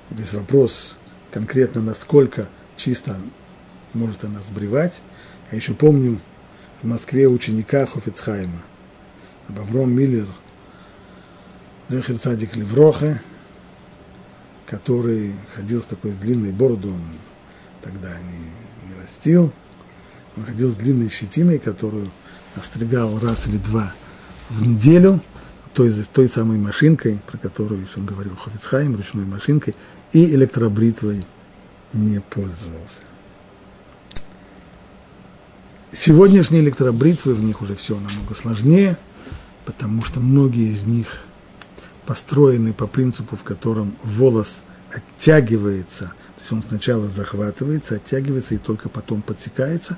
Весь 0.09 0.33
вопрос 0.33 0.97
конкретно, 1.31 1.81
насколько 1.81 2.49
чисто 2.77 3.17
может 3.93 4.23
она 4.23 4.39
сбривать. 4.39 5.01
Я 5.51 5.57
еще 5.57 5.73
помню 5.73 6.19
в 6.81 6.87
Москве 6.87 7.27
ученика 7.27 7.85
Хофицхайма, 7.85 8.63
Бавром 9.47 9.91
Миллер, 9.91 10.27
Зехер 11.89 12.17
Садик 12.17 12.55
Левроха, 12.55 13.21
который 14.65 15.33
ходил 15.55 15.81
с 15.81 15.85
такой 15.85 16.11
длинной 16.11 16.51
бородой, 16.51 16.91
он 16.91 17.03
тогда 17.81 18.09
не, 18.19 18.89
не 18.89 19.01
растил, 19.01 19.51
он 20.35 20.45
ходил 20.45 20.69
с 20.69 20.75
длинной 20.75 21.09
щетиной, 21.09 21.59
которую 21.59 22.09
остригал 22.55 23.19
раз 23.19 23.47
или 23.47 23.57
два 23.57 23.93
в 24.49 24.61
неделю, 24.63 25.21
той, 25.73 25.91
той 26.13 26.29
самой 26.29 26.57
машинкой, 26.57 27.21
про 27.25 27.37
которую 27.37 27.81
еще 27.81 27.99
говорил 27.99 28.35
Хофицхайм, 28.35 28.95
ручной 28.95 29.25
машинкой, 29.25 29.75
и 30.11 30.33
электробритвой 30.33 31.25
не 31.93 32.19
пользовался. 32.21 33.03
Сегодняшние 35.91 36.63
электробритвы, 36.63 37.35
в 37.35 37.43
них 37.43 37.61
уже 37.61 37.75
все 37.75 37.95
намного 37.95 38.33
сложнее, 38.33 38.97
потому 39.65 40.03
что 40.03 40.19
многие 40.19 40.71
из 40.71 40.85
них 40.85 41.23
построены 42.05 42.73
по 42.73 42.87
принципу, 42.87 43.35
в 43.35 43.43
котором 43.43 43.95
волос 44.03 44.63
оттягивается, 44.91 46.05
то 46.35 46.41
есть 46.41 46.51
он 46.51 46.63
сначала 46.63 47.07
захватывается, 47.07 47.95
оттягивается 47.95 48.55
и 48.55 48.57
только 48.57 48.89
потом 48.89 49.21
подсекается, 49.21 49.97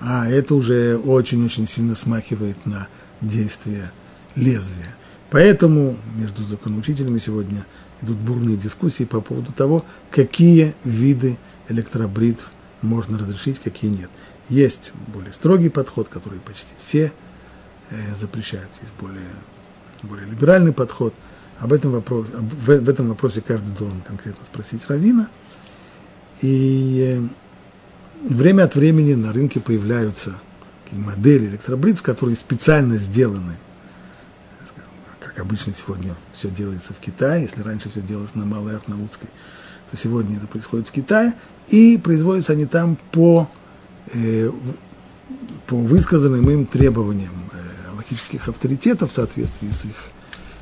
а 0.00 0.28
это 0.28 0.54
уже 0.54 0.96
очень-очень 0.96 1.68
сильно 1.68 1.94
смахивает 1.94 2.64
на 2.64 2.88
действие 3.20 3.92
лезвия. 4.34 4.96
Поэтому 5.32 5.96
между 6.14 6.42
законоучителями 6.44 7.18
сегодня 7.18 7.64
идут 8.02 8.18
бурные 8.18 8.58
дискуссии 8.58 9.04
по 9.04 9.22
поводу 9.22 9.50
того, 9.50 9.82
какие 10.10 10.74
виды 10.84 11.38
электробритв 11.70 12.52
можно 12.82 13.18
разрешить, 13.18 13.58
какие 13.58 13.90
нет. 13.90 14.10
Есть 14.50 14.92
более 15.08 15.32
строгий 15.32 15.70
подход, 15.70 16.10
который 16.10 16.38
почти 16.40 16.74
все 16.78 17.14
э, 17.88 17.96
запрещают. 18.20 18.68
Есть 18.82 18.92
более, 19.00 19.24
более 20.02 20.26
либеральный 20.26 20.74
подход. 20.74 21.14
Об 21.58 21.72
этом 21.72 21.92
вопрос, 21.92 22.26
в, 22.30 22.66
в 22.66 22.88
этом 22.90 23.08
вопросе 23.08 23.40
каждый 23.40 23.74
должен 23.74 24.02
конкретно 24.02 24.44
спросить 24.44 24.82
Равина. 24.86 25.30
И 26.42 27.22
э, 28.20 28.28
время 28.28 28.64
от 28.64 28.74
времени 28.74 29.14
на 29.14 29.32
рынке 29.32 29.60
появляются 29.60 30.38
модели 30.90 31.46
электробритв, 31.46 32.02
которые 32.02 32.36
специально 32.36 32.98
сделаны, 32.98 33.54
как 35.34 35.44
обычно 35.44 35.72
сегодня 35.72 36.14
все 36.32 36.50
делается 36.50 36.92
в 36.94 36.98
Китае, 36.98 37.42
если 37.42 37.62
раньше 37.62 37.90
все 37.90 38.00
делалось 38.00 38.34
на 38.34 38.44
Малой 38.44 38.76
Арнаутской, 38.76 39.28
то 39.90 39.96
сегодня 39.96 40.36
это 40.36 40.46
происходит 40.46 40.88
в 40.88 40.92
Китае, 40.92 41.34
и 41.68 41.98
производятся 41.98 42.52
они 42.52 42.66
там 42.66 42.96
по 43.12 43.48
Э, 44.12 44.50
по 45.66 45.76
высказанным 45.76 46.50
им 46.50 46.66
требованиям 46.66 47.32
э, 47.52 47.96
логических 47.96 48.48
авторитетов 48.48 49.10
в 49.10 49.14
соответствии 49.14 49.68
с 49.68 49.84
их 49.84 49.94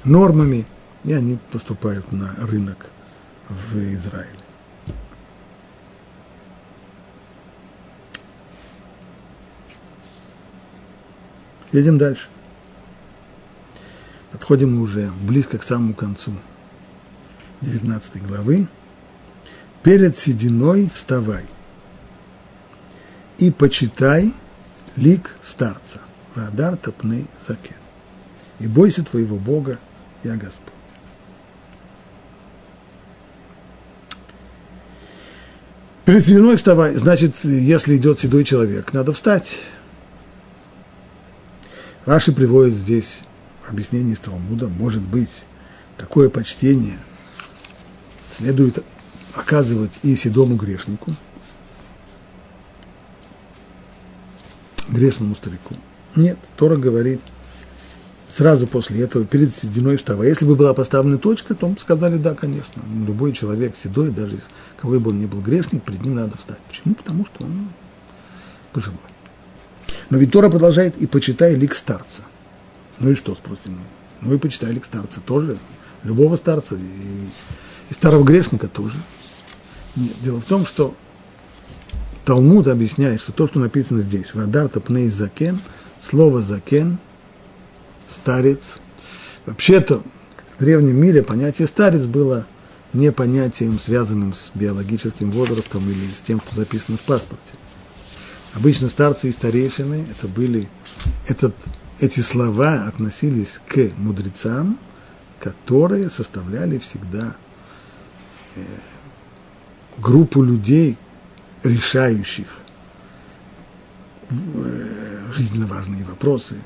нормами, 0.04 0.66
и 1.04 1.12
они 1.12 1.38
поступают 1.50 2.12
на 2.12 2.34
рынок 2.36 2.90
в 3.48 3.76
Израиле. 3.76 4.38
Едем 11.72 11.98
дальше. 11.98 12.28
Подходим 14.32 14.76
мы 14.76 14.82
уже 14.82 15.12
близко 15.22 15.58
к 15.58 15.62
самому 15.62 15.94
концу 15.94 16.32
19 17.60 18.26
главы. 18.26 18.68
Перед 19.82 20.16
сединой 20.18 20.90
вставай– 20.92 21.44
и 23.40 23.50
почитай 23.50 24.32
лик 24.96 25.36
старца, 25.40 26.00
Вадар 26.34 26.76
топны 26.76 27.26
закен. 27.48 27.76
И 28.58 28.66
бойся 28.66 29.02
твоего 29.02 29.36
Бога, 29.36 29.78
я 30.22 30.36
Господь. 30.36 30.74
Перед 36.04 36.24
сединой 36.24 36.56
вставай, 36.56 36.94
значит, 36.96 37.36
если 37.44 37.96
идет 37.96 38.20
седой 38.20 38.44
человек, 38.44 38.92
надо 38.92 39.12
встать. 39.14 39.58
Раши 42.04 42.32
приводит 42.32 42.74
здесь 42.74 43.22
объяснение 43.70 44.14
из 44.14 44.18
Талмуда, 44.18 44.68
может 44.68 45.02
быть, 45.02 45.42
такое 45.96 46.28
почтение 46.28 46.98
следует 48.32 48.84
оказывать 49.34 49.98
и 50.02 50.16
седому 50.16 50.56
грешнику– 50.56 51.14
грешному 54.90 55.34
старику. 55.34 55.76
Нет, 56.16 56.38
Тора 56.56 56.76
говорит 56.76 57.22
сразу 58.28 58.66
после 58.66 59.02
этого, 59.02 59.24
перед 59.24 59.54
сединой 59.54 59.96
вставай. 59.96 60.28
Если 60.28 60.44
бы 60.44 60.56
была 60.56 60.74
поставлена 60.74 61.18
точка, 61.18 61.54
то 61.54 61.72
сказали, 61.78 62.16
да, 62.16 62.34
конечно. 62.34 62.82
Любой 63.06 63.32
человек 63.32 63.76
седой, 63.76 64.10
даже 64.10 64.38
кого 64.80 64.98
бы 65.00 65.10
он 65.10 65.20
ни 65.20 65.26
был 65.26 65.40
грешник, 65.40 65.82
перед 65.82 66.02
ним 66.02 66.16
надо 66.16 66.36
встать. 66.36 66.60
Почему? 66.68 66.94
Потому 66.94 67.26
что 67.26 67.44
он 67.44 67.68
пожилой. 68.72 68.98
Но 70.10 70.18
ведь 70.18 70.32
Тора 70.32 70.50
продолжает, 70.50 70.96
и 70.98 71.06
почитай 71.06 71.54
лик 71.54 71.74
старца. 71.74 72.22
Ну 73.01 73.11
и 73.11 73.14
что, 73.14 73.34
спросим 73.34 73.72
мы? 73.72 74.28
Ну 74.28 74.34
и 74.34 74.38
почитай 74.38 74.72
лик 74.72 74.84
старца 74.84 75.20
тоже. 75.20 75.59
Любого 76.05 76.36
старца 76.36 76.76
и, 76.76 76.78
и 77.90 77.94
старого 77.94 78.24
грешника 78.24 78.68
тоже. 78.68 78.96
Нет, 79.96 80.14
дело 80.22 80.40
в 80.40 80.44
том, 80.44 80.64
что 80.66 80.94
Талмуд 82.24 82.68
объясняет, 82.68 83.20
что 83.20 83.32
то, 83.32 83.46
что 83.46 83.59
написано 83.59 84.03
здесь, 84.03 84.34
«Вадарта 84.34 84.80
пней 84.80 85.09
закен», 85.09 85.61
слово 86.01 86.42
«закен», 86.42 86.98
«старец», 88.09 88.78
вообще-то 89.46 90.03
в 90.57 90.61
древнем 90.61 90.96
мире 90.96 91.22
понятие 91.22 91.66
«старец» 91.66 92.05
было 92.05 92.46
не 92.92 93.11
понятием, 93.12 93.78
связанным 93.78 94.34
с 94.34 94.51
биологическим 94.55 95.30
возрастом 95.30 95.88
или 95.88 96.07
с 96.07 96.20
тем, 96.20 96.40
что 96.40 96.55
записано 96.55 96.98
в 96.98 97.01
паспорте. 97.03 97.55
Обычно 98.55 98.88
старцы 98.88 99.28
и 99.28 99.32
старейшины 99.32 100.07
это 100.11 100.28
были, 100.28 100.68
этот, 101.28 101.55
эти 102.01 102.20
слова 102.20 102.86
относились 102.86 103.61
к 103.66 103.90
мудрецам, 103.98 104.78
которые 105.38 106.09
составляли 106.09 106.78
всегда 106.78 107.36
э, 108.57 108.64
группу 109.98 110.42
людей, 110.42 110.96
решающих 111.62 112.46
э, 114.30 115.30
жизненно 115.32 115.66
важные 115.66 116.05
вопросы, 116.05 116.57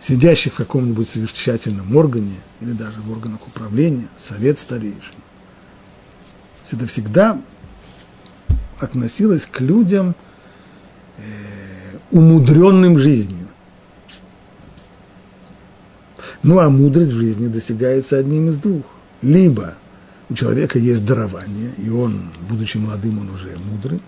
сидящих 0.00 0.52
в 0.52 0.56
каком-нибудь 0.56 1.08
совещательном 1.08 1.96
органе 1.96 2.36
или 2.60 2.72
даже 2.72 3.00
в 3.00 3.10
органах 3.10 3.46
управления, 3.46 4.08
совет 4.18 4.58
старейшин. 4.58 5.14
Это 6.70 6.86
всегда 6.86 7.40
относилось 8.80 9.46
к 9.46 9.60
людям, 9.60 10.14
э, 11.16 11.22
умудренным 12.10 12.98
жизнью. 12.98 13.43
Ну 16.44 16.58
а 16.58 16.68
мудрость 16.68 17.12
в 17.12 17.18
жизни 17.18 17.48
достигается 17.48 18.18
одним 18.18 18.50
из 18.50 18.58
двух. 18.58 18.84
Либо 19.22 19.74
у 20.28 20.34
человека 20.34 20.78
есть 20.78 21.04
дарование, 21.04 21.72
и 21.78 21.88
он, 21.88 22.30
будучи 22.48 22.76
молодым, 22.76 23.20
он 23.20 23.30
уже 23.30 23.56
мудрый. 23.70 24.00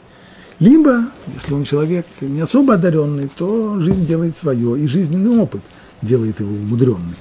Либо, 0.59 1.07
если 1.35 1.55
он 1.55 1.65
человек 1.65 2.07
не 2.21 2.41
особо 2.41 2.75
одаренный, 2.75 3.31
то 3.35 3.81
жизнь 3.81 4.07
делает 4.07 4.37
свое, 4.37 4.79
и 4.79 4.87
жизненный 4.87 5.39
опыт 5.39 5.63
делает 6.03 6.39
его 6.41 6.51
умудренным. 6.51 7.17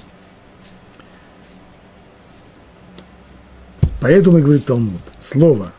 Поэтому 4.02 4.38
и 4.38 4.42
говорит 4.42 4.66
Талмуд, 4.66 5.02
слово 5.22 5.72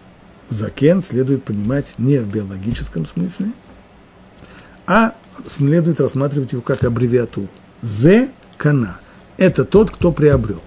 «закен» 0.49 1.03
следует 1.03 1.45
понимать 1.45 1.95
не 1.99 2.19
в 2.19 2.33
биологическом 2.33 3.05
смысле, 3.05 3.53
а 4.87 5.15
следует 5.47 6.01
рассматривать 6.01 6.53
его 6.53 6.63
как 6.63 6.83
аббревиатуру. 6.85 7.49
«Зе 7.83 8.31
кана»– 8.57 8.99
это 9.37 9.65
тот, 9.65 9.91
кто 9.91 10.13
приобрел. 10.13 10.63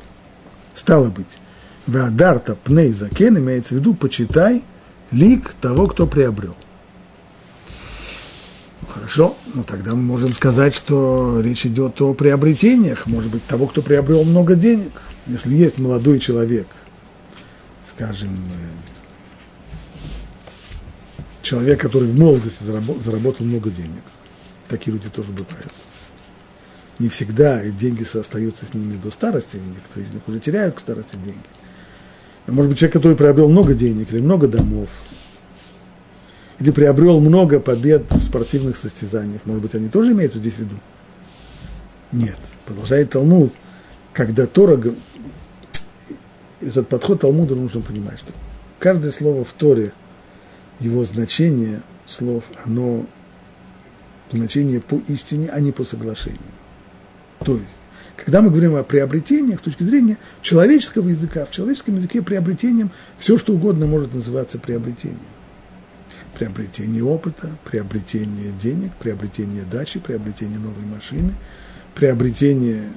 Стало 0.74 1.10
быть, 1.10 1.40
Вадарта 1.88 2.56
пней 2.56 2.92
закен 2.92 3.38
имеется 3.38 3.74
в 3.74 3.78
виду 3.78 3.94
почитай 3.94 4.64
лик 5.12 5.54
того, 5.60 5.88
кто 5.88 6.06
приобрел. 6.06 6.56
Ну, 8.82 8.88
хорошо, 8.88 9.36
ну 9.54 9.64
тогда 9.64 9.96
мы 9.96 10.02
можем 10.02 10.34
сказать, 10.34 10.76
что 10.76 11.42
речь 11.42 11.66
идет 11.66 12.00
о 12.02 12.14
приобретениях, 12.14 13.08
может 13.08 13.32
быть, 13.32 13.46
того, 13.46 13.68
кто 13.68 13.82
приобрел 13.82 14.24
много 14.24 14.56
денег. 14.56 14.92
Если 15.28 15.54
есть 15.54 15.80
молодой 15.80 16.20
человек, 16.20 16.68
скажем, 17.84 18.38
человек, 21.42 21.82
который 21.82 22.08
в 22.08 22.18
молодости 22.18 22.64
заработал 22.64 23.46
много 23.46 23.70
денег, 23.70 24.04
такие 24.68 24.94
люди 24.94 25.10
тоже 25.10 25.32
бывают. 25.32 25.72
Не 27.00 27.08
всегда 27.08 27.64
деньги 27.64 28.04
остаются 28.04 28.66
с 28.66 28.74
ними 28.74 28.97
до 28.97 29.10
старости, 29.10 29.56
некоторые 29.56 30.08
из 30.08 30.14
них 30.14 30.28
уже 30.28 30.39
теряют 30.39 30.76
к 30.76 30.80
старости 30.80 31.16
деньги. 31.16 31.39
Может 32.45 32.70
быть, 32.70 32.78
человек, 32.78 32.93
который 32.93 33.16
приобрел 33.16 33.50
много 33.50 33.74
денег 33.74 34.12
или 34.12 34.22
много 34.22 34.47
домов, 34.47 34.89
или 36.60 36.72
приобрел 36.72 37.22
много 37.22 37.62
побед 37.62 38.12
в 38.12 38.22
спортивных 38.22 38.76
состязаниях, 38.76 39.45
может 39.45 39.62
быть, 39.62 39.76
они 39.76 39.88
тоже 39.88 40.12
имеются 40.12 40.39
здесь 40.39 40.56
в 40.56 40.60
виду? 40.60 40.76
Нет. 42.12 42.38
Продолжает 42.66 43.12
Талмуд, 43.12 43.54
когда 44.12 44.45
Тора, 44.45 44.82
этот 46.60 46.89
подход 46.89 47.22
Талмуда 47.22 47.56
нужно 47.56 47.80
понимать, 47.80 48.20
что 48.20 48.34
каждое 48.78 49.12
слово 49.12 49.45
в 49.45 49.54
Торе, 49.54 49.93
его 50.80 51.04
значение 51.06 51.82
слов, 52.06 52.45
оно 52.66 53.06
значение 54.32 54.82
по 54.82 54.95
истине, 55.08 55.50
а 55.50 55.60
не 55.62 55.72
по 55.72 55.84
соглашению. 55.86 56.39
То 57.44 57.54
есть, 57.54 57.80
Когда 58.26 58.42
мы 58.42 58.50
говорим 58.50 58.76
о 58.76 58.84
приобретениях 58.84 59.60
с 59.60 59.64
точки 59.64 59.84
зрения 59.84 60.18
человеческого 60.42 61.08
языка, 61.08 61.46
в 61.46 61.52
человеческом 61.52 61.96
языке 61.96 62.22
приобретением 62.22 62.92
все, 63.18 63.38
что 63.38 63.54
угодно 63.54 63.86
может 63.86 64.14
называться 64.14 64.60
приобретением. 64.60 65.20
Приобретение 66.38 67.04
опыта, 67.04 67.50
приобретение 67.64 68.52
денег, 68.62 68.92
приобретение 69.00 69.64
дачи, 69.64 70.00
приобретение 70.00 70.60
новой 70.60 70.86
машины, 70.86 71.34
приобретение... 71.96 72.90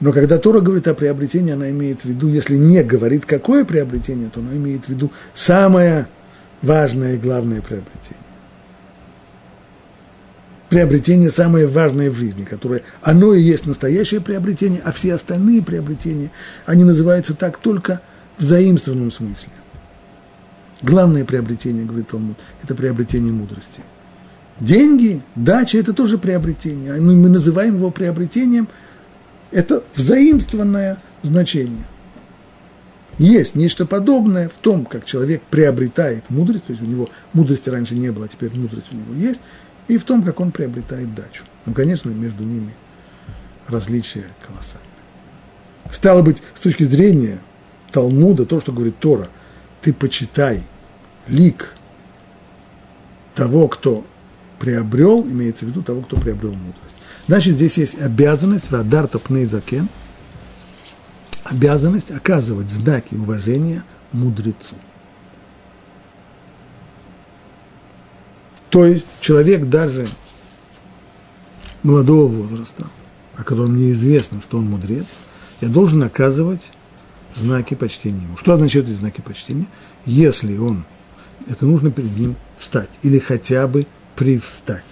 Но 0.00 0.12
когда 0.12 0.38
Тора 0.38 0.58
говорит 0.58 0.88
о 0.88 0.94
приобретении, 0.94 1.52
она 1.52 1.70
имеет 1.70 2.00
в 2.00 2.06
виду, 2.06 2.26
если 2.26 2.56
не 2.56 2.82
говорит, 2.82 3.24
какое 3.24 3.64
приобретение, 3.64 4.28
то 4.28 4.40
она 4.40 4.56
имеет 4.56 4.86
в 4.86 4.88
виду 4.88 5.12
самое 5.34 6.08
важное 6.62 7.14
и 7.14 7.18
главное 7.18 7.62
приобретение 7.62 8.21
приобретение 10.72 11.28
самое 11.28 11.66
важное 11.66 12.10
в 12.10 12.14
жизни, 12.14 12.44
которое 12.44 12.80
оно 13.02 13.34
и 13.34 13.42
есть 13.42 13.66
настоящее 13.66 14.22
приобретение, 14.22 14.80
а 14.82 14.90
все 14.90 15.12
остальные 15.12 15.62
приобретения, 15.62 16.30
они 16.64 16.84
называются 16.84 17.34
так 17.34 17.58
только 17.58 18.00
в 18.38 18.42
заимствованном 18.42 19.10
смысле. 19.10 19.52
Главное 20.80 21.26
приобретение, 21.26 21.84
говорит 21.84 22.08
Талмуд, 22.08 22.38
это 22.62 22.74
приобретение 22.74 23.34
мудрости. 23.34 23.82
Деньги, 24.60 25.20
дача– 25.34 25.76
это 25.78 25.92
тоже 25.92 26.16
приобретение. 26.16 26.94
Мы 27.02 27.28
называем 27.28 27.76
его 27.76 27.90
приобретением, 27.90 28.66
это 29.50 29.82
взаимствованное 29.94 30.96
значение. 31.20 31.84
Есть 33.18 33.54
нечто 33.56 33.84
подобное 33.84 34.48
в 34.48 34.54
том, 34.54 34.86
как 34.86 35.04
человек 35.04 35.42
приобретает 35.50 36.30
мудрость, 36.30 36.64
то 36.64 36.72
есть 36.72 36.82
у 36.82 36.86
него 36.86 37.10
мудрости 37.34 37.68
раньше 37.68 37.94
не 37.94 38.10
было, 38.10 38.24
а 38.24 38.28
теперь 38.28 38.50
мудрость 38.54 38.88
у 38.92 38.96
него 38.96 39.14
есть, 39.14 39.42
и 39.88 39.98
в 39.98 40.04
том, 40.04 40.22
как 40.22 40.40
он 40.40 40.52
приобретает 40.52 41.14
дачу. 41.14 41.44
Ну, 41.66 41.74
конечно, 41.74 42.10
между 42.10 42.44
ними 42.44 42.74
различия 43.68 44.26
колоссальные. 44.46 44.88
Стало 45.90 46.22
быть, 46.22 46.42
с 46.54 46.60
точки 46.60 46.84
зрения 46.84 47.40
Талмуда, 47.90 48.46
то, 48.46 48.60
что 48.60 48.72
говорит 48.72 48.98
Тора, 48.98 49.28
ты 49.80 49.92
почитай 49.92 50.62
лик 51.28 51.74
того, 53.34 53.68
кто 53.68 54.06
приобрел, 54.58 55.22
имеется 55.22 55.64
в 55.64 55.68
виду 55.68 55.82
того, 55.82 56.02
кто 56.02 56.16
приобрел 56.16 56.52
мудрость. 56.52 56.96
Значит, 57.26 57.54
здесь 57.54 57.78
есть 57.78 58.00
обязанность, 58.00 58.70
радарта 58.70 59.18
пнейзакен, 59.18 59.88
обязанность 61.44 62.10
оказывать 62.10 62.70
знаки 62.70 63.14
уважения 63.14 63.84
мудрецу. 64.12 64.76
То 68.72 68.86
есть 68.86 69.06
человек 69.20 69.68
даже 69.68 70.08
молодого 71.82 72.26
возраста, 72.26 72.86
о 73.36 73.44
котором 73.44 73.76
неизвестно, 73.76 74.40
что 74.40 74.56
он 74.56 74.64
мудрец, 74.64 75.04
я 75.60 75.68
должен 75.68 76.02
оказывать 76.02 76.72
знаки 77.34 77.74
почтения 77.74 78.22
ему. 78.22 78.38
Что 78.38 78.54
означают 78.54 78.88
эти 78.88 78.94
знаки 78.94 79.20
почтения? 79.20 79.66
Если 80.06 80.56
он, 80.56 80.86
это 81.46 81.66
нужно 81.66 81.90
перед 81.90 82.16
ним 82.16 82.34
встать 82.56 82.88
или 83.02 83.18
хотя 83.18 83.66
бы 83.66 83.86
привстать. 84.16 84.82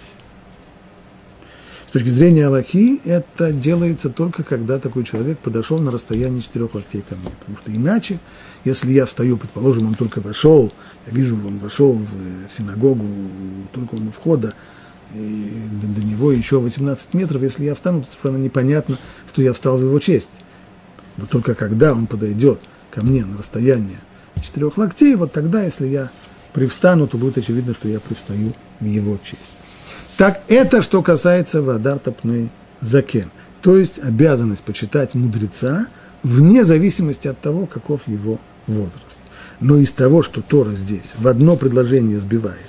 С 1.91 1.93
точки 1.93 2.07
зрения 2.07 2.47
Аллахи, 2.47 3.01
это 3.03 3.51
делается 3.51 4.09
только 4.09 4.43
когда 4.43 4.79
такой 4.79 5.03
человек 5.03 5.39
подошел 5.39 5.77
на 5.77 5.91
расстояние 5.91 6.41
четырех 6.41 6.73
локтей 6.73 7.01
ко 7.01 7.17
мне. 7.17 7.29
Потому 7.41 7.57
что 7.57 7.75
иначе, 7.75 8.21
если 8.63 8.93
я 8.93 9.05
встаю, 9.05 9.35
предположим, 9.35 9.87
он 9.87 9.95
только 9.95 10.21
вошел, 10.21 10.71
я 11.05 11.13
вижу, 11.13 11.35
он 11.45 11.57
вошел 11.57 11.91
в, 11.91 12.47
в 12.47 12.53
синагогу, 12.53 13.05
только 13.73 13.95
он 13.95 14.07
у 14.07 14.11
входа, 14.11 14.53
и 15.13 15.51
до, 15.83 16.01
него 16.01 16.31
еще 16.31 16.61
18 16.61 17.13
метров, 17.13 17.41
если 17.41 17.65
я 17.65 17.75
встану, 17.75 18.03
то 18.03 18.07
совершенно 18.07 18.41
непонятно, 18.41 18.97
что 19.27 19.41
я 19.41 19.51
встал 19.51 19.77
в 19.77 19.81
его 19.81 19.99
честь. 19.99 20.29
Но 21.17 21.25
только 21.25 21.55
когда 21.55 21.91
он 21.91 22.07
подойдет 22.07 22.61
ко 22.89 23.01
мне 23.01 23.25
на 23.25 23.37
расстояние 23.37 23.99
четырех 24.41 24.77
локтей, 24.77 25.15
вот 25.15 25.33
тогда, 25.33 25.65
если 25.65 25.87
я 25.87 26.09
привстану, 26.53 27.09
то 27.09 27.17
будет 27.17 27.37
очевидно, 27.37 27.73
что 27.73 27.89
я 27.89 27.99
привстаю 27.99 28.53
в 28.79 28.85
его 28.85 29.19
честь. 29.21 29.60
Так 30.21 30.41
это 30.49 30.83
что 30.83 31.01
касается 31.01 31.63
Вадарта 31.63 32.11
Пней 32.11 32.51
Закен, 32.79 33.31
то 33.63 33.75
есть 33.75 33.97
обязанность 33.97 34.61
почитать 34.61 35.15
мудреца 35.15 35.87
вне 36.21 36.63
зависимости 36.63 37.27
от 37.27 37.41
того, 37.41 37.65
каков 37.65 38.07
его 38.07 38.39
возраст. 38.67 39.17
Но 39.61 39.77
из 39.77 39.91
того, 39.91 40.21
что 40.21 40.43
Тора 40.43 40.69
здесь 40.69 41.09
в 41.17 41.27
одно 41.27 41.55
предложение 41.55 42.19
сбивает, 42.19 42.61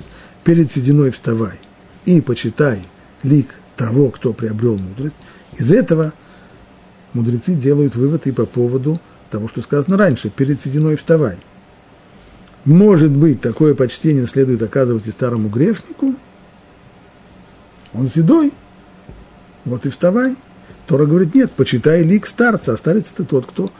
перед 0.44 0.72
сединой 0.72 1.10
вставай 1.10 1.60
и 2.06 2.22
почитай 2.22 2.80
лик 3.22 3.48
того, 3.76 4.08
кто 4.08 4.32
приобрел 4.32 4.78
мудрость, 4.78 5.16
из 5.58 5.74
этого 5.74 6.14
мудрецы 7.12 7.52
делают 7.52 7.96
вывод 7.96 8.26
и 8.26 8.32
по 8.32 8.46
поводу 8.46 8.98
того, 9.30 9.46
что 9.48 9.60
сказано 9.60 9.98
раньше, 9.98 10.30
перед 10.30 10.58
сединой 10.62 10.96
вставай. 10.96 11.36
Может 12.64 13.10
быть, 13.10 13.42
такое 13.42 13.74
почтение 13.74 14.26
следует 14.26 14.62
оказывать 14.62 15.06
и 15.06 15.10
старому 15.10 15.50
грешнику– 15.50 16.14
он 17.94 18.08
седой, 18.08 18.52
вот 19.64 19.86
и 19.86 19.90
вставай. 19.90 20.36
Тора 20.86 21.06
говорит, 21.06 21.34
нет, 21.34 21.50
почитай 21.52 22.02
лик 22.02 22.26
старца, 22.26 22.72
а 22.72 22.76
старец 22.76 23.12
это 23.12 23.24
тот, 23.24 23.46
кто 23.46 23.70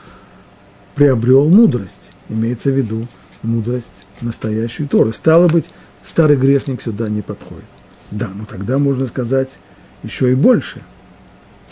приобрел 0.95 1.49
мудрость. 1.49 2.11
Имеется 2.29 2.69
в 2.69 2.77
виду 2.77 3.07
мудрость 3.41 3.87
настоящую 4.21 4.87
Торы. 4.87 5.11
Стало 5.11 5.49
быть, 5.49 5.69
старый 6.01 6.37
грешник 6.37 6.81
сюда 6.81 7.09
не 7.09 7.21
подходит. 7.21 7.65
Да, 8.11 8.29
но 8.33 8.45
тогда 8.45 8.77
можно 8.77 9.05
сказать 9.05 9.59
еще 10.03 10.31
и 10.31 10.35
больше. 10.35 10.81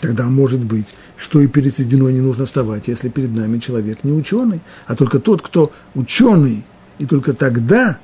Тогда 0.00 0.26
может 0.26 0.60
быть, 0.60 0.94
что 1.16 1.40
и 1.40 1.46
перед 1.46 1.76
сединой 1.76 2.12
не 2.12 2.20
нужно 2.20 2.44
вставать, 2.44 2.88
если 2.88 3.08
перед 3.08 3.30
нами 3.30 3.58
человек 3.58 4.02
не 4.02 4.12
ученый, 4.12 4.60
а 4.86 4.96
только 4.96 5.20
тот, 5.20 5.40
кто 5.40 5.72
ученый, 5.94 6.66
и 6.98 7.06
только 7.06 7.32
тогда 7.34 7.98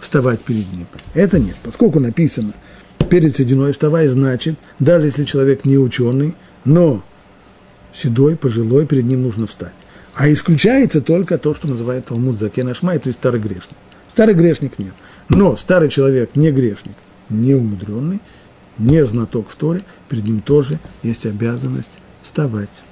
вставать 0.00 0.40
перед 0.40 0.70
ним. 0.72 0.86
Это 1.14 1.38
нет, 1.38 1.56
поскольку 1.62 2.00
написано– 2.00 2.54
перед 3.12 3.36
сединой 3.36 3.72
вставай, 3.72 4.06
значит, 4.06 4.56
даже 4.78 5.04
если 5.04 5.24
человек 5.24 5.66
не 5.66 5.76
ученый, 5.76 6.34
но 6.64 7.04
седой, 7.92 8.36
пожилой, 8.36 8.86
перед 8.86 9.04
ним 9.04 9.24
нужно 9.24 9.46
встать. 9.46 9.74
А 10.14 10.32
исключается 10.32 11.02
только 11.02 11.36
то, 11.36 11.54
что 11.54 11.68
называют 11.68 12.06
Талмуд 12.06 12.38
Закен 12.38 12.68
Ашмай, 12.68 12.98
то 12.98 13.08
есть 13.08 13.18
старый 13.18 13.38
грешник. 13.38 13.76
Старый 14.08 14.34
грешник 14.34 14.78
нет. 14.78 14.94
Но 15.28 15.58
старый 15.58 15.90
человек 15.90 16.36
не 16.36 16.52
грешник, 16.52 16.94
не 17.28 17.52
умудренный, 17.52 18.22
не 18.78 19.04
знаток 19.04 19.50
в 19.50 19.56
Торе, 19.56 19.82
перед 20.08 20.24
ним 20.24 20.40
тоже 20.40 20.78
есть 21.02 21.26
обязанность 21.26 21.98
вставать. 22.22 22.82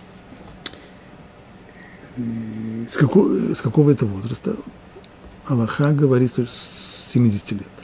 С 2.93 2.95
какого, 2.99 3.55
с 3.55 3.62
какого 3.62 3.91
это 3.91 4.05
возраста? 4.05 4.55
Аллаха 5.47 5.93
говорит, 5.93 6.33
с 6.35 7.11
70 7.11 7.53
лет. 7.53 7.80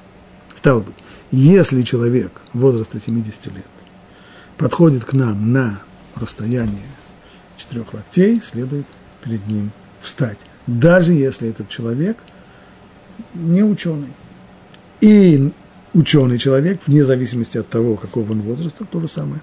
Стало 0.67 0.81
быть, 0.81 0.97
если 1.31 1.83
человек 1.83 2.33
возраста 2.53 2.99
70 2.99 3.47
лет 3.55 3.65
подходит 4.57 5.05
к 5.05 5.13
нам 5.13 5.53
на 5.53 5.79
расстояние 6.17 6.89
четырех 7.57 7.95
локтей, 7.95 8.43
следует 8.43 8.85
перед 9.23 9.47
ним 9.47 9.71
встать, 10.01 10.41
даже 10.67 11.13
если 11.13 11.49
этот 11.49 11.69
человек 11.69 12.17
не 13.33 13.63
ученый. 13.63 14.13
И 15.01 15.53
ученый 15.95 16.37
человек, 16.37 16.81
вне 16.85 17.05
зависимости 17.05 17.59
от 17.59 17.69
того, 17.69 17.95
какого 17.95 18.33
он 18.33 18.41
возраста, 18.41 18.85
то 18.85 18.99
же 18.99 19.07
самое. 19.07 19.43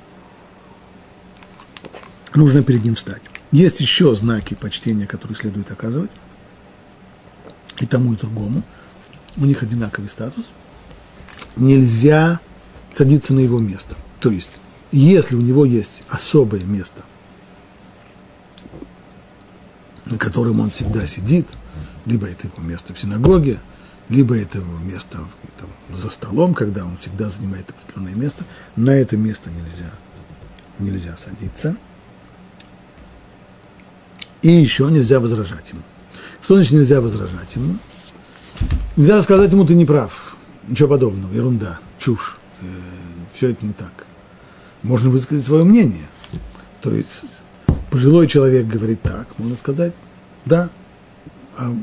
Нужно 2.36 2.63
перед 2.63 2.84
ним 2.84 2.95
встать. 2.95 3.21
Есть 3.53 3.80
еще 3.80 4.13
знаки 4.13 4.55
почтения, 4.55 5.07
которые 5.07 5.38
следует 5.38 5.71
оказывать. 5.71 6.11
И 7.80 7.86
тому, 7.86 8.11
и 8.11 8.17
другому. 8.17 8.61
У 9.38 9.45
них 9.45 9.63
одинаковый 9.63 10.09
статус– 10.09 10.51
нельзя 11.56 12.39
садиться 12.93 13.34
на 13.34 13.39
его 13.39 13.60
место. 13.60 13.95
То 14.20 14.30
есть, 14.30 14.49
если 14.91 15.36
у 15.36 15.41
него 15.41 15.66
есть 15.66 16.04
особое 16.10 16.64
место, 16.64 17.04
на 20.06 20.18
котором 20.18 20.60
он 20.60 20.70
всегда 20.70 21.06
сидит, 21.06 21.47
либо 22.06 22.28
это 22.28 22.47
его 22.47 22.62
место 22.62 22.93
в 22.93 22.99
синагоге, 22.99 23.60
либо 24.10 24.38
это 24.38 24.60
его 24.60 24.78
место 24.80 25.20
там, 25.60 25.70
за 25.95 26.10
столом, 26.10 26.54
когда 26.54 26.86
он 26.86 26.97
всегда 26.97 27.30
занимает 27.30 27.70
определенное 27.70 28.16
место, 28.16 28.43
на 28.76 28.91
это 28.91 29.18
место 29.18 29.49
нельзя, 29.49 29.91
нельзя 30.80 31.16
садиться. 31.18 31.76
И 34.41 34.49
еще 34.51 34.91
нельзя 34.91 35.22
возражать 35.22 35.70
ему. 35.70 35.82
Что 36.41 36.56
значит 36.56 36.74
нельзя 36.74 36.99
возражать 36.99 37.56
ему? 37.56 37.78
Нельзя 38.97 39.22
сказать 39.22 39.51
ему, 39.54 39.66
ты 39.66 39.74
не 39.74 39.86
прав 39.86 40.33
Ничего 40.68 40.89
подобного, 40.89 41.34
ерунда, 41.34 41.80
чушь. 41.99 42.38
Э, 42.61 42.66
все 43.34 43.49
это 43.49 43.66
не 43.66 43.74
так. 43.74 44.05
Можно 44.82 45.09
высказать 45.09 45.45
свое 45.45 45.64
мнение. 45.64 46.07
То 46.82 46.91
есть 46.91 47.26
пожилой 47.89 48.28
человек 48.28 48.68
говорит 48.68 49.01
так, 49.01 49.28
можно 49.38 49.55
сказать, 49.55 49.93
да, 50.45 50.70
а, 51.57 51.74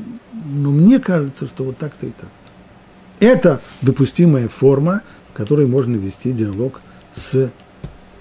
но 0.45 0.71
мне 0.71 0.99
кажется, 0.99 1.47
что 1.47 1.63
вот 1.63 1.77
так-то 1.77 2.05
и 2.05 2.11
так-то. 2.11 3.25
Это 3.25 3.61
допустимая 3.81 4.47
форма, 4.47 5.01
в 5.29 5.33
которой 5.33 5.67
можно 5.67 5.95
вести 5.95 6.31
диалог 6.31 6.81
с 7.15 7.51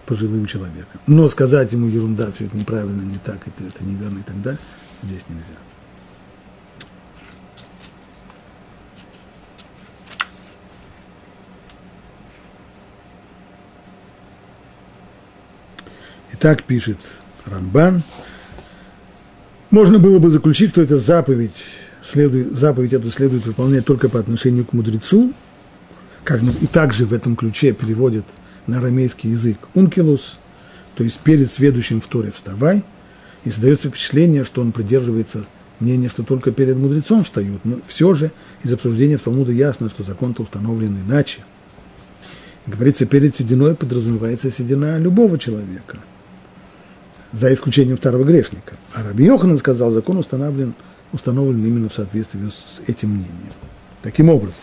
пожилым 0.06 0.46
человеком. 0.46 1.00
Но 1.06 1.28
сказать 1.28 1.72
ему 1.72 1.86
ерунда, 1.86 2.30
все 2.32 2.46
это 2.46 2.56
неправильно, 2.56 3.02
не 3.02 3.18
так, 3.18 3.46
это, 3.46 3.64
это 3.64 3.84
неверно 3.84 4.18
и 4.18 4.22
так 4.22 4.40
далее, 4.42 4.60
здесь 5.02 5.24
нельзя. 5.28 5.58
Так 16.40 16.64
пишет 16.64 16.98
Рамбан. 17.44 18.02
Можно 19.70 19.98
было 19.98 20.18
бы 20.18 20.30
заключить, 20.30 20.70
что 20.70 20.82
эта 20.82 20.98
заповедь, 20.98 21.66
следует, 22.02 22.52
заповедь 22.52 22.94
эту 22.94 23.10
следует 23.10 23.46
выполнять 23.46 23.84
только 23.84 24.08
по 24.08 24.18
отношению 24.18 24.64
к 24.64 24.72
мудрецу, 24.72 25.32
как 26.24 26.42
и 26.42 26.66
также 26.66 27.06
в 27.06 27.12
этом 27.12 27.36
ключе 27.36 27.72
переводит 27.72 28.24
на 28.66 28.78
арамейский 28.78 29.30
язык 29.30 29.58
ункилус, 29.74 30.38
то 30.96 31.04
есть 31.04 31.20
перед 31.20 31.52
следующим 31.52 32.00
в 32.00 32.06
Торе 32.06 32.32
вставай, 32.32 32.84
и 33.44 33.50
создается 33.50 33.88
впечатление, 33.88 34.44
что 34.44 34.60
он 34.62 34.72
придерживается 34.72 35.44
мнения, 35.78 36.08
что 36.08 36.24
только 36.24 36.52
перед 36.52 36.76
мудрецом 36.76 37.22
встают, 37.22 37.64
но 37.64 37.78
все 37.86 38.12
же 38.14 38.32
из 38.64 38.72
обсуждения 38.72 39.18
в 39.18 39.22
Талмуде 39.22 39.52
ясно, 39.52 39.88
что 39.88 40.04
закон-то 40.04 40.42
установлен 40.42 40.96
иначе. 41.06 41.40
Говорится, 42.66 43.06
перед 43.06 43.36
сединой 43.36 43.74
подразумевается 43.74 44.50
седина 44.50 44.98
любого 44.98 45.38
человека– 45.38 45.98
за 47.32 47.52
исключением 47.54 47.96
второго 47.96 48.24
грешника. 48.24 48.76
А 48.94 49.02
Раби 49.02 49.24
Йоханан 49.24 49.58
сказал, 49.58 49.90
закон 49.90 50.16
установлен, 50.16 50.74
установлен 51.12 51.64
именно 51.64 51.88
в 51.88 51.94
соответствии 51.94 52.48
с 52.48 52.80
этим 52.86 53.10
мнением. 53.10 53.52
Таким 54.02 54.28
образом, 54.28 54.62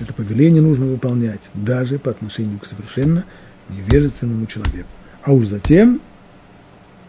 это 0.00 0.14
повеление 0.14 0.62
нужно 0.62 0.86
выполнять 0.86 1.40
даже 1.54 1.98
по 1.98 2.10
отношению 2.10 2.58
к 2.58 2.66
совершенно 2.66 3.24
невежественному 3.68 4.46
человеку. 4.46 4.88
А 5.22 5.32
уж 5.32 5.46
затем, 5.46 6.00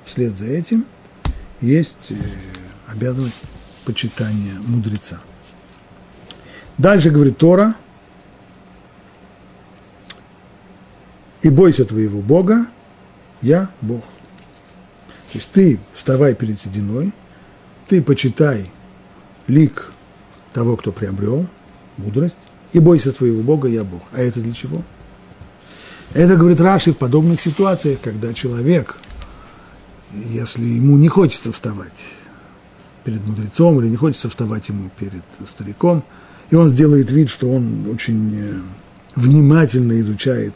вслед 0.06 0.36
за 0.38 0.48
этим, 0.48 0.86
есть 1.62 2.12
э, 2.12 2.16
обязанность 2.88 3.42
почитания 3.86 4.54
мудреца. 4.66 5.20
Дальше 6.78 7.10
говорит 7.10 7.38
Тора, 7.38 7.76
и 11.42 11.50
бойся 11.50 11.86
твоего 11.86 12.22
Бога, 12.22 12.68
я 13.42 13.70
Бог. 13.82 14.04
То 15.38 15.40
есть 15.40 15.52
ты 15.52 15.80
вставай 15.94 16.34
перед 16.34 16.60
сединой, 16.60 17.14
ты 17.88 18.02
почитай 18.02 18.72
лик 19.46 19.92
того, 20.52 20.76
кто 20.76 20.92
приобрел 20.92 21.46
мудрость, 21.98 22.40
и 22.74 22.80
бойся 22.80 23.12
своего 23.12 23.44
Бога, 23.44 23.68
я 23.68 23.84
Бог. 23.84 24.02
А 24.14 24.20
это 24.20 24.40
для 24.40 24.52
чего? 24.52 24.82
Это, 26.16 26.38
говорит 26.38 26.60
Раши, 26.60 26.92
в 26.92 26.98
подобных 26.98 27.40
ситуациях, 27.40 28.00
когда 28.02 28.34
человек, 28.34 28.98
если 30.12 30.66
ему 30.66 30.98
не 30.98 31.08
хочется 31.08 31.54
вставать 31.54 32.08
перед 33.04 33.24
мудрецом 33.24 33.80
или 33.80 33.90
не 33.90 33.96
хочется 33.96 34.30
вставать 34.30 34.70
ему 34.70 34.90
перед 34.98 35.24
стариком, 35.48 36.04
и 36.50 36.56
он 36.56 36.70
сделает 36.70 37.12
вид, 37.12 37.30
что 37.30 37.52
он 37.52 37.88
очень 37.94 38.36
э, 38.36 38.54
внимательно 39.16 40.00
изучает 40.00 40.56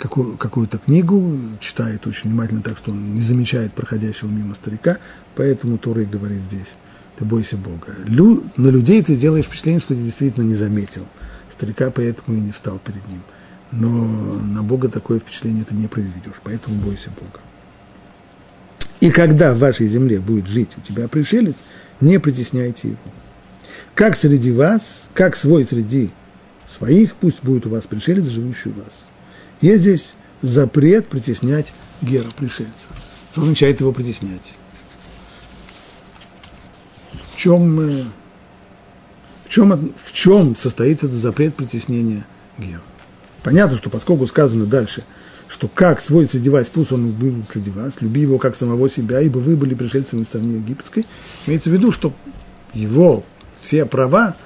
какую, 0.00 0.36
какую-то 0.36 0.78
книгу, 0.78 1.38
читает 1.60 2.06
очень 2.06 2.30
внимательно, 2.30 2.62
так 2.62 2.78
что 2.78 2.90
он 2.90 3.14
не 3.14 3.20
замечает 3.20 3.74
проходящего 3.74 4.28
мимо 4.28 4.54
старика, 4.54 4.98
поэтому 5.36 5.78
Тора 5.78 6.02
и 6.02 6.06
говорит 6.06 6.38
здесь, 6.38 6.76
ты 7.18 7.24
бойся 7.24 7.56
Бога. 7.56 7.94
Лю, 8.06 8.44
на 8.56 8.68
людей 8.68 9.02
ты 9.02 9.14
делаешь 9.14 9.44
впечатление, 9.44 9.80
что 9.80 9.94
ты 9.94 10.00
действительно 10.00 10.44
не 10.44 10.54
заметил 10.54 11.06
старика, 11.52 11.90
поэтому 11.90 12.36
и 12.38 12.40
не 12.40 12.52
встал 12.52 12.78
перед 12.78 13.06
ним. 13.08 13.22
Но 13.72 14.40
на 14.40 14.62
Бога 14.62 14.88
такое 14.88 15.20
впечатление 15.20 15.64
ты 15.64 15.74
не 15.74 15.86
произведешь, 15.86 16.40
поэтому 16.42 16.76
бойся 16.76 17.10
Бога. 17.10 17.40
И 19.00 19.10
когда 19.10 19.54
в 19.54 19.58
вашей 19.58 19.86
земле 19.86 20.18
будет 20.18 20.46
жить 20.46 20.70
у 20.76 20.80
тебя 20.80 21.08
пришелец, 21.08 21.56
не 22.00 22.18
притесняйте 22.18 22.88
его. 22.88 22.98
Как 23.94 24.16
среди 24.16 24.50
вас, 24.50 25.10
как 25.12 25.36
свой 25.36 25.66
среди 25.66 26.10
своих, 26.66 27.14
пусть 27.16 27.42
будет 27.42 27.66
у 27.66 27.70
вас 27.70 27.86
пришелец, 27.86 28.26
живущий 28.26 28.70
у 28.70 28.72
вас. 28.72 29.04
Есть 29.60 29.82
здесь 29.82 30.14
запрет 30.42 31.08
притеснять 31.08 31.72
гера 32.02 32.28
пришельца. 32.36 32.88
Что 33.32 33.42
означает 33.42 33.80
его 33.80 33.92
притеснять? 33.92 34.54
В 37.32 37.36
чем, 37.36 37.76
в 39.44 39.48
чем, 39.48 39.94
в 39.96 40.12
чем 40.12 40.56
состоит 40.56 41.04
этот 41.04 41.12
запрет 41.12 41.54
притеснения 41.54 42.26
гера? 42.58 42.82
Понятно, 43.42 43.78
что 43.78 43.90
поскольку 43.90 44.26
сказано 44.26 44.66
дальше, 44.66 45.04
что 45.48 45.68
как 45.68 46.00
свой 46.00 46.28
среди 46.28 46.48
вас, 46.48 46.68
пусть 46.68 46.92
он 46.92 47.10
был 47.10 47.44
среди 47.50 47.70
вас, 47.70 48.00
люби 48.00 48.20
его 48.20 48.38
как 48.38 48.56
самого 48.56 48.88
себя, 48.88 49.20
ибо 49.20 49.38
вы 49.38 49.56
были 49.56 49.74
пришельцами 49.74 50.24
в 50.24 50.28
стране 50.28 50.56
египетской, 50.56 51.06
имеется 51.46 51.70
в 51.70 51.72
виду, 51.72 51.92
что 51.92 52.12
его 52.72 53.24
все 53.62 53.84
права 53.84 54.36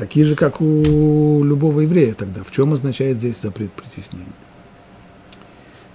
такие 0.00 0.24
же, 0.24 0.34
как 0.34 0.62
у 0.62 1.44
любого 1.44 1.80
еврея 1.80 2.14
тогда. 2.14 2.42
В 2.42 2.50
чем 2.50 2.72
означает 2.72 3.18
здесь 3.18 3.36
запрет 3.42 3.70
притеснения? 3.72 4.32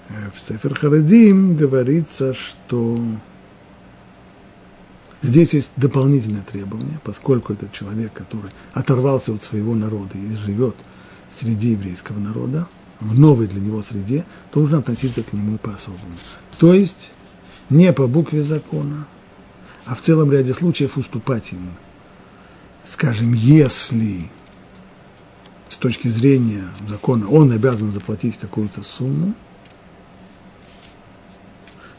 Э, 0.10 0.30
в 0.32 0.40
Сефер 0.40 0.78
Харадим 0.78 1.56
говорится, 1.56 2.36
что 2.36 3.00
здесь 5.24 5.56
есть 5.56 5.72
дополнительное 5.76 6.44
требование, 6.44 7.00
поскольку 7.04 7.52
этот 7.54 7.72
человек, 7.74 8.14
который 8.14 8.52
оторвался 8.74 9.34
от 9.34 9.44
своего 9.44 9.74
народа 9.74 10.20
и 10.20 10.36
живет 10.36 10.76
среди 11.36 11.72
еврейского 11.72 12.20
народа, 12.20 12.68
в 13.00 13.18
новой 13.18 13.48
для 13.48 13.60
него 13.60 13.82
среде, 13.82 14.24
то 14.52 14.60
нужно 14.60 14.78
относиться 14.78 15.24
к 15.24 15.34
нему 15.34 15.58
по-особому. 15.58 16.16
То 16.60 16.76
есть 16.76 17.12
не 17.72 17.92
по 17.92 18.06
букве 18.06 18.44
закона, 18.44 19.08
а 19.86 19.96
в 19.96 20.02
целом 20.02 20.32
ряде 20.32 20.54
случаев 20.54 20.96
уступать 20.96 21.52
ему– 21.54 21.72
скажем, 22.86 23.34
если 23.34 24.30
с 25.70 25.78
точки 25.78 26.08
зрения 26.08 26.66
закона 26.88 27.28
он 27.28 27.52
обязан 27.52 27.92
заплатить 27.92 28.38
какую-то 28.38 28.84
сумму, 28.84 29.34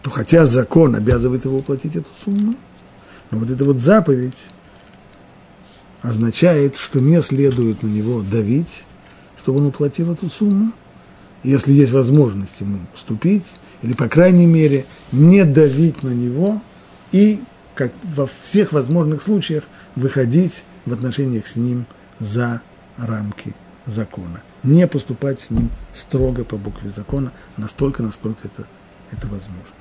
то 0.02 0.10
хотя 0.10 0.46
закон 0.46 0.94
обязывает 0.94 1.44
его 1.44 1.58
платить 1.58 1.96
эту 1.96 2.08
сумму, 2.24 2.54
но 3.30 3.38
вот 3.38 3.50
эта 3.50 3.64
вот 3.64 3.78
заповедь 3.78 4.36
означает, 6.02 6.76
что 6.76 7.00
не 7.00 7.20
следует 7.20 7.82
на 7.82 7.88
него 7.88 8.22
давить, 8.22 8.84
чтобы 9.38 9.58
он 9.58 9.66
уплатил 9.66 10.12
эту 10.12 10.30
сумму, 10.30 10.72
если 11.42 11.72
есть 11.72 11.92
возможность 11.92 12.60
ему 12.60 12.78
уступить, 12.94 13.44
или, 13.82 13.92
по 13.92 14.08
крайней 14.08 14.46
мере, 14.46 14.86
не 15.12 15.44
давить 15.44 16.02
на 16.02 16.10
него 16.10 16.62
и, 17.12 17.40
как 17.74 17.92
во 18.14 18.26
всех 18.26 18.72
возможных 18.72 19.22
случаях, 19.22 19.64
выходить 19.96 20.64
в 20.86 20.92
отношениях 20.92 21.46
с 21.46 21.56
ним 21.56 21.86
за 22.18 22.62
рамки 22.96 23.54
закона. 23.84 24.42
Не 24.62 24.86
поступать 24.86 25.40
с 25.40 25.50
ним 25.50 25.70
строго 25.92 26.44
по 26.44 26.56
букве 26.56 26.88
закона, 26.88 27.32
настолько, 27.56 28.02
насколько 28.02 28.48
это, 28.48 28.66
это 29.10 29.26
возможно. 29.26 29.74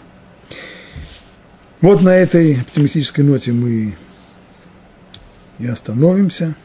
Вот 1.81 2.01
на 2.01 2.15
этой 2.15 2.61
оптимистической 2.61 3.23
ноте 3.23 3.51
мы 3.51 3.95
и 5.59 5.67
остановимся, 5.67 6.55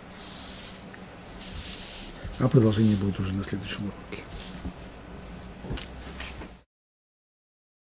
а 2.38 2.49
продолжение 2.49 2.97
будет 2.97 3.20
уже 3.20 3.32
на 3.32 3.45
следующем 3.45 3.82
уроке. 3.82 4.24